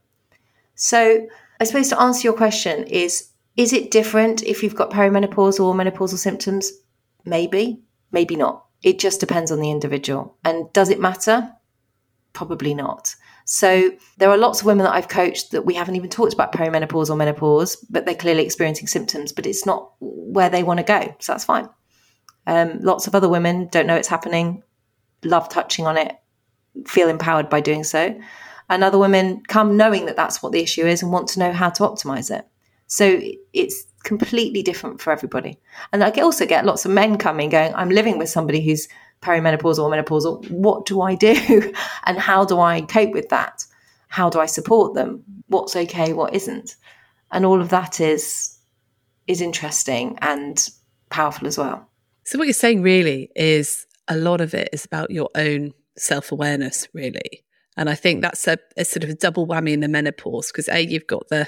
So 0.75 1.27
I 1.59 1.63
suppose 1.63 1.89
to 1.89 1.99
answer 1.99 2.27
your 2.27 2.33
question 2.33 2.83
is 2.85 3.29
is 3.57 3.73
it 3.73 3.91
different 3.91 4.43
if 4.43 4.63
you've 4.63 4.75
got 4.75 4.91
perimenopause 4.91 5.59
or 5.59 5.75
menopausal 5.75 6.17
symptoms? 6.17 6.71
Maybe, 7.25 7.81
maybe 8.11 8.35
not. 8.35 8.65
It 8.81 8.97
just 8.97 9.19
depends 9.19 9.51
on 9.51 9.59
the 9.59 9.69
individual. 9.69 10.37
And 10.43 10.71
does 10.73 10.89
it 10.89 10.99
matter? 10.99 11.51
Probably 12.33 12.73
not. 12.73 13.13
So 13.45 13.91
there 14.17 14.29
are 14.29 14.37
lots 14.37 14.61
of 14.61 14.65
women 14.65 14.85
that 14.85 14.95
I've 14.95 15.09
coached 15.09 15.51
that 15.51 15.65
we 15.65 15.73
haven't 15.73 15.97
even 15.97 16.09
talked 16.09 16.33
about 16.33 16.53
perimenopause 16.53 17.09
or 17.09 17.15
menopause, 17.15 17.75
but 17.89 18.05
they're 18.05 18.15
clearly 18.15 18.45
experiencing 18.45 18.87
symptoms, 18.87 19.31
but 19.31 19.45
it's 19.45 19.65
not 19.65 19.91
where 19.99 20.49
they 20.49 20.63
want 20.63 20.79
to 20.79 20.83
go. 20.83 21.13
So 21.19 21.33
that's 21.33 21.45
fine. 21.45 21.67
Um, 22.51 22.81
lots 22.81 23.07
of 23.07 23.15
other 23.15 23.29
women 23.29 23.69
don't 23.71 23.87
know 23.87 23.95
it's 23.95 24.09
happening, 24.09 24.61
love 25.23 25.47
touching 25.47 25.87
on 25.87 25.95
it, 25.95 26.19
feel 26.85 27.07
empowered 27.07 27.49
by 27.49 27.61
doing 27.61 27.85
so. 27.85 28.13
And 28.69 28.83
other 28.83 28.97
women 28.97 29.41
come 29.47 29.77
knowing 29.77 30.05
that 30.07 30.17
that's 30.17 30.43
what 30.43 30.51
the 30.51 30.59
issue 30.59 30.85
is 30.85 31.01
and 31.01 31.13
want 31.13 31.29
to 31.29 31.39
know 31.39 31.53
how 31.53 31.69
to 31.69 31.83
optimize 31.83 32.29
it. 32.29 32.45
So 32.87 33.21
it's 33.53 33.85
completely 34.03 34.61
different 34.61 34.99
for 34.99 35.13
everybody. 35.13 35.57
And 35.93 36.03
I 36.03 36.09
also 36.09 36.45
get 36.45 36.65
lots 36.65 36.83
of 36.83 36.91
men 36.91 37.17
coming 37.17 37.47
going, 37.47 37.73
I'm 37.73 37.89
living 37.89 38.17
with 38.17 38.27
somebody 38.27 38.59
who's 38.61 38.89
perimenopausal 39.21 39.79
or 39.79 39.89
menopausal. 39.89 40.51
What 40.51 40.85
do 40.85 40.99
I 40.99 41.15
do? 41.15 41.73
and 42.05 42.17
how 42.17 42.43
do 42.43 42.59
I 42.59 42.81
cope 42.81 43.13
with 43.13 43.29
that? 43.29 43.65
How 44.09 44.29
do 44.29 44.41
I 44.41 44.45
support 44.45 44.93
them? 44.93 45.23
What's 45.47 45.73
okay, 45.73 46.11
what 46.11 46.33
isn't? 46.33 46.75
And 47.31 47.45
all 47.45 47.61
of 47.61 47.69
that 47.69 48.01
is 48.01 48.57
is 49.25 49.39
interesting 49.39 50.17
and 50.21 50.67
powerful 51.09 51.47
as 51.47 51.57
well. 51.57 51.87
So 52.25 52.37
what 52.37 52.45
you're 52.45 52.53
saying 52.53 52.81
really 52.81 53.29
is 53.35 53.85
a 54.07 54.17
lot 54.17 54.41
of 54.41 54.53
it 54.53 54.69
is 54.71 54.85
about 54.85 55.11
your 55.11 55.29
own 55.35 55.73
self-awareness 55.97 56.87
really. 56.93 57.43
And 57.77 57.89
I 57.89 57.95
think 57.95 58.21
that's 58.21 58.47
a, 58.47 58.57
a 58.77 58.85
sort 58.85 59.03
of 59.03 59.09
a 59.09 59.15
double 59.15 59.47
whammy 59.47 59.71
in 59.71 59.79
the 59.79 59.87
menopause 59.87 60.51
because 60.51 60.67
A, 60.69 60.81
you've 60.81 61.07
got 61.07 61.29
the 61.29 61.47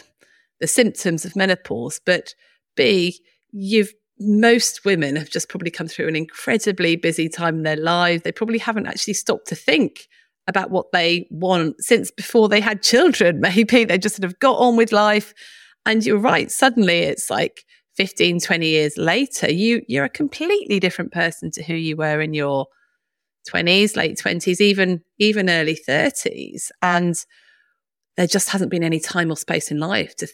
the 0.60 0.68
symptoms 0.68 1.26
of 1.26 1.36
menopause, 1.36 2.00
but 2.06 2.34
B, 2.76 3.20
you've 3.52 3.94
most 4.20 4.86
women 4.86 5.16
have 5.16 5.30
just 5.30 5.50
probably 5.50 5.72
come 5.72 5.88
through 5.88 6.08
an 6.08 6.16
incredibly 6.16 6.96
busy 6.96 7.28
time 7.28 7.58
in 7.58 7.64
their 7.64 7.76
life. 7.76 8.24
They 8.24 8.32
probably 8.32 8.60
haven't 8.60 8.88
actually 8.88 9.16
stopped 9.16 9.48
to 9.48 9.56
think 9.56 10.08
about 10.48 10.72
what 10.72 10.92
they 10.92 11.28
want 11.32 11.76
since 11.80 12.12
before 12.12 12.48
they 12.48 12.62
had 12.62 12.84
children. 12.84 13.40
Maybe 13.42 13.84
they 13.84 13.98
just 13.98 14.16
sort 14.16 14.26
of 14.26 14.40
got 14.40 14.58
on 14.58 14.78
with 14.78 14.92
life. 14.92 15.34
And 15.86 16.06
you're 16.06 16.18
right. 16.18 16.50
Suddenly 16.50 17.00
it's 17.00 17.30
like 17.30 17.66
15, 17.96 18.40
20 18.40 18.68
years 18.68 18.98
later, 18.98 19.52
you, 19.52 19.82
you're 19.88 20.06
a 20.06 20.10
completely 20.10 20.80
different 20.80 21.12
person 21.12 21.52
to 21.52 21.64
who 21.64 21.76
you 21.76 21.96
were 21.96 22.22
in 22.22 22.34
your 22.34 22.68
20s, 23.50 23.96
late 23.96 24.18
20s, 24.18 24.60
even, 24.62 25.02
even 25.20 25.50
early 25.50 25.78
30s. 25.88 26.70
And 26.82 27.16
there 28.18 28.28
just 28.28 28.50
hasn't 28.50 28.72
been 28.72 28.84
any 28.84 29.00
time 29.00 29.32
or 29.32 29.38
space 29.38 29.72
in 29.72 29.80
life 29.80 30.16
to 30.18 30.28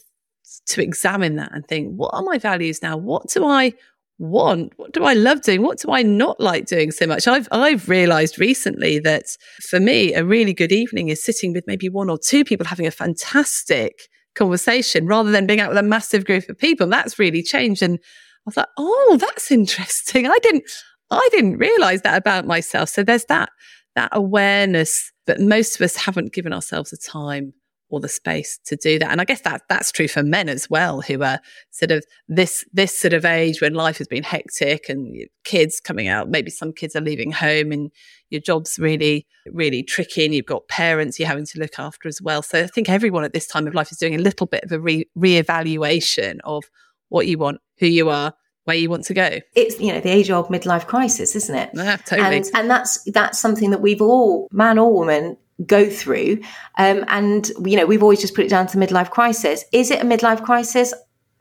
to 0.67 0.81
examine 0.81 1.35
that 1.35 1.51
and 1.53 1.67
think, 1.67 1.93
what 1.95 2.13
are 2.13 2.23
my 2.23 2.37
values 2.37 2.81
now? 2.81 2.97
What 2.97 3.29
do 3.29 3.45
I 3.45 3.73
want? 4.17 4.73
What 4.77 4.93
do 4.93 5.03
I 5.03 5.13
love 5.13 5.41
doing? 5.41 5.61
What 5.61 5.79
do 5.79 5.91
I 5.91 6.01
not 6.01 6.39
like 6.39 6.65
doing 6.65 6.91
so 6.91 7.07
much? 7.07 7.27
I've 7.27 7.47
I've 7.51 7.89
realized 7.89 8.39
recently 8.39 8.99
that 8.99 9.25
for 9.61 9.79
me, 9.79 10.13
a 10.13 10.23
really 10.23 10.53
good 10.53 10.71
evening 10.71 11.09
is 11.09 11.23
sitting 11.23 11.53
with 11.53 11.65
maybe 11.67 11.89
one 11.89 12.09
or 12.09 12.17
two 12.17 12.43
people 12.43 12.65
having 12.65 12.87
a 12.87 12.91
fantastic 12.91 14.07
conversation 14.39 15.05
rather 15.05 15.31
than 15.31 15.45
being 15.45 15.59
out 15.59 15.69
with 15.69 15.77
a 15.77 15.83
massive 15.83 16.25
group 16.25 16.49
of 16.49 16.57
people. 16.57 16.87
That's 16.87 17.19
really 17.19 17.43
changed. 17.43 17.83
And 17.83 17.99
I 18.47 18.51
like, 18.55 18.67
oh, 18.77 19.17
that's 19.19 19.51
interesting. 19.51 20.27
I 20.27 20.37
didn't 20.41 20.63
I 21.11 21.27
didn't 21.31 21.57
realize 21.57 22.01
that 22.03 22.17
about 22.17 22.45
myself. 22.45 22.89
So 22.89 23.03
there's 23.03 23.25
that 23.25 23.49
that 23.95 24.09
awareness 24.11 25.11
that 25.27 25.39
most 25.39 25.75
of 25.75 25.81
us 25.81 25.95
haven't 25.95 26.33
given 26.33 26.53
ourselves 26.53 26.91
the 26.91 26.97
time 26.97 27.53
or 27.89 27.99
the 27.99 28.09
space 28.09 28.59
to 28.65 28.75
do 28.75 28.99
that. 28.99 29.11
And 29.11 29.19
I 29.19 29.25
guess 29.25 29.41
that 29.41 29.63
that's 29.69 29.91
true 29.91 30.07
for 30.07 30.23
men 30.23 30.49
as 30.49 30.69
well, 30.69 31.01
who 31.01 31.23
are 31.23 31.39
sort 31.71 31.91
of 31.91 32.05
this 32.27 32.65
this 32.71 32.97
sort 32.97 33.13
of 33.13 33.25
age 33.25 33.61
when 33.61 33.73
life 33.73 33.97
has 33.97 34.07
been 34.07 34.23
hectic 34.23 34.89
and 34.89 35.27
kids 35.43 35.79
coming 35.79 36.07
out. 36.07 36.29
Maybe 36.29 36.51
some 36.51 36.71
kids 36.71 36.95
are 36.95 37.01
leaving 37.01 37.31
home 37.31 37.71
and 37.71 37.91
your 38.29 38.41
job's 38.41 38.77
really 38.79 39.25
really 39.47 39.83
tricky, 39.83 40.25
and 40.25 40.33
you've 40.33 40.45
got 40.45 40.67
parents 40.67 41.19
you're 41.19 41.27
having 41.27 41.45
to 41.47 41.59
look 41.59 41.79
after 41.79 42.07
as 42.07 42.21
well. 42.21 42.41
So 42.41 42.63
I 42.63 42.67
think 42.67 42.89
everyone 42.89 43.23
at 43.23 43.33
this 43.33 43.47
time 43.47 43.67
of 43.67 43.73
life 43.73 43.91
is 43.91 43.97
doing 43.97 44.15
a 44.15 44.19
little 44.19 44.47
bit 44.47 44.63
of 44.63 44.71
a 44.71 44.79
re 44.79 45.05
reevaluation 45.17 46.39
of 46.43 46.65
what 47.09 47.27
you 47.27 47.37
want, 47.37 47.59
who 47.79 47.87
you 47.87 48.09
are, 48.09 48.33
where 48.65 48.77
you 48.77 48.89
want 48.89 49.03
to 49.05 49.13
go. 49.15 49.39
It's 49.55 49.79
you 49.79 49.91
know 49.91 49.99
the 49.99 50.09
age 50.09 50.29
old 50.29 50.47
midlife 50.47 50.85
crisis, 50.85 51.35
isn't 51.35 51.55
it? 51.55 51.71
Yeah, 51.73 51.97
totally. 51.97 52.37
And, 52.37 52.51
and 52.53 52.69
that's 52.69 53.03
that's 53.11 53.39
something 53.39 53.71
that 53.71 53.81
we've 53.81 54.01
all, 54.01 54.47
man 54.51 54.77
or 54.77 54.93
woman, 54.93 55.37
go 55.65 55.89
through. 55.89 56.41
Um, 56.77 57.05
and, 57.07 57.49
you 57.65 57.77
know, 57.77 57.85
we've 57.85 58.03
always 58.03 58.21
just 58.21 58.35
put 58.35 58.45
it 58.45 58.49
down 58.49 58.67
to 58.67 58.77
midlife 58.77 59.09
crisis. 59.09 59.63
Is 59.71 59.91
it 59.91 60.01
a 60.01 60.05
midlife 60.05 60.43
crisis? 60.43 60.93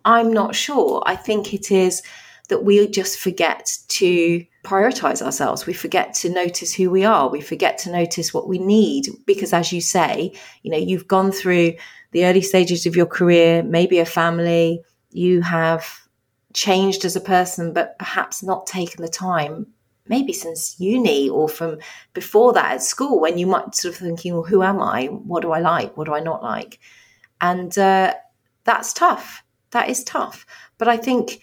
I'm 0.05 0.33
not 0.33 0.55
sure. 0.55 1.03
I 1.07 1.17
think 1.17 1.55
it 1.55 1.71
is 1.71 2.03
that 2.49 2.65
we 2.65 2.89
just 2.89 3.19
forget 3.19 3.77
to 3.89 4.45
prioritize 4.65 5.23
ourselves. 5.23 5.67
We 5.67 5.75
forget 5.75 6.15
to 6.15 6.31
notice 6.31 6.75
who 6.75 6.91
we 6.91 7.05
are. 7.05 7.29
We 7.29 7.41
forget 7.41 7.79
to 7.79 7.93
notice 7.93 8.33
what 8.33 8.49
we 8.49 8.59
need. 8.59 9.09
Because 9.27 9.53
as 9.53 9.73
you 9.73 9.81
say, 9.81 10.33
you 10.63 10.71
know, 10.71 10.79
you've 10.79 11.09
gone 11.09 11.31
through 11.31 11.75
the 12.13 12.25
early 12.25 12.41
stages 12.41 12.87
of 12.87 12.97
your 12.97 13.07
career, 13.07 13.63
maybe 13.63 13.99
a 13.99 14.07
family, 14.07 14.83
you 15.11 15.43
have 15.43 16.09
changed 16.55 17.05
as 17.05 17.17
a 17.17 17.21
person, 17.21 17.73
but 17.73 17.99
perhaps 17.99 18.43
not 18.43 18.67
taken 18.67 19.03
the 19.03 19.09
time 19.09 19.67
maybe 20.09 20.33
since 20.33 20.79
uni 20.79 21.29
or 21.29 21.49
from 21.49 21.79
before 22.13 22.53
that 22.53 22.73
at 22.73 22.83
school 22.83 23.21
when 23.21 23.39
you 23.39 23.47
might 23.47 23.75
sort 23.75 23.95
of 23.95 24.01
thinking, 24.01 24.35
well, 24.35 24.43
who 24.43 24.63
am 24.63 24.81
I? 24.81 25.07
What 25.07 25.43
do 25.43 25.53
I 25.53 25.61
like? 25.61 25.97
What 25.97 26.07
do 26.07 26.15
I 26.15 26.21
not 26.21 26.43
like? 26.43 26.79
And 27.41 27.77
uh, 27.79 28.15
that's 28.65 28.93
tough. 28.93 29.43
That 29.71 29.89
is 29.89 30.05
tough. 30.05 30.47
But 30.79 30.89
I 30.89 30.97
think 30.97 31.41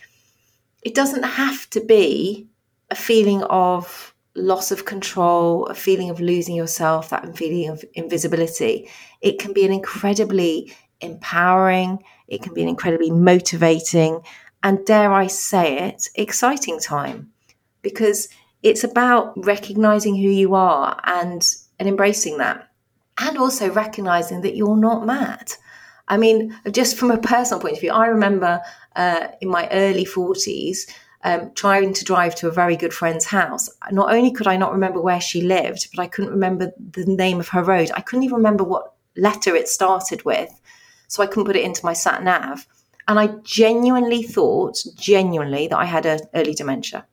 it 0.81 0.93
doesn't 0.93 1.23
have 1.23 1.69
to 1.71 1.81
be 1.81 2.47
a 2.91 2.95
feeling 2.95 3.43
of 3.43 4.13
loss 4.35 4.71
of 4.71 4.85
control, 4.85 5.65
a 5.67 5.73
feeling 5.73 6.09
of 6.09 6.19
losing 6.19 6.55
yourself, 6.55 7.09
that 7.09 7.37
feeling 7.37 7.69
of 7.69 7.83
invisibility. 7.93 8.89
It 9.21 9.39
can 9.39 9.53
be 9.53 9.65
an 9.65 9.71
incredibly 9.71 10.75
empowering, 11.01 12.03
it 12.27 12.41
can 12.41 12.53
be 12.53 12.61
an 12.61 12.67
incredibly 12.67 13.11
motivating, 13.11 14.21
and 14.63 14.85
dare 14.85 15.13
I 15.13 15.27
say 15.27 15.89
it, 15.89 16.07
exciting 16.15 16.79
time 16.79 17.31
because 17.81 18.27
it's 18.65 18.83
about 18.83 19.33
recognizing 19.45 20.15
who 20.15 20.27
you 20.27 20.55
are 20.55 20.99
and 21.03 21.55
and 21.79 21.87
embracing 21.87 22.39
that. 22.39 22.67
And 23.19 23.37
also 23.37 23.71
recognizing 23.71 24.41
that 24.41 24.55
you're 24.55 24.75
not 24.75 25.05
mad. 25.05 25.53
I 26.07 26.17
mean 26.17 26.57
just 26.71 26.97
from 26.97 27.11
a 27.11 27.17
personal 27.17 27.61
point 27.61 27.75
of 27.75 27.81
view 27.81 27.91
i 27.91 28.07
remember 28.07 28.61
uh, 28.95 29.27
in 29.41 29.49
my 29.49 29.67
early 29.71 30.05
40s 30.05 30.79
um, 31.23 31.51
trying 31.55 31.93
to 31.93 32.05
drive 32.05 32.35
to 32.35 32.47
a 32.47 32.51
very 32.51 32.75
good 32.77 32.93
friend's 32.93 33.25
house. 33.25 33.67
Not 33.91 34.13
only 34.13 34.31
could 34.31 34.47
i 34.47 34.57
not 34.57 34.71
remember 34.71 35.01
where 35.01 35.21
she 35.21 35.41
lived 35.41 35.87
but 35.91 36.01
i 36.01 36.07
couldn't 36.07 36.31
remember 36.31 36.71
the 36.97 37.05
name 37.05 37.39
of 37.39 37.49
her 37.49 37.63
road. 37.63 37.91
I 37.95 38.01
couldn't 38.01 38.23
even 38.23 38.37
remember 38.37 38.63
what 38.63 38.93
letter 39.17 39.55
it 39.55 39.67
started 39.67 40.25
with. 40.25 40.51
So 41.07 41.23
i 41.23 41.27
couldn't 41.27 41.45
put 41.45 41.55
it 41.55 41.65
into 41.69 41.85
my 41.85 41.93
sat 41.93 42.23
nav. 42.23 42.67
And 43.07 43.19
i 43.19 43.27
genuinely 43.43 44.23
thought 44.23 44.77
genuinely 44.95 45.67
that 45.67 45.77
i 45.85 45.85
had 45.85 46.05
a 46.05 46.19
early 46.33 46.53
dementia 46.53 47.05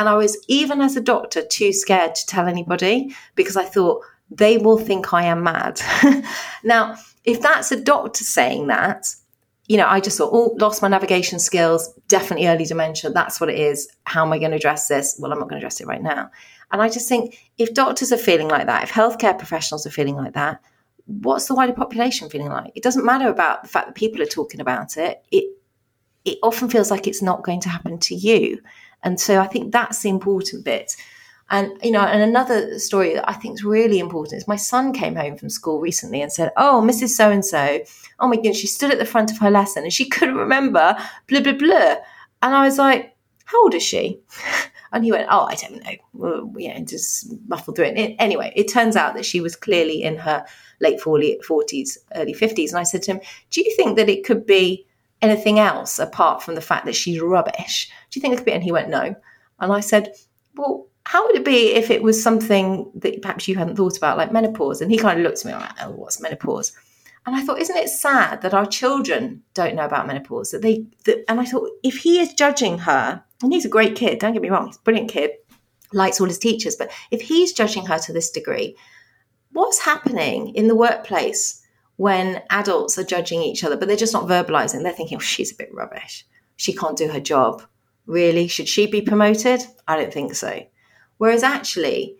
and 0.00 0.08
I 0.08 0.14
was, 0.14 0.42
even 0.48 0.80
as 0.80 0.96
a 0.96 1.00
doctor, 1.02 1.42
too 1.42 1.74
scared 1.74 2.14
to 2.14 2.26
tell 2.26 2.48
anybody 2.48 3.14
because 3.34 3.54
I 3.54 3.64
thought 3.64 4.02
they 4.30 4.56
will 4.56 4.78
think 4.78 5.12
I 5.12 5.24
am 5.24 5.42
mad. 5.42 5.78
now, 6.64 6.96
if 7.26 7.42
that's 7.42 7.70
a 7.70 7.78
doctor 7.78 8.24
saying 8.24 8.68
that, 8.68 9.14
you 9.68 9.76
know, 9.76 9.86
I 9.86 10.00
just 10.00 10.16
thought, 10.16 10.30
oh, 10.32 10.56
lost 10.58 10.80
my 10.80 10.88
navigation 10.88 11.38
skills, 11.38 11.92
definitely 12.08 12.48
early 12.48 12.64
dementia. 12.64 13.10
That's 13.10 13.42
what 13.42 13.50
it 13.50 13.58
is. 13.58 13.90
How 14.04 14.24
am 14.24 14.32
I 14.32 14.38
going 14.38 14.52
to 14.52 14.56
address 14.56 14.88
this? 14.88 15.18
Well, 15.18 15.32
I'm 15.32 15.38
not 15.38 15.50
going 15.50 15.60
to 15.60 15.66
address 15.66 15.82
it 15.82 15.86
right 15.86 16.02
now. 16.02 16.30
And 16.72 16.80
I 16.80 16.88
just 16.88 17.06
think 17.06 17.38
if 17.58 17.74
doctors 17.74 18.10
are 18.10 18.16
feeling 18.16 18.48
like 18.48 18.68
that, 18.68 18.84
if 18.84 18.90
healthcare 18.90 19.36
professionals 19.36 19.86
are 19.86 19.90
feeling 19.90 20.16
like 20.16 20.32
that, 20.32 20.62
what's 21.04 21.46
the 21.46 21.54
wider 21.54 21.74
population 21.74 22.30
feeling 22.30 22.48
like? 22.48 22.72
It 22.74 22.82
doesn't 22.82 23.04
matter 23.04 23.28
about 23.28 23.64
the 23.64 23.68
fact 23.68 23.88
that 23.88 23.96
people 23.96 24.22
are 24.22 24.26
talking 24.26 24.62
about 24.62 24.96
it. 24.96 25.22
It 25.30 25.44
it 26.24 26.38
often 26.42 26.68
feels 26.68 26.90
like 26.90 27.06
it's 27.06 27.22
not 27.22 27.44
going 27.44 27.60
to 27.60 27.68
happen 27.68 27.98
to 27.98 28.14
you. 28.14 28.60
And 29.02 29.20
so 29.20 29.40
I 29.40 29.46
think 29.46 29.72
that's 29.72 30.02
the 30.02 30.08
important 30.08 30.64
bit. 30.64 30.96
And 31.50 31.72
you 31.82 31.90
know, 31.90 32.02
and 32.02 32.22
another 32.22 32.78
story 32.78 33.14
that 33.14 33.28
I 33.28 33.32
think 33.32 33.54
is 33.54 33.64
really 33.64 33.98
important 33.98 34.38
is 34.38 34.46
my 34.46 34.56
son 34.56 34.92
came 34.92 35.16
home 35.16 35.36
from 35.36 35.50
school 35.50 35.80
recently 35.80 36.22
and 36.22 36.32
said, 36.32 36.52
"Oh, 36.56 36.80
Mrs. 36.84 37.08
So 37.08 37.30
and 37.30 37.44
So, 37.44 37.80
oh 38.20 38.28
my 38.28 38.36
goodness, 38.36 38.58
she 38.58 38.68
stood 38.68 38.92
at 38.92 38.98
the 38.98 39.04
front 39.04 39.32
of 39.32 39.38
her 39.38 39.50
lesson 39.50 39.82
and 39.82 39.92
she 39.92 40.08
couldn't 40.08 40.36
remember 40.36 40.96
blah 41.28 41.40
blah 41.40 41.52
blah." 41.52 41.96
And 42.42 42.54
I 42.54 42.64
was 42.64 42.78
like, 42.78 43.16
"How 43.46 43.62
old 43.62 43.74
is 43.74 43.82
she?" 43.82 44.20
And 44.92 45.04
he 45.04 45.12
went, 45.12 45.28
"Oh, 45.30 45.44
I 45.44 45.54
don't 45.54 45.84
know." 45.84 45.92
Well, 46.14 46.52
you 46.56 46.84
just 46.84 47.32
muffled 47.48 47.76
through 47.76 47.86
it. 47.86 48.16
Anyway, 48.18 48.52
it 48.56 48.72
turns 48.72 48.96
out 48.96 49.14
that 49.14 49.24
she 49.24 49.40
was 49.40 49.54
clearly 49.54 50.02
in 50.02 50.16
her 50.16 50.44
late 50.80 51.00
forties, 51.00 51.96
early 52.16 52.32
fifties. 52.32 52.72
And 52.72 52.80
I 52.80 52.84
said 52.84 53.02
to 53.02 53.12
him, 53.12 53.20
"Do 53.50 53.60
you 53.60 53.72
think 53.76 53.96
that 53.96 54.08
it 54.08 54.24
could 54.24 54.46
be?" 54.46 54.86
Anything 55.22 55.58
else 55.58 55.98
apart 55.98 56.42
from 56.42 56.54
the 56.54 56.60
fact 56.60 56.86
that 56.86 56.94
she's 56.94 57.20
rubbish? 57.20 57.90
Do 58.10 58.18
you 58.18 58.22
think 58.22 58.34
it 58.34 58.38
could 58.38 58.46
be? 58.46 58.52
And 58.52 58.62
he 58.62 58.72
went, 58.72 58.88
no. 58.88 59.14
And 59.58 59.72
I 59.72 59.80
said, 59.80 60.14
well, 60.56 60.88
how 61.06 61.26
would 61.26 61.36
it 61.36 61.44
be 61.44 61.72
if 61.74 61.90
it 61.90 62.02
was 62.02 62.22
something 62.22 62.90
that 62.94 63.22
perhaps 63.22 63.48
you 63.48 63.56
hadn't 63.56 63.76
thought 63.76 63.96
about, 63.96 64.16
like 64.16 64.32
menopause? 64.32 64.80
And 64.80 64.90
he 64.90 64.98
kind 64.98 65.18
of 65.18 65.24
looked 65.24 65.40
at 65.40 65.44
me 65.46 65.52
like, 65.52 65.72
oh, 65.82 65.90
what's 65.90 66.20
menopause? 66.20 66.72
And 67.26 67.36
I 67.36 67.42
thought, 67.42 67.60
isn't 67.60 67.76
it 67.76 67.88
sad 67.88 68.42
that 68.42 68.54
our 68.54 68.66
children 68.66 69.42
don't 69.52 69.74
know 69.74 69.84
about 69.84 70.06
menopause? 70.06 70.50
That 70.50 70.62
they, 70.62 70.86
that, 71.04 71.24
and 71.28 71.40
I 71.40 71.44
thought, 71.44 71.70
if 71.82 71.98
he 71.98 72.20
is 72.20 72.32
judging 72.32 72.78
her, 72.78 73.22
and 73.42 73.52
he's 73.52 73.64
a 73.64 73.70
great 73.70 73.94
kid, 73.94 74.18
don't 74.18 74.32
get 74.32 74.42
me 74.42 74.48
wrong, 74.48 74.66
he's 74.66 74.76
a 74.76 74.82
brilliant 74.82 75.10
kid, 75.10 75.32
likes 75.92 76.20
all 76.20 76.26
his 76.26 76.38
teachers, 76.38 76.76
but 76.76 76.90
if 77.10 77.20
he's 77.20 77.52
judging 77.52 77.84
her 77.86 77.98
to 77.98 78.12
this 78.12 78.30
degree, 78.30 78.76
what's 79.52 79.80
happening 79.80 80.54
in 80.54 80.68
the 80.68 80.76
workplace 80.76 81.59
when 82.00 82.42
adults 82.48 82.96
are 82.96 83.04
judging 83.04 83.42
each 83.42 83.62
other, 83.62 83.76
but 83.76 83.86
they're 83.86 83.94
just 83.94 84.14
not 84.14 84.26
verbalizing? 84.26 84.82
They're 84.82 84.90
thinking, 84.90 85.18
oh, 85.18 85.20
she's 85.20 85.52
a 85.52 85.56
bit 85.56 85.68
rubbish. 85.74 86.26
She 86.56 86.72
can't 86.72 86.96
do 86.96 87.08
her 87.08 87.20
job. 87.20 87.62
Really? 88.06 88.48
Should 88.48 88.68
she 88.68 88.86
be 88.86 89.02
promoted? 89.02 89.60
I 89.86 89.98
don't 89.98 90.10
think 90.10 90.34
so. 90.34 90.62
Whereas 91.18 91.42
actually, 91.42 92.16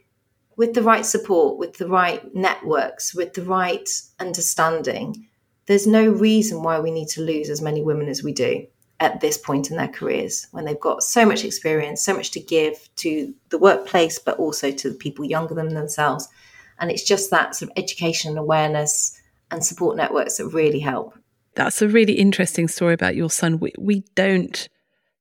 with 0.58 0.74
the 0.74 0.82
right 0.82 1.06
support, 1.06 1.56
with 1.56 1.78
the 1.78 1.88
right 1.88 2.22
networks, 2.34 3.14
with 3.14 3.32
the 3.32 3.42
right 3.42 3.88
understanding, 4.18 5.26
there's 5.64 5.86
no 5.86 6.10
reason 6.10 6.62
why 6.62 6.78
we 6.78 6.90
need 6.90 7.08
to 7.08 7.22
lose 7.22 7.48
as 7.48 7.62
many 7.62 7.82
women 7.82 8.10
as 8.10 8.22
we 8.22 8.34
do 8.34 8.66
at 9.00 9.22
this 9.22 9.38
point 9.38 9.70
in 9.70 9.78
their 9.78 9.88
careers 9.88 10.46
when 10.50 10.66
they've 10.66 10.78
got 10.78 11.02
so 11.02 11.24
much 11.24 11.42
experience, 11.42 12.04
so 12.04 12.14
much 12.14 12.32
to 12.32 12.40
give 12.40 12.90
to 12.96 13.32
the 13.48 13.56
workplace, 13.56 14.18
but 14.18 14.38
also 14.38 14.70
to 14.70 14.90
the 14.90 14.98
people 14.98 15.24
younger 15.24 15.54
than 15.54 15.72
themselves. 15.72 16.28
And 16.78 16.90
it's 16.90 17.02
just 17.02 17.30
that 17.30 17.54
sort 17.54 17.70
of 17.70 17.78
education 17.78 18.28
and 18.28 18.38
awareness 18.38 19.16
and 19.50 19.64
support 19.64 19.96
networks 19.96 20.38
that 20.38 20.46
really 20.46 20.80
help. 20.80 21.14
That's 21.54 21.82
a 21.82 21.88
really 21.88 22.14
interesting 22.14 22.68
story 22.68 22.94
about 22.94 23.16
your 23.16 23.30
son. 23.30 23.58
We, 23.58 23.72
we 23.78 24.04
don't 24.14 24.68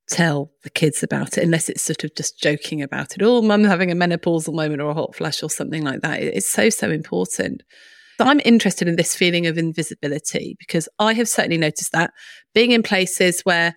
tell 0.09 0.51
the 0.63 0.69
kids 0.69 1.03
about 1.03 1.37
it 1.37 1.43
unless 1.43 1.69
it's 1.69 1.81
sort 1.81 2.03
of 2.03 2.15
just 2.15 2.39
joking 2.39 2.81
about 2.81 3.15
it. 3.15 3.21
Oh, 3.21 3.41
mum's 3.41 3.67
having 3.67 3.91
a 3.91 3.95
menopausal 3.95 4.53
moment 4.53 4.81
or 4.81 4.91
a 4.91 4.93
hot 4.93 5.15
flash 5.15 5.41
or 5.43 5.49
something 5.49 5.83
like 5.83 6.01
that. 6.01 6.21
It's 6.21 6.49
so, 6.49 6.69
so 6.69 6.89
important. 6.89 7.63
So 8.17 8.25
I'm 8.25 8.41
interested 8.43 8.87
in 8.87 8.95
this 8.95 9.15
feeling 9.15 9.47
of 9.47 9.57
invisibility 9.57 10.55
because 10.59 10.89
I 10.99 11.13
have 11.13 11.29
certainly 11.29 11.57
noticed 11.57 11.91
that 11.93 12.11
being 12.53 12.71
in 12.71 12.83
places 12.83 13.41
where 13.41 13.75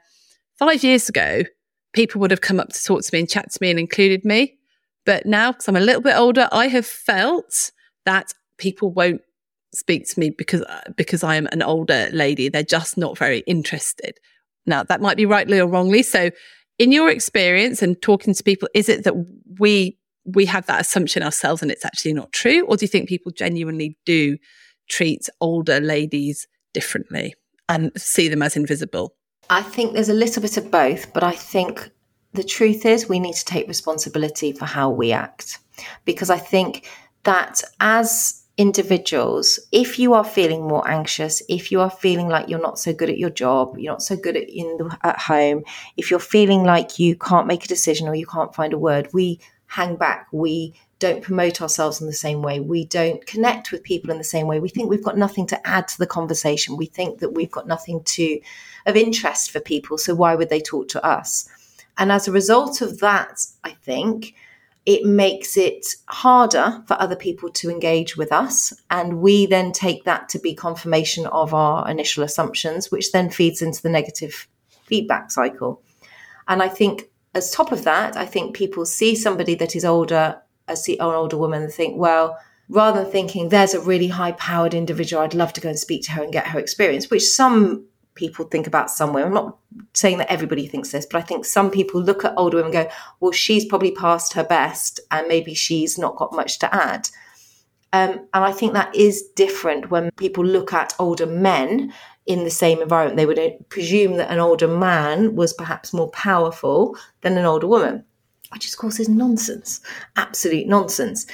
five 0.58 0.82
years 0.82 1.08
ago, 1.08 1.44
people 1.92 2.20
would 2.20 2.30
have 2.30 2.40
come 2.40 2.58
up 2.58 2.70
to 2.70 2.82
talk 2.82 3.02
to 3.02 3.10
me 3.12 3.20
and 3.20 3.28
chat 3.28 3.52
to 3.52 3.58
me 3.60 3.70
and 3.70 3.78
included 3.78 4.24
me. 4.24 4.58
But 5.04 5.26
now, 5.26 5.52
because 5.52 5.68
I'm 5.68 5.76
a 5.76 5.80
little 5.80 6.02
bit 6.02 6.16
older, 6.16 6.48
I 6.50 6.68
have 6.68 6.86
felt 6.86 7.70
that 8.04 8.32
people 8.56 8.90
won't 8.90 9.20
speak 9.74 10.08
to 10.08 10.20
me 10.20 10.30
because 10.30 10.62
because 10.96 11.22
I 11.22 11.36
am 11.36 11.48
an 11.52 11.62
older 11.62 12.08
lady. 12.12 12.48
They're 12.48 12.62
just 12.62 12.96
not 12.96 13.18
very 13.18 13.40
interested. 13.40 14.18
Now, 14.66 14.82
that 14.84 15.00
might 15.00 15.16
be 15.16 15.26
rightly 15.26 15.58
or 15.58 15.66
wrongly. 15.66 16.02
So, 16.02 16.30
in 16.78 16.92
your 16.92 17.10
experience 17.10 17.82
and 17.82 18.00
talking 18.00 18.34
to 18.34 18.42
people, 18.42 18.68
is 18.74 18.88
it 18.88 19.04
that 19.04 19.14
we 19.58 19.98
we 20.24 20.46
have 20.46 20.66
that 20.66 20.80
assumption 20.80 21.22
ourselves 21.22 21.62
and 21.62 21.70
it's 21.70 21.84
actually 21.84 22.12
not 22.12 22.32
true, 22.32 22.64
or 22.66 22.76
do 22.76 22.84
you 22.84 22.88
think 22.88 23.08
people 23.08 23.32
genuinely 23.32 23.96
do 24.04 24.38
treat 24.88 25.28
older 25.40 25.80
ladies 25.80 26.46
differently 26.72 27.34
and 27.68 27.90
see 27.96 28.28
them 28.28 28.42
as 28.42 28.56
invisible? 28.56 29.14
I 29.50 29.62
think 29.62 29.92
there's 29.92 30.08
a 30.08 30.14
little 30.14 30.42
bit 30.42 30.56
of 30.56 30.70
both, 30.70 31.12
but 31.12 31.22
I 31.22 31.32
think 31.32 31.90
the 32.32 32.44
truth 32.44 32.86
is 32.86 33.08
we 33.08 33.20
need 33.20 33.34
to 33.34 33.44
take 33.44 33.68
responsibility 33.68 34.52
for 34.52 34.64
how 34.64 34.90
we 34.90 35.12
act 35.12 35.58
because 36.04 36.30
I 36.30 36.38
think 36.38 36.88
that 37.24 37.62
as 37.80 38.41
individuals, 38.56 39.58
if 39.72 39.98
you 39.98 40.14
are 40.14 40.24
feeling 40.24 40.66
more 40.66 40.86
anxious, 40.88 41.42
if 41.48 41.72
you 41.72 41.80
are 41.80 41.90
feeling 41.90 42.28
like 42.28 42.48
you're 42.48 42.60
not 42.60 42.78
so 42.78 42.92
good 42.92 43.08
at 43.08 43.18
your 43.18 43.30
job, 43.30 43.78
you're 43.78 43.92
not 43.92 44.02
so 44.02 44.16
good 44.16 44.36
at 44.36 44.48
in 44.48 44.76
the, 44.76 44.98
at 45.02 45.18
home, 45.18 45.64
if 45.96 46.10
you're 46.10 46.20
feeling 46.20 46.64
like 46.64 46.98
you 46.98 47.16
can't 47.16 47.46
make 47.46 47.64
a 47.64 47.68
decision 47.68 48.08
or 48.08 48.14
you 48.14 48.26
can't 48.26 48.54
find 48.54 48.72
a 48.72 48.78
word, 48.78 49.08
we 49.12 49.40
hang 49.66 49.96
back. 49.96 50.28
We 50.32 50.74
don't 50.98 51.22
promote 51.22 51.62
ourselves 51.62 52.00
in 52.00 52.06
the 52.06 52.12
same 52.12 52.42
way. 52.42 52.60
We 52.60 52.84
don't 52.84 53.24
connect 53.26 53.72
with 53.72 53.82
people 53.82 54.10
in 54.10 54.18
the 54.18 54.24
same 54.24 54.46
way. 54.46 54.60
We 54.60 54.68
think 54.68 54.88
we've 54.88 55.02
got 55.02 55.18
nothing 55.18 55.46
to 55.48 55.66
add 55.66 55.88
to 55.88 55.98
the 55.98 56.06
conversation. 56.06 56.76
We 56.76 56.86
think 56.86 57.20
that 57.20 57.30
we've 57.30 57.50
got 57.50 57.66
nothing 57.66 58.04
to 58.04 58.40
of 58.86 58.96
interest 58.96 59.50
for 59.50 59.60
people. 59.60 59.98
So 59.98 60.14
why 60.14 60.34
would 60.34 60.48
they 60.48 60.60
talk 60.60 60.88
to 60.88 61.04
us? 61.04 61.48
And 61.98 62.12
as 62.12 62.28
a 62.28 62.32
result 62.32 62.80
of 62.82 63.00
that, 63.00 63.44
I 63.64 63.70
think 63.70 64.34
it 64.84 65.04
makes 65.04 65.56
it 65.56 65.86
harder 66.08 66.82
for 66.86 67.00
other 67.00 67.14
people 67.14 67.50
to 67.50 67.70
engage 67.70 68.16
with 68.16 68.32
us. 68.32 68.72
And 68.90 69.20
we 69.20 69.46
then 69.46 69.72
take 69.72 70.04
that 70.04 70.28
to 70.30 70.40
be 70.40 70.54
confirmation 70.54 71.26
of 71.26 71.54
our 71.54 71.88
initial 71.88 72.24
assumptions, 72.24 72.90
which 72.90 73.12
then 73.12 73.30
feeds 73.30 73.62
into 73.62 73.80
the 73.80 73.88
negative 73.88 74.48
feedback 74.84 75.30
cycle. 75.30 75.82
And 76.48 76.62
I 76.62 76.68
think, 76.68 77.10
as 77.34 77.50
top 77.50 77.70
of 77.70 77.84
that, 77.84 78.16
I 78.16 78.26
think 78.26 78.56
people 78.56 78.84
see 78.84 79.14
somebody 79.14 79.54
that 79.54 79.76
is 79.76 79.84
older, 79.84 80.42
as 80.66 80.88
an 80.88 80.96
older 81.00 81.38
woman, 81.38 81.62
and 81.62 81.72
think, 81.72 81.96
well, 81.96 82.36
rather 82.68 83.02
than 83.02 83.12
thinking 83.12 83.48
there's 83.48 83.74
a 83.74 83.80
really 83.80 84.08
high 84.08 84.32
powered 84.32 84.74
individual, 84.74 85.22
I'd 85.22 85.34
love 85.34 85.52
to 85.52 85.60
go 85.60 85.68
and 85.68 85.78
speak 85.78 86.02
to 86.04 86.12
her 86.12 86.22
and 86.24 86.32
get 86.32 86.48
her 86.48 86.58
experience, 86.58 87.08
which 87.08 87.22
some 87.22 87.86
people 88.14 88.44
think 88.44 88.66
about 88.66 88.90
some 88.90 89.12
women. 89.12 89.28
I'm 89.28 89.34
not 89.34 89.56
saying 89.94 90.18
that 90.18 90.30
everybody 90.30 90.66
thinks 90.66 90.92
this, 90.92 91.06
but 91.06 91.18
I 91.18 91.22
think 91.22 91.44
some 91.44 91.70
people 91.70 92.00
look 92.00 92.24
at 92.24 92.34
older 92.36 92.58
women 92.58 92.74
and 92.74 92.86
go, 92.88 92.94
well, 93.20 93.32
she's 93.32 93.64
probably 93.64 93.92
past 93.92 94.34
her 94.34 94.44
best 94.44 95.00
and 95.10 95.26
maybe 95.28 95.54
she's 95.54 95.98
not 95.98 96.16
got 96.16 96.32
much 96.32 96.58
to 96.60 96.74
add. 96.74 97.08
Um, 97.94 98.10
and 98.32 98.44
I 98.44 98.52
think 98.52 98.72
that 98.72 98.94
is 98.94 99.22
different 99.34 99.90
when 99.90 100.10
people 100.12 100.44
look 100.44 100.72
at 100.72 100.94
older 100.98 101.26
men 101.26 101.92
in 102.26 102.44
the 102.44 102.50
same 102.50 102.80
environment. 102.80 103.16
They 103.16 103.26
would 103.26 103.68
presume 103.68 104.16
that 104.16 104.30
an 104.30 104.38
older 104.38 104.68
man 104.68 105.36
was 105.36 105.52
perhaps 105.52 105.92
more 105.92 106.10
powerful 106.10 106.96
than 107.20 107.36
an 107.36 107.44
older 107.44 107.66
woman, 107.66 108.04
which 108.52 108.70
of 108.70 108.78
course 108.78 108.98
is 108.98 109.08
nonsense, 109.08 109.80
absolute 110.16 110.66
nonsense. 110.66 111.26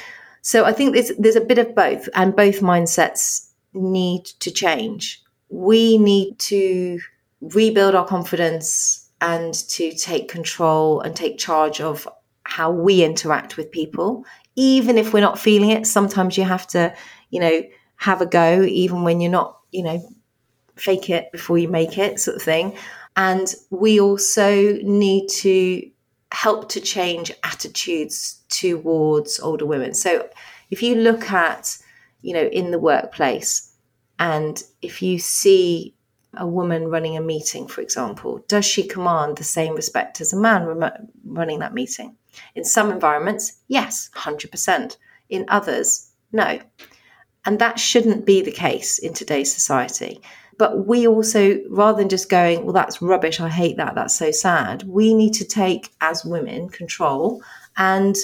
So 0.43 0.65
I 0.65 0.73
think 0.73 0.95
there's, 0.95 1.13
there's 1.19 1.37
a 1.37 1.41
bit 1.41 1.59
of 1.59 1.75
both, 1.75 2.09
and 2.15 2.35
both 2.35 2.61
mindsets 2.61 3.49
need 3.75 4.25
to 4.25 4.51
change 4.51 5.23
we 5.49 5.99
need 5.99 6.39
to 6.39 7.01
rebuild 7.41 7.95
our 7.95 8.07
confidence 8.07 9.09
and 9.21 9.55
to 9.55 9.93
take 9.93 10.29
control 10.29 11.01
and 11.01 11.15
take 11.17 11.39
charge 11.39 11.81
of 11.81 12.07
how 12.45 12.71
we 12.71 13.03
interact 13.03 13.57
with 13.57 13.71
people. 13.71 14.25
Even 14.57 14.99
if 14.99 15.13
we're 15.13 15.21
not 15.21 15.39
feeling 15.39 15.71
it 15.71 15.87
sometimes 15.87 16.37
you 16.37 16.45
have 16.45 16.67
to 16.69 16.95
you 17.31 17.41
know 17.41 17.63
have 17.97 18.21
a 18.21 18.27
go 18.27 18.63
even 18.63 19.03
when 19.03 19.21
you're 19.21 19.31
not 19.31 19.61
you 19.73 19.83
know 19.83 20.01
fake 20.77 21.11
it 21.11 21.31
before 21.33 21.59
you 21.59 21.69
make 21.69 21.99
it 21.99 22.21
sort 22.21 22.37
of 22.37 22.43
thing. 22.43 22.77
And 23.17 23.53
we 23.71 24.01
also 24.01 24.75
need 24.83 25.29
to 25.29 25.91
help 26.31 26.69
to 26.71 26.81
change 26.81 27.33
attitudes 27.43 28.41
towards 28.49 29.41
older 29.41 29.67
women. 29.67 29.95
So 29.95 30.29
if 30.71 30.83
you 30.83 30.95
look 30.95 31.31
at 31.31 31.77
you 32.23 32.35
know 32.35 32.45
in 32.45 32.71
the 32.71 32.79
workplace 32.79 33.68
and 34.19 34.63
if 34.83 35.03
you 35.03 35.19
see 35.19 35.95
a 36.37 36.47
woman 36.47 36.89
running 36.89 37.17
a 37.17 37.21
meeting, 37.21 37.67
for 37.67 37.81
example, 37.81 38.45
does 38.49 38.65
she 38.65 38.87
command 38.87 39.37
the 39.37 39.45
same 39.45 39.75
respect 39.75 40.21
as 40.21 40.33
a 40.33 40.37
man 40.37 40.67
running 41.25 41.61
that 41.61 41.75
meeting? 41.75 42.17
In 42.55 42.65
some 42.65 42.91
environments, 42.93 43.61
yes, 43.69 44.11
100%. 44.15 44.97
In 45.31 45.45
others, 45.49 46.11
no. 46.33 46.61
And 47.45 47.59
that 47.59 47.79
shouldn't 47.79 48.27
be 48.27 48.43
the 48.43 48.53
case 48.53 48.99
in 48.99 49.15
today's 49.15 49.53
society. 49.53 50.21
But 50.59 50.87
we 50.87 51.07
also, 51.07 51.61
rather 51.71 51.99
than 51.99 52.09
just 52.09 52.29
going, 52.29 52.65
well, 52.65 52.73
that's 52.73 53.01
rubbish, 53.01 53.41
I 53.41 53.49
hate 53.49 53.77
that, 53.77 53.95
that's 53.95 54.17
so 54.17 54.31
sad, 54.31 54.83
we 54.83 55.15
need 55.15 55.33
to 55.35 55.45
take, 55.45 55.91
as 56.01 56.25
women, 56.25 56.69
control 56.69 57.43
and 57.77 58.17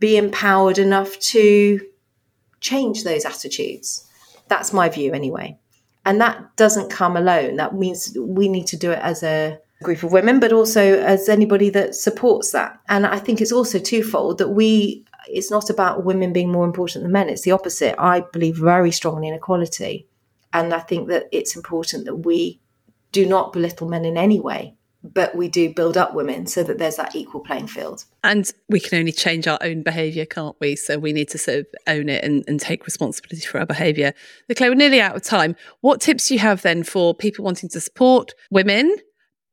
be 0.00 0.16
empowered 0.16 0.78
enough 0.78 1.18
to 1.18 1.80
change 2.60 3.04
those 3.04 3.24
attitudes. 3.24 4.08
That's 4.54 4.72
my 4.72 4.88
view 4.88 5.12
anyway. 5.12 5.58
And 6.06 6.20
that 6.20 6.54
doesn't 6.54 6.88
come 6.88 7.16
alone. 7.16 7.56
That 7.56 7.74
means 7.74 8.16
we 8.16 8.46
need 8.46 8.68
to 8.68 8.76
do 8.76 8.92
it 8.92 9.00
as 9.00 9.24
a 9.24 9.58
group 9.82 10.04
of 10.04 10.12
women, 10.12 10.38
but 10.38 10.52
also 10.52 11.00
as 11.00 11.28
anybody 11.28 11.70
that 11.70 11.96
supports 11.96 12.52
that. 12.52 12.78
And 12.88 13.04
I 13.04 13.18
think 13.18 13.40
it's 13.40 13.50
also 13.50 13.80
twofold 13.80 14.38
that 14.38 14.50
we, 14.50 15.04
it's 15.28 15.50
not 15.50 15.70
about 15.70 16.04
women 16.04 16.32
being 16.32 16.52
more 16.52 16.64
important 16.64 17.02
than 17.02 17.10
men. 17.10 17.28
It's 17.28 17.42
the 17.42 17.50
opposite. 17.50 17.96
I 17.98 18.20
believe 18.32 18.56
very 18.56 18.92
strongly 18.92 19.26
in 19.26 19.34
equality. 19.34 20.06
And 20.52 20.72
I 20.72 20.78
think 20.78 21.08
that 21.08 21.24
it's 21.32 21.56
important 21.56 22.04
that 22.04 22.18
we 22.18 22.60
do 23.10 23.26
not 23.26 23.52
belittle 23.52 23.88
men 23.88 24.04
in 24.04 24.16
any 24.16 24.38
way 24.38 24.76
but 25.04 25.36
we 25.36 25.48
do 25.48 25.72
build 25.72 25.96
up 25.96 26.14
women 26.14 26.46
so 26.46 26.62
that 26.62 26.78
there's 26.78 26.96
that 26.96 27.14
equal 27.14 27.42
playing 27.42 27.66
field. 27.66 28.04
And 28.22 28.50
we 28.68 28.80
can 28.80 28.98
only 28.98 29.12
change 29.12 29.46
our 29.46 29.58
own 29.60 29.82
behaviour, 29.82 30.24
can't 30.24 30.56
we? 30.60 30.76
So 30.76 30.98
we 30.98 31.12
need 31.12 31.28
to 31.28 31.38
sort 31.38 31.58
of 31.58 31.66
own 31.86 32.08
it 32.08 32.24
and, 32.24 32.42
and 32.48 32.58
take 32.58 32.86
responsibility 32.86 33.46
for 33.46 33.60
our 33.60 33.66
behaviour. 33.66 34.14
Claire, 34.56 34.70
we're 34.70 34.76
nearly 34.76 35.00
out 35.00 35.14
of 35.14 35.22
time. 35.22 35.56
What 35.82 36.00
tips 36.00 36.28
do 36.28 36.34
you 36.34 36.40
have 36.40 36.62
then 36.62 36.82
for 36.82 37.14
people 37.14 37.44
wanting 37.44 37.68
to 37.70 37.80
support 37.80 38.32
women, 38.50 38.96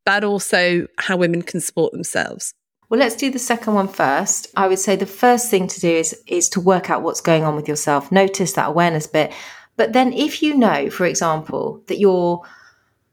but 0.05 0.23
also 0.23 0.87
how 0.97 1.17
women 1.17 1.41
can 1.41 1.59
support 1.59 1.91
themselves? 1.91 2.53
Well, 2.89 2.99
let's 2.99 3.15
do 3.15 3.29
the 3.29 3.39
second 3.39 3.73
one 3.73 3.87
first. 3.87 4.47
I 4.55 4.67
would 4.67 4.79
say 4.79 4.95
the 4.95 5.05
first 5.05 5.49
thing 5.49 5.67
to 5.67 5.79
do 5.79 5.89
is 5.89 6.21
is 6.27 6.49
to 6.49 6.59
work 6.59 6.89
out 6.89 7.03
what's 7.03 7.21
going 7.21 7.43
on 7.43 7.55
with 7.55 7.67
yourself. 7.67 8.11
Notice 8.11 8.53
that 8.53 8.67
awareness 8.67 9.07
bit. 9.07 9.31
But 9.77 9.93
then 9.93 10.11
if 10.13 10.43
you 10.43 10.55
know, 10.57 10.89
for 10.89 11.05
example, 11.05 11.81
that 11.87 11.99
you're 11.99 12.41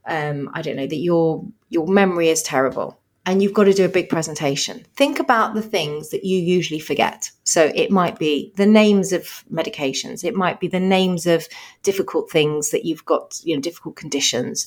um, 0.08 0.50
I 0.54 0.62
don't 0.62 0.76
know, 0.76 0.86
that 0.86 0.96
your 0.96 1.44
your 1.68 1.86
memory 1.86 2.28
is 2.28 2.42
terrible 2.42 2.98
and 3.28 3.42
you've 3.42 3.52
got 3.52 3.64
to 3.64 3.74
do 3.74 3.84
a 3.84 3.90
big 3.90 4.08
presentation. 4.08 4.86
Think 4.96 5.20
about 5.20 5.52
the 5.52 5.60
things 5.60 6.08
that 6.08 6.24
you 6.24 6.38
usually 6.38 6.80
forget. 6.80 7.30
So 7.44 7.70
it 7.74 7.90
might 7.90 8.18
be 8.18 8.54
the 8.56 8.64
names 8.64 9.12
of 9.12 9.44
medications, 9.52 10.24
it 10.24 10.34
might 10.34 10.60
be 10.60 10.66
the 10.66 10.80
names 10.80 11.26
of 11.26 11.46
difficult 11.82 12.30
things 12.30 12.70
that 12.70 12.86
you've 12.86 13.04
got, 13.04 13.38
you 13.44 13.54
know, 13.54 13.60
difficult 13.60 13.96
conditions. 13.96 14.66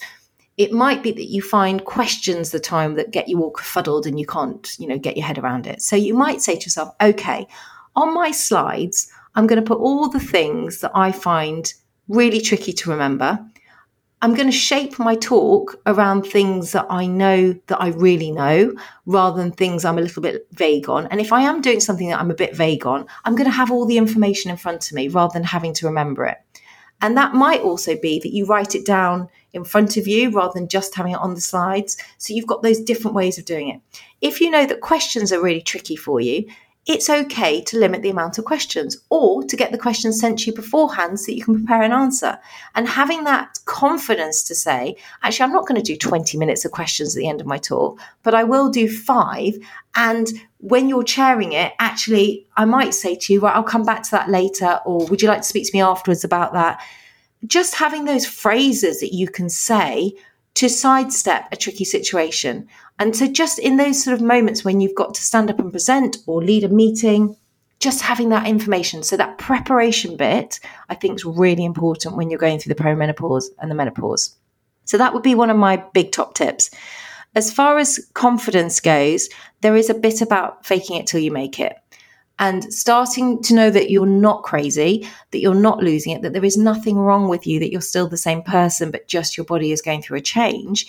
It 0.57 0.71
might 0.71 1.01
be 1.01 1.11
that 1.11 1.29
you 1.29 1.41
find 1.41 1.83
questions 1.85 2.51
the 2.51 2.59
time 2.59 2.93
that 2.95 3.09
get 3.09 3.27
you 3.27 3.41
all 3.41 3.55
fuddled 3.57 4.05
and 4.05 4.19
you 4.19 4.27
can't, 4.27 4.75
you 4.77 4.87
know, 4.87 4.99
get 4.99 5.17
your 5.17 5.25
head 5.25 5.39
around 5.39 5.65
it. 5.65 5.81
So 5.81 5.95
you 5.95 6.13
might 6.13 6.41
say 6.41 6.55
to 6.55 6.63
yourself, 6.63 6.93
okay, 7.01 7.47
on 7.95 8.13
my 8.13 8.29
slides, 8.29 9.11
I'm 9.33 9.47
going 9.47 9.63
to 9.63 9.67
put 9.67 9.79
all 9.79 10.07
the 10.07 10.19
things 10.19 10.81
that 10.81 10.91
I 10.93 11.11
find 11.11 11.73
really 12.07 12.41
tricky 12.41 12.73
to 12.73 12.91
remember. 12.91 13.43
I'm 14.23 14.35
going 14.35 14.47
to 14.47 14.55
shape 14.55 14.99
my 14.99 15.15
talk 15.15 15.81
around 15.87 16.23
things 16.23 16.73
that 16.73 16.85
I 16.91 17.07
know 17.07 17.53
that 17.65 17.81
I 17.81 17.87
really 17.87 18.31
know 18.31 18.71
rather 19.07 19.41
than 19.41 19.51
things 19.51 19.83
I'm 19.83 19.97
a 19.97 20.01
little 20.01 20.21
bit 20.21 20.45
vague 20.51 20.87
on. 20.89 21.07
And 21.07 21.19
if 21.19 21.33
I 21.33 21.41
am 21.41 21.59
doing 21.59 21.79
something 21.79 22.09
that 22.09 22.19
I'm 22.19 22.29
a 22.29 22.35
bit 22.35 22.55
vague 22.55 22.85
on, 22.85 23.07
I'm 23.25 23.35
going 23.35 23.49
to 23.49 23.55
have 23.55 23.71
all 23.71 23.87
the 23.87 23.97
information 23.97 24.51
in 24.51 24.57
front 24.57 24.87
of 24.87 24.93
me 24.93 25.07
rather 25.07 25.33
than 25.33 25.43
having 25.43 25.73
to 25.73 25.87
remember 25.87 26.25
it. 26.25 26.37
And 27.01 27.17
that 27.17 27.33
might 27.33 27.61
also 27.61 27.99
be 27.99 28.19
that 28.19 28.31
you 28.31 28.45
write 28.45 28.75
it 28.75 28.85
down 28.85 29.27
in 29.53 29.63
front 29.63 29.97
of 29.97 30.07
you 30.07 30.29
rather 30.29 30.53
than 30.53 30.67
just 30.67 30.93
having 30.93 31.13
it 31.13 31.19
on 31.19 31.33
the 31.33 31.41
slides. 31.41 31.97
So 32.19 32.35
you've 32.35 32.45
got 32.45 32.61
those 32.61 32.79
different 32.79 33.15
ways 33.15 33.39
of 33.39 33.45
doing 33.45 33.69
it. 33.69 33.81
If 34.21 34.39
you 34.39 34.51
know 34.51 34.67
that 34.67 34.81
questions 34.81 35.33
are 35.33 35.41
really 35.41 35.61
tricky 35.61 35.95
for 35.95 36.21
you, 36.21 36.45
it's 36.87 37.09
okay 37.09 37.61
to 37.61 37.77
limit 37.77 38.01
the 38.01 38.09
amount 38.09 38.39
of 38.39 38.45
questions 38.45 38.97
or 39.09 39.43
to 39.43 39.55
get 39.55 39.71
the 39.71 39.77
questions 39.77 40.19
sent 40.19 40.39
to 40.39 40.45
you 40.47 40.53
beforehand 40.53 41.19
so 41.19 41.27
that 41.27 41.37
you 41.37 41.43
can 41.43 41.53
prepare 41.53 41.83
an 41.83 41.91
answer. 41.91 42.39
And 42.73 42.87
having 42.87 43.23
that 43.25 43.59
confidence 43.65 44.43
to 44.45 44.55
say, 44.55 44.95
actually, 45.21 45.43
I'm 45.43 45.53
not 45.53 45.67
going 45.67 45.79
to 45.79 45.93
do 45.93 45.95
20 45.95 46.39
minutes 46.39 46.65
of 46.65 46.71
questions 46.71 47.15
at 47.15 47.19
the 47.19 47.29
end 47.29 47.39
of 47.39 47.45
my 47.45 47.59
talk, 47.59 47.99
but 48.23 48.33
I 48.33 48.43
will 48.43 48.69
do 48.69 48.89
five. 48.89 49.53
And 49.93 50.27
when 50.57 50.89
you're 50.89 51.03
chairing 51.03 51.53
it, 51.53 51.73
actually, 51.77 52.47
I 52.57 52.65
might 52.65 52.95
say 52.95 53.15
to 53.15 53.33
you, 53.33 53.41
right, 53.41 53.55
I'll 53.55 53.63
come 53.63 53.85
back 53.85 54.01
to 54.03 54.11
that 54.11 54.29
later, 54.29 54.79
or 54.83 55.05
would 55.05 55.21
you 55.21 55.27
like 55.27 55.41
to 55.41 55.47
speak 55.47 55.67
to 55.67 55.77
me 55.77 55.81
afterwards 55.81 56.23
about 56.23 56.53
that? 56.53 56.81
Just 57.45 57.75
having 57.75 58.05
those 58.05 58.25
phrases 58.25 59.01
that 59.01 59.13
you 59.13 59.27
can 59.27 59.49
say 59.49 60.13
to 60.55 60.67
sidestep 60.67 61.47
a 61.51 61.55
tricky 61.55 61.85
situation. 61.85 62.67
And 63.01 63.15
so, 63.15 63.25
just 63.25 63.57
in 63.57 63.77
those 63.77 64.03
sort 64.03 64.13
of 64.13 64.21
moments 64.21 64.63
when 64.63 64.79
you've 64.79 64.93
got 64.93 65.15
to 65.15 65.23
stand 65.23 65.49
up 65.49 65.57
and 65.57 65.71
present 65.71 66.17
or 66.27 66.43
lead 66.43 66.63
a 66.63 66.69
meeting, 66.69 67.35
just 67.79 68.03
having 68.03 68.29
that 68.29 68.45
information. 68.45 69.01
So, 69.01 69.17
that 69.17 69.39
preparation 69.39 70.17
bit, 70.17 70.59
I 70.87 70.93
think, 70.93 71.15
is 71.15 71.25
really 71.25 71.65
important 71.65 72.15
when 72.15 72.29
you're 72.29 72.37
going 72.37 72.59
through 72.59 72.75
the 72.75 72.83
perimenopause 72.83 73.45
and 73.57 73.71
the 73.71 73.75
menopause. 73.75 74.35
So, 74.85 74.99
that 74.99 75.15
would 75.15 75.23
be 75.23 75.33
one 75.33 75.49
of 75.49 75.57
my 75.57 75.77
big 75.95 76.11
top 76.11 76.35
tips. 76.35 76.69
As 77.33 77.51
far 77.51 77.79
as 77.79 78.07
confidence 78.13 78.79
goes, 78.79 79.29
there 79.61 79.75
is 79.75 79.89
a 79.89 79.95
bit 79.95 80.21
about 80.21 80.63
faking 80.63 80.97
it 80.97 81.07
till 81.07 81.21
you 81.21 81.31
make 81.31 81.59
it 81.59 81.75
and 82.37 82.71
starting 82.71 83.41
to 83.43 83.55
know 83.55 83.71
that 83.71 83.89
you're 83.89 84.05
not 84.05 84.43
crazy, 84.43 85.07
that 85.31 85.39
you're 85.39 85.55
not 85.55 85.81
losing 85.81 86.13
it, 86.13 86.21
that 86.21 86.33
there 86.33 86.45
is 86.45 86.57
nothing 86.57 86.97
wrong 86.97 87.29
with 87.29 87.47
you, 87.47 87.59
that 87.59 87.71
you're 87.71 87.81
still 87.81 88.07
the 88.07 88.17
same 88.17 88.43
person, 88.43 88.91
but 88.91 89.07
just 89.07 89.37
your 89.37 89.45
body 89.45 89.71
is 89.71 89.81
going 89.81 90.03
through 90.03 90.17
a 90.17 90.21
change. 90.21 90.87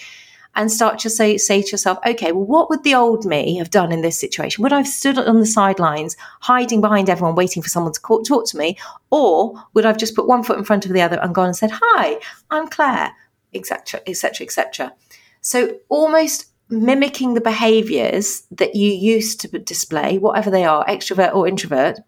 And 0.55 0.71
start 0.71 0.99
to 1.01 1.11
say, 1.11 1.39
say 1.39 1.63
to 1.63 1.71
yourself, 1.71 1.99
okay, 2.07 2.31
well, 2.33 2.45
what 2.45 2.69
would 2.69 2.85
the 2.85 2.95
old 2.95 3.25
me 3.25 3.57
have 3.57 3.71
done 3.71 3.91
in 3.91 4.03
this 4.03 4.21
situation? 4.21 4.63
Would 4.63 4.73
I 4.73 4.79
have 4.79 4.89
stood 4.89 5.19
on 5.19 5.41
the 5.41 5.47
sidelines, 5.47 6.15
hiding 6.41 6.83
behind 6.83 7.09
everyone, 7.09 7.35
waiting 7.35 7.63
for 7.63 7.71
someone 7.71 7.95
to 7.95 8.01
talk, 8.01 8.27
talk 8.27 8.47
to 8.49 8.59
me? 8.59 8.77
Or 9.11 9.55
would 9.73 9.87
I 9.87 9.89
have 9.89 9.99
just 9.99 10.15
put 10.15 10.29
one 10.29 10.43
foot 10.43 10.59
in 10.59 10.65
front 10.65 10.85
of 10.85 10.93
the 10.93 11.01
other 11.01 11.19
and 11.19 11.35
gone 11.35 11.47
and 11.47 11.57
said, 11.57 11.71
hi, 11.73 12.19
I'm 12.51 12.69
Claire, 12.69 13.13
etc., 13.55 14.01
etc., 14.07 14.45
etc. 14.45 14.93
So 15.41 15.79
almost 15.89 16.47
mimicking 16.69 17.35
the 17.35 17.41
behaviors 17.41 18.43
that 18.51 18.75
you 18.75 18.91
used 18.91 19.41
to 19.41 19.59
display, 19.59 20.19
whatever 20.19 20.51
they 20.51 20.65
are, 20.65 20.85
extrovert 20.87 21.35
or 21.35 21.49
introvert, 21.49 21.99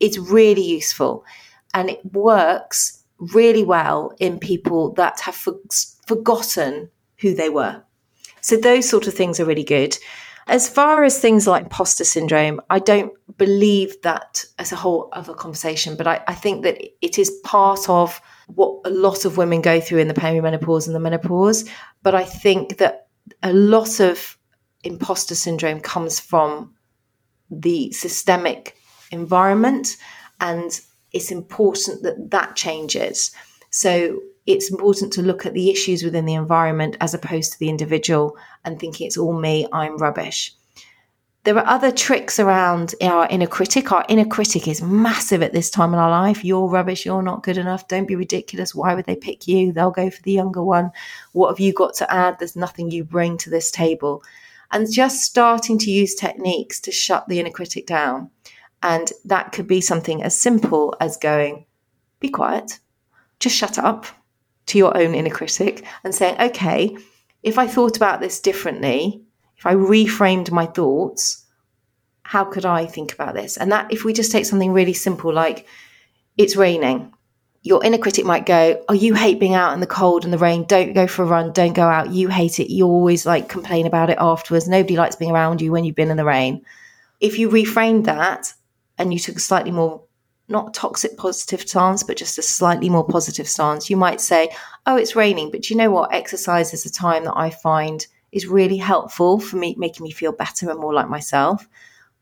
is 0.00 0.18
really 0.18 0.64
useful. 0.64 1.24
And 1.72 1.90
it 1.90 2.04
works 2.12 3.04
really 3.18 3.64
well 3.64 4.14
in 4.18 4.38
people 4.38 4.92
that 4.94 5.20
have 5.20 5.34
for- 5.34 5.60
forgotten 6.06 6.90
who 7.18 7.34
they 7.34 7.48
were. 7.48 7.82
So 8.44 8.58
those 8.58 8.86
sort 8.86 9.06
of 9.06 9.14
things 9.14 9.40
are 9.40 9.46
really 9.46 9.64
good. 9.64 9.96
As 10.48 10.68
far 10.68 11.02
as 11.02 11.18
things 11.18 11.46
like 11.46 11.62
imposter 11.62 12.04
syndrome, 12.04 12.60
I 12.68 12.78
don't 12.78 13.10
believe 13.38 13.96
that 14.02 14.44
as 14.58 14.70
a 14.70 14.76
whole 14.76 15.08
a 15.14 15.22
conversation, 15.32 15.96
but 15.96 16.06
I, 16.06 16.22
I 16.28 16.34
think 16.34 16.62
that 16.62 16.78
it 17.00 17.18
is 17.18 17.30
part 17.42 17.88
of 17.88 18.20
what 18.48 18.80
a 18.84 18.90
lot 18.90 19.24
of 19.24 19.38
women 19.38 19.62
go 19.62 19.80
through 19.80 20.00
in 20.00 20.08
the 20.08 20.14
perimenopause 20.14 20.86
and 20.86 20.94
the 20.94 21.00
menopause. 21.00 21.64
But 22.02 22.14
I 22.14 22.24
think 22.24 22.76
that 22.76 23.06
a 23.42 23.54
lot 23.54 23.98
of 23.98 24.36
imposter 24.82 25.34
syndrome 25.34 25.80
comes 25.80 26.20
from 26.20 26.74
the 27.50 27.92
systemic 27.92 28.76
environment 29.10 29.96
and 30.42 30.82
it's 31.12 31.30
important 31.30 32.02
that 32.02 32.30
that 32.30 32.56
changes 32.56 33.30
so 33.70 34.20
it's 34.46 34.70
important 34.70 35.12
to 35.12 35.22
look 35.22 35.46
at 35.46 35.54
the 35.54 35.70
issues 35.70 36.02
within 36.02 36.26
the 36.26 36.34
environment 36.34 36.96
as 37.00 37.14
opposed 37.14 37.52
to 37.52 37.58
the 37.58 37.68
individual 37.68 38.36
and 38.64 38.78
thinking 38.78 39.06
it's 39.06 39.16
all 39.16 39.38
me 39.38 39.66
i'm 39.72 39.96
rubbish 39.98 40.54
there 41.44 41.58
are 41.58 41.66
other 41.66 41.92
tricks 41.92 42.40
around 42.40 42.94
our 43.02 43.26
inner 43.28 43.46
critic. 43.46 43.92
Our 43.92 44.06
inner 44.08 44.24
critic 44.24 44.66
is 44.66 44.80
massive 44.80 45.42
at 45.42 45.52
this 45.52 45.68
time 45.68 45.92
in 45.92 46.00
our 46.00 46.08
life. 46.08 46.42
You're 46.42 46.68
rubbish. 46.68 47.04
You're 47.04 47.22
not 47.22 47.42
good 47.42 47.58
enough. 47.58 47.86
Don't 47.86 48.08
be 48.08 48.16
ridiculous. 48.16 48.74
Why 48.74 48.94
would 48.94 49.04
they 49.04 49.14
pick 49.14 49.46
you? 49.46 49.70
They'll 49.70 49.90
go 49.90 50.08
for 50.08 50.22
the 50.22 50.32
younger 50.32 50.62
one. 50.62 50.90
What 51.32 51.50
have 51.50 51.60
you 51.60 51.74
got 51.74 51.92
to 51.96 52.10
add? 52.10 52.38
There's 52.38 52.56
nothing 52.56 52.90
you 52.90 53.04
bring 53.04 53.36
to 53.38 53.50
this 53.50 53.70
table. 53.70 54.22
And 54.72 54.90
just 54.90 55.20
starting 55.20 55.76
to 55.80 55.90
use 55.90 56.14
techniques 56.14 56.80
to 56.80 56.90
shut 56.90 57.28
the 57.28 57.40
inner 57.40 57.50
critic 57.50 57.86
down. 57.86 58.30
And 58.82 59.12
that 59.26 59.52
could 59.52 59.66
be 59.66 59.82
something 59.82 60.22
as 60.22 60.38
simple 60.38 60.96
as 60.98 61.18
going, 61.18 61.66
be 62.20 62.30
quiet, 62.30 62.80
just 63.38 63.54
shut 63.54 63.78
up 63.78 64.06
to 64.66 64.78
your 64.78 64.96
own 64.96 65.14
inner 65.14 65.30
critic 65.30 65.84
and 66.02 66.14
saying, 66.14 66.40
okay, 66.40 66.96
if 67.42 67.58
I 67.58 67.66
thought 67.66 67.96
about 67.96 68.20
this 68.20 68.40
differently, 68.40 69.22
if 69.56 69.66
I 69.66 69.74
reframed 69.74 70.50
my 70.50 70.66
thoughts, 70.66 71.44
how 72.22 72.44
could 72.44 72.64
I 72.64 72.86
think 72.86 73.12
about 73.12 73.34
this? 73.34 73.56
And 73.56 73.70
that, 73.72 73.92
if 73.92 74.04
we 74.04 74.12
just 74.12 74.32
take 74.32 74.46
something 74.46 74.72
really 74.72 74.94
simple 74.94 75.32
like 75.32 75.66
it's 76.38 76.56
raining, 76.56 77.12
your 77.62 77.82
inner 77.84 77.98
critic 77.98 78.24
might 78.24 78.46
go, 78.46 78.82
Oh, 78.88 78.94
you 78.94 79.14
hate 79.14 79.40
being 79.40 79.54
out 79.54 79.72
in 79.72 79.80
the 79.80 79.86
cold 79.86 80.24
and 80.24 80.32
the 80.32 80.38
rain. 80.38 80.64
Don't 80.64 80.92
go 80.92 81.06
for 81.06 81.22
a 81.22 81.26
run. 81.26 81.52
Don't 81.52 81.72
go 81.72 81.86
out. 81.86 82.10
You 82.10 82.28
hate 82.28 82.60
it. 82.60 82.72
You 82.72 82.86
always 82.86 83.24
like 83.24 83.48
complain 83.48 83.86
about 83.86 84.10
it 84.10 84.18
afterwards. 84.20 84.68
Nobody 84.68 84.96
likes 84.96 85.16
being 85.16 85.30
around 85.30 85.62
you 85.62 85.72
when 85.72 85.84
you've 85.84 85.96
been 85.96 86.10
in 86.10 86.18
the 86.18 86.24
rain. 86.24 86.64
If 87.20 87.38
you 87.38 87.48
reframed 87.48 88.04
that 88.04 88.52
and 88.98 89.12
you 89.12 89.18
took 89.18 89.36
a 89.36 89.40
slightly 89.40 89.70
more, 89.70 90.02
not 90.48 90.74
toxic 90.74 91.16
positive 91.16 91.62
stance, 91.62 92.02
but 92.02 92.16
just 92.16 92.38
a 92.38 92.42
slightly 92.42 92.88
more 92.88 93.06
positive 93.06 93.48
stance, 93.48 93.88
you 93.88 93.96
might 93.96 94.20
say, 94.20 94.50
Oh, 94.86 94.96
it's 94.96 95.16
raining. 95.16 95.50
But 95.50 95.70
you 95.70 95.76
know 95.76 95.90
what? 95.90 96.12
Exercise 96.12 96.74
is 96.74 96.84
a 96.84 96.92
time 96.92 97.24
that 97.24 97.36
I 97.36 97.50
find 97.50 98.06
is 98.32 98.46
really 98.46 98.76
helpful 98.76 99.38
for 99.38 99.56
me, 99.56 99.74
making 99.78 100.04
me 100.04 100.10
feel 100.10 100.32
better 100.32 100.68
and 100.68 100.80
more 100.80 100.92
like 100.92 101.08
myself. 101.08 101.66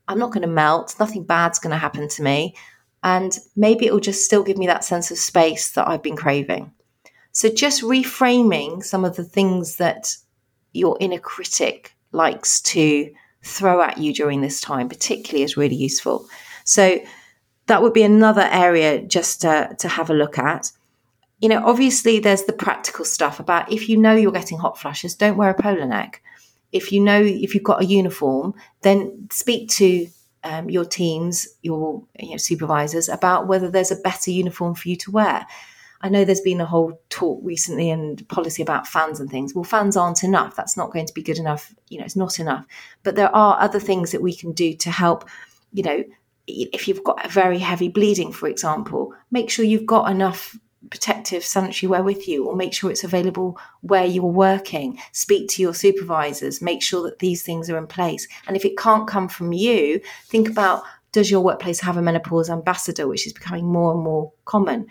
I'm 0.07 0.19
not 0.19 0.31
going 0.31 0.43
to 0.43 0.47
melt. 0.47 0.95
Nothing 0.99 1.23
bad's 1.23 1.59
going 1.59 1.71
to 1.71 1.77
happen 1.77 2.07
to 2.07 2.23
me. 2.23 2.55
And 3.03 3.37
maybe 3.55 3.85
it 3.85 3.93
will 3.93 3.99
just 3.99 4.23
still 4.23 4.43
give 4.43 4.57
me 4.57 4.67
that 4.67 4.83
sense 4.83 5.11
of 5.11 5.17
space 5.17 5.71
that 5.71 5.87
I've 5.87 6.03
been 6.03 6.15
craving. 6.15 6.71
So 7.31 7.49
just 7.49 7.81
reframing 7.81 8.83
some 8.83 9.03
of 9.03 9.15
the 9.15 9.23
things 9.23 9.77
that 9.77 10.15
your 10.71 10.97
inner 10.99 11.19
critic 11.19 11.95
likes 12.11 12.61
to 12.61 13.11
throw 13.43 13.81
at 13.81 13.97
you 13.97 14.13
during 14.13 14.41
this 14.41 14.61
time, 14.61 14.87
particularly, 14.87 15.43
is 15.43 15.57
really 15.57 15.75
useful. 15.75 16.27
So 16.63 16.99
that 17.73 17.81
would 17.81 17.93
be 17.93 18.03
another 18.03 18.47
area 18.51 19.01
just 19.01 19.41
to, 19.41 19.75
to 19.79 19.87
have 19.87 20.09
a 20.09 20.13
look 20.13 20.37
at 20.37 20.71
you 21.43 21.49
know, 21.49 21.61
obviously 21.65 22.19
there's 22.19 22.43
the 22.43 22.53
practical 22.53 23.03
stuff 23.03 23.37
about 23.37 23.69
if 23.69 23.89
you 23.89 23.97
know 23.97 24.15
you're 24.15 24.31
getting 24.31 24.57
hot 24.57 24.79
flushes, 24.79 25.13
don't 25.13 25.35
wear 25.35 25.49
a 25.49 25.61
polo 25.61 25.85
neck. 25.85 26.23
If 26.71 26.93
you 26.93 27.01
know 27.01 27.21
if 27.21 27.53
you've 27.53 27.65
got 27.65 27.81
a 27.81 27.85
uniform, 27.85 28.53
then 28.81 29.27
speak 29.29 29.67
to 29.71 30.07
um, 30.45 30.69
your 30.69 30.85
teams, 30.85 31.45
your 31.61 32.01
you 32.17 32.31
know, 32.31 32.37
supervisors 32.37 33.09
about 33.09 33.47
whether 33.47 33.69
there's 33.69 33.91
a 33.91 33.97
better 33.97 34.31
uniform 34.31 34.73
for 34.73 34.87
you 34.87 34.95
to 34.95 35.11
wear. 35.11 35.45
I 35.99 36.07
know 36.07 36.23
there's 36.23 36.39
been 36.39 36.61
a 36.61 36.65
whole 36.65 36.97
talk 37.09 37.41
recently 37.43 37.89
and 37.89 38.25
policy 38.29 38.61
about 38.61 38.87
fans 38.87 39.19
and 39.19 39.29
things. 39.29 39.53
Well, 39.53 39.65
fans 39.65 39.97
aren't 39.97 40.23
enough. 40.23 40.55
That's 40.55 40.77
not 40.77 40.91
going 40.93 41.07
to 41.07 41.13
be 41.13 41.21
good 41.21 41.39
enough. 41.39 41.75
You 41.89 41.99
know, 41.99 42.05
it's 42.05 42.15
not 42.15 42.39
enough. 42.39 42.65
But 43.03 43.15
there 43.15 43.35
are 43.35 43.59
other 43.59 43.81
things 43.81 44.11
that 44.13 44.21
we 44.21 44.33
can 44.33 44.53
do 44.53 44.75
to 44.75 44.91
help, 44.91 45.27
you 45.73 45.83
know, 45.83 46.05
if 46.47 46.87
you've 46.87 47.03
got 47.03 47.25
a 47.25 47.29
very 47.29 47.59
heavy 47.59 47.87
bleeding, 47.87 48.31
for 48.31 48.47
example, 48.47 49.13
make 49.31 49.49
sure 49.49 49.65
you've 49.65 49.85
got 49.85 50.11
enough 50.11 50.57
protective 50.89 51.43
sanitary 51.43 51.89
wear 51.89 52.03
with 52.03 52.27
you 52.27 52.45
or 52.45 52.55
make 52.55 52.73
sure 52.73 52.91
it's 52.91 53.03
available 53.03 53.57
where 53.81 54.05
you're 54.05 54.25
working. 54.25 54.99
Speak 55.11 55.49
to 55.49 55.61
your 55.61 55.73
supervisors, 55.73 56.61
make 56.61 56.81
sure 56.81 57.03
that 57.03 57.19
these 57.19 57.41
things 57.41 57.69
are 57.69 57.77
in 57.77 57.87
place. 57.87 58.27
And 58.47 58.55
if 58.57 58.65
it 58.65 58.77
can't 58.77 59.07
come 59.07 59.29
from 59.29 59.53
you, 59.53 60.01
think 60.27 60.49
about 60.49 60.83
does 61.13 61.31
your 61.31 61.41
workplace 61.41 61.79
have 61.79 61.95
a 61.95 62.01
menopause 62.01 62.49
ambassador, 62.49 63.07
which 63.07 63.27
is 63.27 63.33
becoming 63.33 63.65
more 63.65 63.93
and 63.93 64.03
more 64.03 64.31
common? 64.45 64.87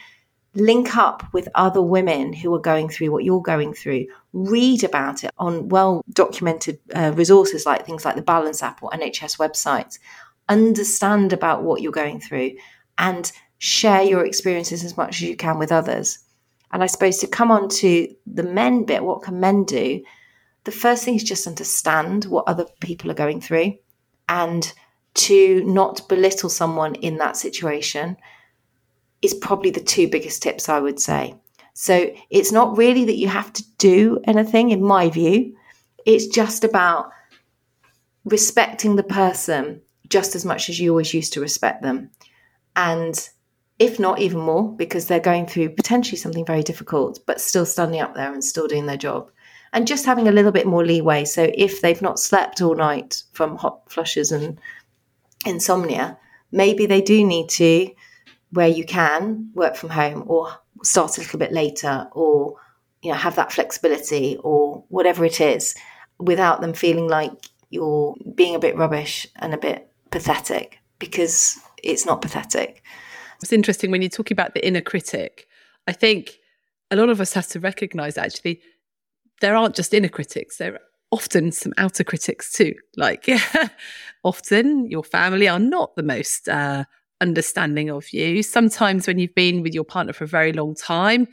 link 0.54 0.96
up 0.96 1.24
with 1.32 1.48
other 1.54 1.80
women 1.80 2.32
who 2.32 2.54
are 2.54 2.60
going 2.60 2.88
through 2.88 3.10
what 3.10 3.24
you're 3.24 3.42
going 3.42 3.72
through. 3.72 4.06
Read 4.32 4.84
about 4.84 5.24
it 5.24 5.30
on 5.38 5.68
well 5.68 6.04
documented 6.12 6.78
uh, 6.94 7.12
resources 7.14 7.64
like 7.66 7.86
things 7.86 8.04
like 8.04 8.16
the 8.16 8.22
Balance 8.22 8.62
app 8.62 8.82
or 8.82 8.90
NHS 8.90 9.38
websites. 9.38 9.98
Understand 10.48 11.32
about 11.32 11.62
what 11.62 11.82
you're 11.82 11.92
going 11.92 12.20
through 12.20 12.52
and 12.98 13.30
share 13.58 14.02
your 14.02 14.24
experiences 14.26 14.84
as 14.84 14.96
much 14.96 15.16
as 15.16 15.22
you 15.22 15.36
can 15.36 15.58
with 15.58 15.72
others. 15.72 16.18
And 16.72 16.82
I 16.82 16.86
suppose 16.86 17.18
to 17.18 17.26
come 17.26 17.50
on 17.50 17.68
to 17.68 18.08
the 18.26 18.42
men 18.42 18.84
bit, 18.84 19.04
what 19.04 19.22
can 19.22 19.40
men 19.40 19.64
do? 19.64 20.02
The 20.64 20.72
first 20.72 21.04
thing 21.04 21.14
is 21.14 21.22
just 21.22 21.46
understand 21.46 22.24
what 22.24 22.48
other 22.48 22.66
people 22.80 23.10
are 23.10 23.14
going 23.14 23.40
through 23.40 23.74
and 24.28 24.72
to 25.14 25.62
not 25.64 26.08
belittle 26.08 26.48
someone 26.48 26.94
in 26.96 27.18
that 27.18 27.36
situation 27.36 28.16
is 29.20 29.34
probably 29.34 29.70
the 29.70 29.80
two 29.80 30.08
biggest 30.08 30.42
tips 30.42 30.68
I 30.68 30.80
would 30.80 30.98
say. 30.98 31.34
So 31.74 32.14
it's 32.30 32.52
not 32.52 32.76
really 32.76 33.04
that 33.04 33.16
you 33.16 33.28
have 33.28 33.52
to 33.54 33.64
do 33.78 34.20
anything, 34.24 34.70
in 34.70 34.82
my 34.82 35.08
view. 35.08 35.56
It's 36.04 36.26
just 36.26 36.64
about 36.64 37.10
respecting 38.24 38.96
the 38.96 39.02
person 39.02 39.80
just 40.12 40.36
as 40.36 40.44
much 40.44 40.68
as 40.68 40.78
you 40.78 40.90
always 40.90 41.14
used 41.14 41.32
to 41.32 41.40
respect 41.40 41.82
them. 41.82 42.10
And 42.76 43.28
if 43.78 43.98
not 43.98 44.20
even 44.20 44.40
more, 44.40 44.70
because 44.76 45.06
they're 45.06 45.18
going 45.20 45.46
through 45.46 45.70
potentially 45.70 46.18
something 46.18 46.44
very 46.44 46.62
difficult, 46.62 47.20
but 47.26 47.40
still 47.40 47.64
standing 47.64 48.00
up 48.00 48.14
there 48.14 48.30
and 48.32 48.44
still 48.44 48.68
doing 48.68 48.84
their 48.84 48.98
job. 48.98 49.30
And 49.72 49.86
just 49.86 50.04
having 50.04 50.28
a 50.28 50.32
little 50.32 50.52
bit 50.52 50.66
more 50.66 50.84
leeway. 50.84 51.24
So 51.24 51.50
if 51.54 51.80
they've 51.80 52.02
not 52.02 52.20
slept 52.20 52.60
all 52.60 52.74
night 52.74 53.22
from 53.32 53.56
hot 53.56 53.90
flushes 53.90 54.30
and 54.30 54.60
insomnia, 55.46 56.18
maybe 56.50 56.84
they 56.84 57.00
do 57.00 57.26
need 57.26 57.48
to 57.50 57.90
where 58.50 58.68
you 58.68 58.84
can 58.84 59.50
work 59.54 59.76
from 59.76 59.88
home 59.88 60.24
or 60.26 60.52
start 60.82 61.16
a 61.16 61.22
little 61.22 61.38
bit 61.38 61.52
later 61.52 62.06
or 62.12 62.56
you 63.00 63.10
know 63.10 63.16
have 63.16 63.36
that 63.36 63.50
flexibility 63.50 64.36
or 64.42 64.84
whatever 64.88 65.24
it 65.24 65.40
is 65.40 65.74
without 66.18 66.60
them 66.60 66.74
feeling 66.74 67.08
like 67.08 67.32
you're 67.70 68.14
being 68.34 68.54
a 68.54 68.58
bit 68.58 68.76
rubbish 68.76 69.26
and 69.36 69.54
a 69.54 69.58
bit 69.58 69.91
pathetic 70.12 70.78
because 70.98 71.58
it's 71.82 72.06
not 72.06 72.22
pathetic. 72.22 72.82
It's 73.42 73.52
interesting 73.52 73.90
when 73.90 74.02
you're 74.02 74.08
talking 74.08 74.34
about 74.34 74.54
the 74.54 74.64
inner 74.64 74.80
critic. 74.80 75.46
I 75.88 75.92
think 75.92 76.38
a 76.90 76.96
lot 76.96 77.08
of 77.08 77.20
us 77.20 77.32
have 77.32 77.48
to 77.48 77.60
recognize 77.60 78.16
actually 78.16 78.60
there 79.40 79.56
aren't 79.56 79.74
just 79.74 79.92
inner 79.92 80.08
critics, 80.08 80.58
there 80.58 80.74
are 80.74 80.80
often 81.10 81.50
some 81.50 81.72
outer 81.76 82.04
critics 82.04 82.52
too. 82.52 82.74
Like, 82.96 83.28
often 84.24 84.86
your 84.86 85.02
family 85.02 85.48
are 85.48 85.58
not 85.58 85.96
the 85.96 86.02
most 86.02 86.48
uh, 86.48 86.84
understanding 87.20 87.90
of 87.90 88.12
you. 88.12 88.42
Sometimes 88.42 89.06
when 89.06 89.18
you've 89.18 89.34
been 89.34 89.62
with 89.62 89.74
your 89.74 89.84
partner 89.84 90.12
for 90.12 90.24
a 90.24 90.28
very 90.28 90.52
long 90.52 90.74
time, 90.74 91.26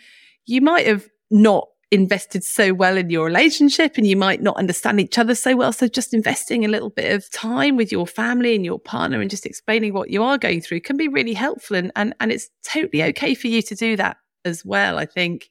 you 0.46 0.62
might 0.62 0.88
have 0.88 1.08
not 1.30 1.68
invested 1.92 2.44
so 2.44 2.74
well 2.74 2.98
in 2.98 3.10
your 3.10 3.26
relationship 3.26 3.98
and 3.98 4.06
you 4.06 4.16
might 4.16 4.42
not 4.42 4.58
understand 4.58 5.00
each 5.00 5.18
other 5.18 5.34
so 5.34 5.56
well. 5.56 5.74
So 5.74 5.88
just 5.88 6.14
investing 6.14 6.64
a 6.64 6.68
little 6.68 6.90
bit 6.90 7.14
of 7.14 7.30
time 7.32 7.76
with 7.78 7.92
your 7.92 8.06
family 8.06 8.56
and 8.56 8.64
your 8.64 8.80
partner 8.80 9.22
and 9.22 9.30
just 9.30 9.46
explaining 9.46 9.94
what 9.94 10.10
you 10.10 10.22
are 10.22 10.38
going 10.38 10.62
through 10.62 10.82
can 10.82 10.98
be 10.98 11.08
really 11.08 11.34
helpful. 11.34 11.76
And, 11.76 11.92
and, 11.96 12.14
and 12.20 12.32
it's 12.32 12.50
totally 12.64 13.04
okay 13.04 13.34
for 13.34 13.48
you 13.48 13.62
to 13.64 13.76
do 13.76 13.96
that 13.96 14.18
as 14.46 14.64
well. 14.64 15.00
I 15.00 15.06
think 15.06 15.50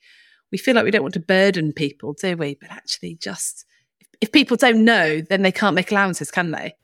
we 0.53 0.59
feel 0.59 0.75
like 0.75 0.85
we 0.85 0.93
don't 0.93 1.03
want 1.03 1.15
to 1.15 1.21
burden 1.21 1.73
people, 1.73 2.13
do 2.13 2.37
we? 2.37 2.55
But 2.55 2.71
actually 2.71 3.17
just 3.17 3.65
if 4.21 4.33
people 4.33 4.57
don't 4.57 4.85
know, 4.85 5.21
then 5.21 5.43
they 5.43 5.53
can't 5.53 5.75
make 5.75 5.91
allowances, 5.91 6.31
can 6.31 6.51
they? 6.51 6.75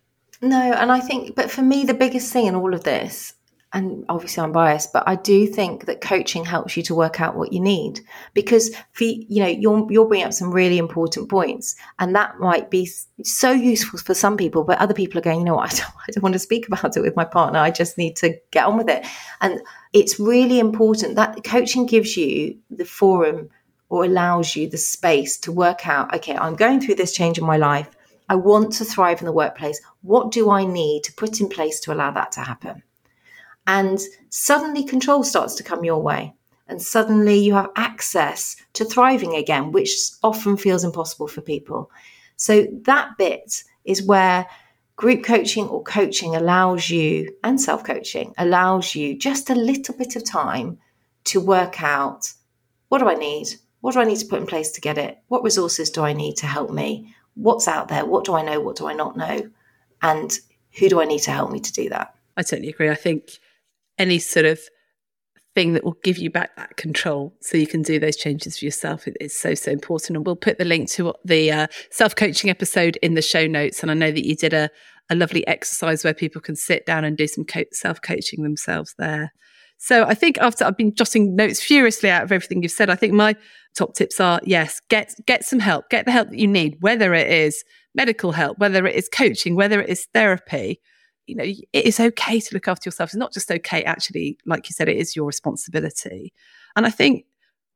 No, 0.41 0.73
and 0.73 0.93
I 0.93 1.01
think, 1.01 1.35
but 1.35 1.51
for 1.51 1.63
me, 1.63 1.85
the 1.85 1.95
biggest 1.95 2.33
thing 2.33 2.47
in 2.47 2.55
all 2.55 2.75
of 2.75 2.85
this 2.85 3.35
and 3.75 4.05
obviously 4.09 4.43
I'm 4.43 4.53
biased, 4.53 4.93
but 4.93 5.03
I 5.07 5.17
do 5.17 5.49
think 5.49 5.87
that 5.87 6.01
coaching 6.01 6.45
helps 6.45 6.77
you 6.77 6.83
to 6.85 6.95
work 6.95 7.21
out 7.21 7.35
what 7.35 7.53
you 7.53 7.59
need 7.59 8.01
because 8.33 8.75
for, 8.93 9.03
you 9.03 9.43
know 9.43 9.49
you're 9.49 9.87
you're 9.91 10.07
bringing 10.07 10.27
up 10.27 10.33
some 10.33 10.53
really 10.53 10.79
important 10.79 11.29
points, 11.29 11.75
and 11.99 12.15
that 12.15 12.39
might 12.39 12.71
be 12.71 12.89
so 13.25 13.51
useful 13.51 13.99
for 13.99 14.15
some 14.15 14.37
people, 14.37 14.63
but 14.63 14.79
other 14.79 14.95
people 14.95 15.19
are 15.19 15.23
going, 15.23 15.41
you 15.41 15.45
know 15.45 15.57
what, 15.57 15.75
I 15.75 15.77
don't, 15.77 15.95
I 16.09 16.13
don't 16.13 16.23
want 16.23 16.33
to 16.35 16.39
speak 16.39 16.69
about 16.69 16.97
it 16.97 17.01
with 17.01 17.17
my 17.17 17.25
partner. 17.25 17.59
I 17.59 17.73
just 17.73 17.99
need 17.99 18.15
to 18.17 18.39
get 18.53 18.65
on 18.65 18.79
with 18.79 18.89
it, 18.89 19.05
and 19.41 19.61
it's 19.93 20.21
really 20.21 20.61
important 20.61 21.17
that 21.17 21.43
coaching 21.43 21.85
gives 21.85 22.17
you 22.17 22.57
the 22.71 22.85
forum 22.85 23.51
or 23.89 24.05
allows 24.05 24.55
you 24.55 24.69
the 24.69 24.79
space 24.79 25.37
to 25.39 25.53
work 25.53 25.89
out. 25.89 26.15
Okay, 26.15 26.37
I'm 26.37 26.55
going 26.55 26.81
through 26.81 26.95
this 26.95 27.13
change 27.13 27.39
in 27.39 27.45
my 27.45 27.57
life. 27.57 27.91
I 28.29 28.37
want 28.37 28.73
to 28.75 28.85
thrive 28.85 29.21
in 29.21 29.27
the 29.27 29.33
workplace. 29.33 29.81
What 30.03 30.31
do 30.31 30.51
I 30.51 30.65
need 30.65 31.03
to 31.05 31.13
put 31.13 31.41
in 31.41 31.49
place 31.49 31.81
to 31.81 31.93
allow 31.93 32.13
that 32.13 32.33
to 32.33 32.41
happen? 32.41 32.85
And 33.67 34.01
suddenly 34.29 34.85
control 34.85 35.25
starts 35.25 35.55
to 35.57 35.63
come 35.63 35.85
your 35.85 36.03
way. 36.03 36.35
And 36.67 36.81
suddenly 36.81 37.39
you 37.39 37.55
have 37.55 37.71
access 37.77 38.57
to 38.75 38.85
thriving 38.85 39.35
again, 39.35 39.73
which 39.73 39.91
often 40.23 40.57
feels 40.57 40.85
impossible 40.85 41.29
for 41.29 41.41
people. 41.41 41.91
So 42.37 42.67
that 42.83 43.17
bit 43.19 43.65
is 43.85 44.03
where 44.03 44.47
group 44.97 45.25
coaching 45.25 45.69
or 45.69 45.83
coaching 45.83 46.35
allows 46.35 46.89
you, 46.89 47.35
and 47.43 47.61
self 47.61 47.85
coaching 47.85 48.33
allows 48.39 48.95
you 48.95 49.17
just 49.17 49.51
a 49.51 49.55
little 49.55 49.95
bit 49.95 50.17
of 50.17 50.25
time 50.25 50.79
to 51.25 51.41
work 51.41 51.83
out 51.83 52.33
what 52.89 52.99
do 52.99 53.09
I 53.09 53.15
need? 53.15 53.49
What 53.81 53.95
do 53.95 54.01
I 54.01 54.05
need 54.05 54.19
to 54.19 54.27
put 54.27 54.41
in 54.41 54.47
place 54.47 54.71
to 54.73 54.81
get 54.81 54.99
it? 54.99 55.19
What 55.29 55.43
resources 55.43 55.91
do 55.91 56.03
I 56.03 56.13
need 56.13 56.37
to 56.37 56.47
help 56.47 56.71
me? 56.71 57.15
What's 57.35 57.67
out 57.67 57.89
there? 57.89 58.05
What 58.07 58.25
do 58.25 58.35
I 58.35 58.43
know? 58.43 58.61
What 58.61 58.77
do 58.77 58.87
I 58.87 58.93
not 58.93 59.17
know? 59.17 59.51
And 60.01 60.39
who 60.79 60.89
do 60.89 61.01
I 61.01 61.05
need 61.05 61.21
to 61.23 61.33
help 61.33 61.51
me 61.51 61.61
to 61.61 61.73
do 61.73 61.89
that? 61.89 62.15
I 62.37 62.43
totally 62.43 62.69
agree. 62.69 62.91
I 62.91 62.95
think 62.95 63.39
any 63.99 64.19
sort 64.19 64.47
of 64.47 64.59
thing 65.55 65.73
that 65.73 65.85
will 65.85 65.97
give 66.03 66.19
you 66.19 66.31
back 66.31 66.57
that 66.57 66.77
control 66.77 67.33
so 67.41 67.57
you 67.57 67.67
can 67.67 67.83
do 67.83 67.99
those 67.99 68.17
changes 68.17 68.59
for 68.59 68.65
yourself. 68.65 69.07
Is 69.21 69.39
so 69.39 69.55
so 69.55 69.71
important. 69.71 70.17
And 70.17 70.27
we'll 70.27 70.37
put 70.37 70.59
the 70.59 70.65
link 70.65 70.91
to 70.93 71.15
the 71.25 71.51
uh, 71.51 71.67
self-coaching 71.91 72.51
episode 72.51 72.97
in 72.97 73.15
the 73.15 73.23
show 73.23 73.47
notes. 73.47 73.83
And 73.83 73.91
i 73.91 73.95
know 73.95 74.11
that 74.11 74.27
you 74.27 74.35
did 74.35 74.53
a, 74.53 74.69
a 75.11 75.15
lovely 75.15 75.47
exercise 75.47 76.05
where 76.05 76.15
people 76.15 76.41
can 76.41 76.57
sit 76.57 76.85
down 76.87 77.05
and 77.05 77.17
do 77.17 77.27
some 77.27 77.45
co- 77.45 77.65
self-coaching 77.73 78.43
themselves 78.43 78.95
there. 78.99 79.33
So 79.79 80.05
i 80.05 80.15
think 80.15 80.39
after 80.39 80.65
i've 80.65 80.77
been 80.77 80.95
jotting 80.95 81.37
notes 81.37 81.61
furiously 81.61 82.11
out 82.11 82.25
of 82.25 82.33
everything 82.33 82.63
you've 82.63 82.73
said. 82.73 82.91
I 82.91 82.97
think 82.97 83.13
my 83.13 83.37
top 83.77 83.95
tips 83.95 84.21
are 84.21 84.41
yes 84.45 84.81
get 84.89 85.15
get 85.27 85.45
some 85.45 85.61
help. 85.61 85.89
Get 85.91 86.05
the 86.05 86.13
help 86.13 86.31
that 86.31 86.39
you 86.39 86.49
need 86.49 86.77
whether 86.81 87.15
it 87.15 87.31
is 87.31 87.63
medical 87.95 88.33
help 88.33 88.59
whether 88.59 88.87
it 88.87 88.97
is 88.97 89.09
coaching 89.09 89.55
whether 89.55 89.81
it 89.81 89.89
is 89.89 90.07
therapy 90.13 90.81
you 91.27 91.35
know, 91.35 91.45
it 91.45 91.67
is 91.73 92.01
okay 92.01 92.41
to 92.41 92.55
look 92.55 92.69
after 92.69 92.89
yourself. 92.89 93.11
It's 93.11 93.17
not 93.17 93.33
just 93.33 93.51
okay, 93.51 93.83
actually, 93.85 94.39
like 94.47 94.69
you 94.69 94.75
said, 94.75 94.89
it 94.89 94.97
is 94.97 95.17
your 95.17 95.27
responsibility. 95.27 96.33
And 96.77 96.87
I 96.87 96.91
think 96.91 97.25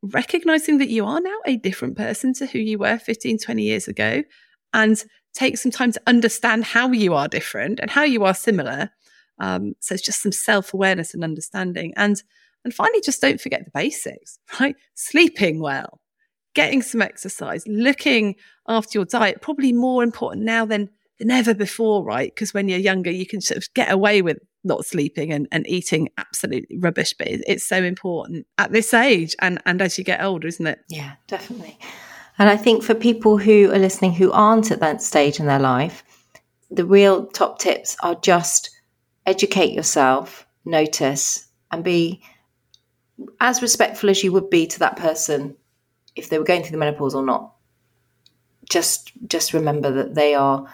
recognizing 0.02 0.78
that 0.78 0.88
you 0.88 1.04
are 1.04 1.20
now 1.20 1.36
a 1.46 1.56
different 1.56 1.96
person 1.96 2.32
to 2.34 2.46
who 2.46 2.58
you 2.58 2.78
were 2.78 2.98
15, 2.98 3.38
20 3.38 3.62
years 3.62 3.88
ago 3.88 4.22
and 4.72 5.02
take 5.34 5.56
some 5.56 5.72
time 5.72 5.92
to 5.92 6.00
understand 6.06 6.64
how 6.64 6.90
you 6.92 7.14
are 7.14 7.28
different 7.28 7.80
and 7.80 7.90
how 7.90 8.02
you 8.02 8.24
are 8.24 8.34
similar. 8.34 8.90
Um, 9.38 9.74
so 9.80 9.94
it's 9.94 10.04
just 10.04 10.22
some 10.22 10.32
self 10.32 10.74
awareness 10.74 11.14
and 11.14 11.24
understanding. 11.24 11.92
And, 11.96 12.22
and 12.64 12.74
finally, 12.74 13.00
just 13.00 13.20
don't 13.20 13.40
forget 13.40 13.64
the 13.64 13.70
basics, 13.72 14.38
right? 14.60 14.76
Sleeping 14.94 15.60
well, 15.60 16.00
getting 16.54 16.82
some 16.82 17.02
exercise, 17.02 17.64
looking 17.66 18.34
after 18.66 18.98
your 18.98 19.04
diet, 19.04 19.40
probably 19.40 19.72
more 19.72 20.02
important 20.02 20.44
now 20.44 20.66
than 20.66 20.90
than 21.18 21.30
ever 21.30 21.54
before, 21.54 22.04
right? 22.04 22.32
Because 22.34 22.54
when 22.54 22.68
you're 22.68 22.78
younger, 22.78 23.10
you 23.10 23.26
can 23.26 23.40
sort 23.40 23.58
of 23.58 23.72
get 23.74 23.90
away 23.90 24.22
with 24.22 24.38
not 24.64 24.84
sleeping 24.84 25.32
and, 25.32 25.48
and 25.50 25.66
eating 25.66 26.08
absolutely 26.18 26.78
rubbish, 26.78 27.14
but 27.18 27.26
it's 27.28 27.66
so 27.66 27.82
important 27.82 28.46
at 28.58 28.72
this 28.72 28.92
age 28.94 29.34
and, 29.40 29.60
and 29.66 29.82
as 29.82 29.98
you 29.98 30.04
get 30.04 30.22
older, 30.22 30.46
isn't 30.48 30.66
it? 30.66 30.80
Yeah, 30.88 31.12
definitely. 31.26 31.78
And 32.38 32.48
I 32.48 32.56
think 32.56 32.82
for 32.84 32.94
people 32.94 33.36
who 33.36 33.70
are 33.72 33.78
listening 33.78 34.12
who 34.12 34.30
aren't 34.30 34.70
at 34.70 34.80
that 34.80 35.02
stage 35.02 35.40
in 35.40 35.46
their 35.46 35.58
life, 35.58 36.04
the 36.70 36.84
real 36.84 37.26
top 37.26 37.58
tips 37.58 37.96
are 38.02 38.14
just 38.16 38.70
educate 39.26 39.72
yourself, 39.72 40.46
notice, 40.64 41.48
and 41.72 41.82
be 41.82 42.22
as 43.40 43.62
respectful 43.62 44.10
as 44.10 44.22
you 44.22 44.32
would 44.32 44.50
be 44.50 44.66
to 44.66 44.78
that 44.78 44.96
person 44.96 45.56
if 46.14 46.28
they 46.28 46.38
were 46.38 46.44
going 46.44 46.62
through 46.62 46.72
the 46.72 46.78
menopause 46.78 47.14
or 47.14 47.24
not. 47.24 47.54
Just 48.70 49.12
just 49.26 49.54
remember 49.54 49.90
that 49.90 50.14
they 50.14 50.34
are 50.34 50.68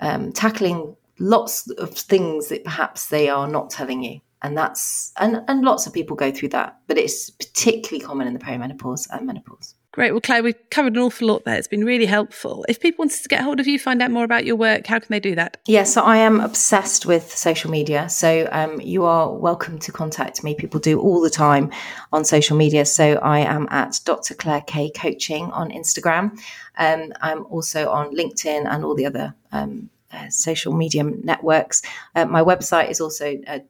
um, 0.00 0.32
tackling 0.32 0.96
lots 1.18 1.70
of 1.70 1.94
things 1.94 2.48
that 2.48 2.64
perhaps 2.64 3.08
they 3.08 3.28
are 3.28 3.46
not 3.46 3.70
telling 3.70 4.02
you. 4.02 4.20
And 4.42 4.56
that's 4.56 5.12
and 5.18 5.42
and 5.48 5.62
lots 5.62 5.86
of 5.86 5.92
people 5.92 6.16
go 6.16 6.32
through 6.32 6.48
that 6.48 6.78
but 6.86 6.96
it's 6.96 7.28
particularly 7.28 8.02
common 8.02 8.26
in 8.26 8.32
the 8.32 8.38
perimenopause 8.38 9.06
and 9.12 9.26
menopause 9.26 9.74
great. 9.92 10.12
Well 10.12 10.20
claire 10.20 10.42
we've 10.42 10.70
covered 10.70 10.94
an 10.94 11.02
awful 11.02 11.28
lot 11.28 11.44
there. 11.44 11.56
It's 11.56 11.68
been 11.68 11.84
really 11.84 12.06
helpful. 12.06 12.64
If 12.68 12.80
people 12.80 13.04
wanted 13.04 13.22
to 13.22 13.28
get 13.28 13.42
hold 13.42 13.60
of 13.60 13.66
you 13.66 13.78
find 13.78 14.02
out 14.02 14.10
more 14.10 14.24
about 14.24 14.44
your 14.44 14.56
work 14.56 14.86
how 14.86 14.98
can 14.98 15.08
they 15.10 15.20
do 15.20 15.34
that? 15.34 15.56
Yeah 15.66 15.84
so 15.84 16.02
i 16.02 16.16
am 16.16 16.40
obsessed 16.40 17.06
with 17.06 17.30
social 17.36 17.70
media. 17.70 18.08
So 18.08 18.48
um, 18.52 18.80
you 18.80 19.04
are 19.04 19.32
welcome 19.32 19.78
to 19.80 19.92
contact 19.92 20.44
me. 20.44 20.54
People 20.54 20.80
do 20.80 21.00
all 21.00 21.20
the 21.20 21.30
time 21.30 21.70
on 22.12 22.24
social 22.24 22.56
media. 22.56 22.84
So 22.84 23.14
i 23.22 23.40
am 23.40 23.66
at 23.70 24.00
dr 24.04 24.34
claire 24.34 24.62
kaye 24.62 24.90
coaching 24.90 25.50
on 25.52 25.70
instagram. 25.70 26.38
Um, 26.78 27.12
I'm 27.20 27.44
also 27.46 27.90
on 27.90 28.14
LinkedIn 28.14 28.66
and 28.66 28.84
all 28.84 28.94
the 28.94 29.06
other 29.06 29.34
um, 29.52 29.90
uh, 30.12 30.28
social 30.28 30.72
media 30.72 31.04
networks. 31.04 31.82
Uh, 32.14 32.24
my 32.24 32.42
website 32.42 32.90
is 32.90 33.00
also 33.00 33.38
uh, 33.46 33.60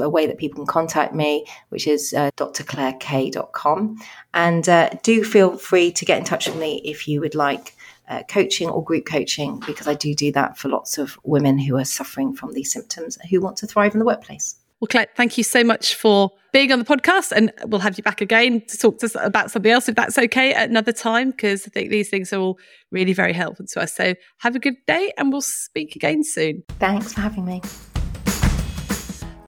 a 0.00 0.08
way 0.08 0.26
that 0.26 0.38
people 0.38 0.56
can 0.56 0.66
contact 0.66 1.14
me, 1.14 1.46
which 1.70 1.86
is 1.86 2.12
uh, 2.12 2.30
drclairekaye.com. 2.36 3.98
And 4.34 4.68
uh, 4.68 4.90
do 5.02 5.24
feel 5.24 5.56
free 5.56 5.92
to 5.92 6.04
get 6.04 6.18
in 6.18 6.24
touch 6.24 6.46
with 6.46 6.56
me 6.56 6.80
if 6.84 7.08
you 7.08 7.20
would 7.20 7.34
like 7.34 7.74
uh, 8.08 8.22
coaching 8.28 8.68
or 8.68 8.82
group 8.82 9.06
coaching, 9.06 9.60
because 9.66 9.86
I 9.86 9.94
do 9.94 10.14
do 10.14 10.32
that 10.32 10.56
for 10.56 10.68
lots 10.68 10.98
of 10.98 11.18
women 11.24 11.58
who 11.58 11.76
are 11.76 11.84
suffering 11.84 12.34
from 12.34 12.54
these 12.54 12.72
symptoms 12.72 13.18
who 13.30 13.40
want 13.40 13.58
to 13.58 13.66
thrive 13.66 13.92
in 13.92 13.98
the 13.98 14.06
workplace. 14.06 14.56
Well, 14.80 14.86
Claire, 14.88 15.08
thank 15.16 15.36
you 15.36 15.42
so 15.42 15.64
much 15.64 15.96
for 15.96 16.30
being 16.52 16.70
on 16.70 16.78
the 16.78 16.84
podcast, 16.84 17.32
and 17.32 17.52
we'll 17.66 17.80
have 17.80 17.98
you 17.98 18.04
back 18.04 18.20
again 18.20 18.60
to 18.68 18.78
talk 18.78 18.98
to 19.00 19.06
us 19.06 19.16
about 19.20 19.50
something 19.50 19.72
else 19.72 19.88
if 19.88 19.96
that's 19.96 20.16
okay 20.16 20.54
at 20.54 20.70
another 20.70 20.92
time, 20.92 21.32
because 21.32 21.66
I 21.66 21.70
think 21.70 21.90
these 21.90 22.08
things 22.08 22.32
are 22.32 22.38
all 22.38 22.58
really 22.92 23.12
very 23.12 23.32
helpful 23.32 23.66
to 23.66 23.82
us. 23.82 23.94
So 23.94 24.14
have 24.38 24.54
a 24.54 24.60
good 24.60 24.76
day, 24.86 25.12
and 25.18 25.32
we'll 25.32 25.40
speak 25.40 25.96
again 25.96 26.22
soon. 26.22 26.62
Thanks 26.78 27.12
for 27.12 27.20
having 27.22 27.44
me. 27.44 27.60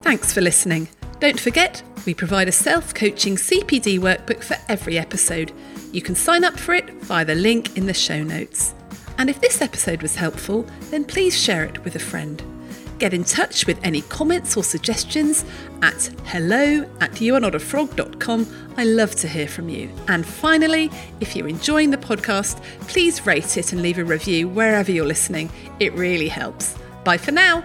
Thanks 0.02 0.32
for 0.32 0.40
listening. 0.40 0.88
Don't 1.20 1.38
forget, 1.38 1.82
we 2.06 2.14
provide 2.14 2.48
a 2.48 2.52
self 2.52 2.94
coaching 2.94 3.36
CPD 3.36 3.98
workbook 3.98 4.42
for 4.42 4.56
every 4.66 4.98
episode. 4.98 5.52
You 5.92 6.00
can 6.00 6.14
sign 6.14 6.42
up 6.42 6.58
for 6.58 6.74
it 6.74 6.90
via 7.02 7.24
the 7.24 7.34
link 7.34 7.76
in 7.76 7.84
the 7.84 7.92
show 7.92 8.22
notes. 8.22 8.74
And 9.18 9.28
if 9.28 9.42
this 9.42 9.60
episode 9.60 10.00
was 10.00 10.16
helpful, 10.16 10.62
then 10.90 11.04
please 11.04 11.38
share 11.38 11.64
it 11.64 11.84
with 11.84 11.96
a 11.96 11.98
friend. 11.98 12.42
Get 12.98 13.12
in 13.12 13.24
touch 13.24 13.66
with 13.66 13.78
any 13.84 14.00
comments 14.02 14.56
or 14.56 14.64
suggestions 14.64 15.44
at 15.82 16.10
hello 16.24 16.88
at 17.02 17.12
youarenotafrog.com. 17.12 18.46
I 18.78 18.84
love 18.84 19.14
to 19.16 19.28
hear 19.28 19.48
from 19.48 19.68
you. 19.68 19.90
And 20.08 20.24
finally, 20.24 20.90
if 21.20 21.36
you're 21.36 21.48
enjoying 21.48 21.90
the 21.90 21.98
podcast, 21.98 22.62
please 22.88 23.26
rate 23.26 23.58
it 23.58 23.74
and 23.74 23.82
leave 23.82 23.98
a 23.98 24.04
review 24.04 24.48
wherever 24.48 24.90
you're 24.90 25.04
listening. 25.04 25.50
It 25.78 25.92
really 25.92 26.28
helps. 26.28 26.74
Bye 27.04 27.18
for 27.18 27.32
now. 27.32 27.64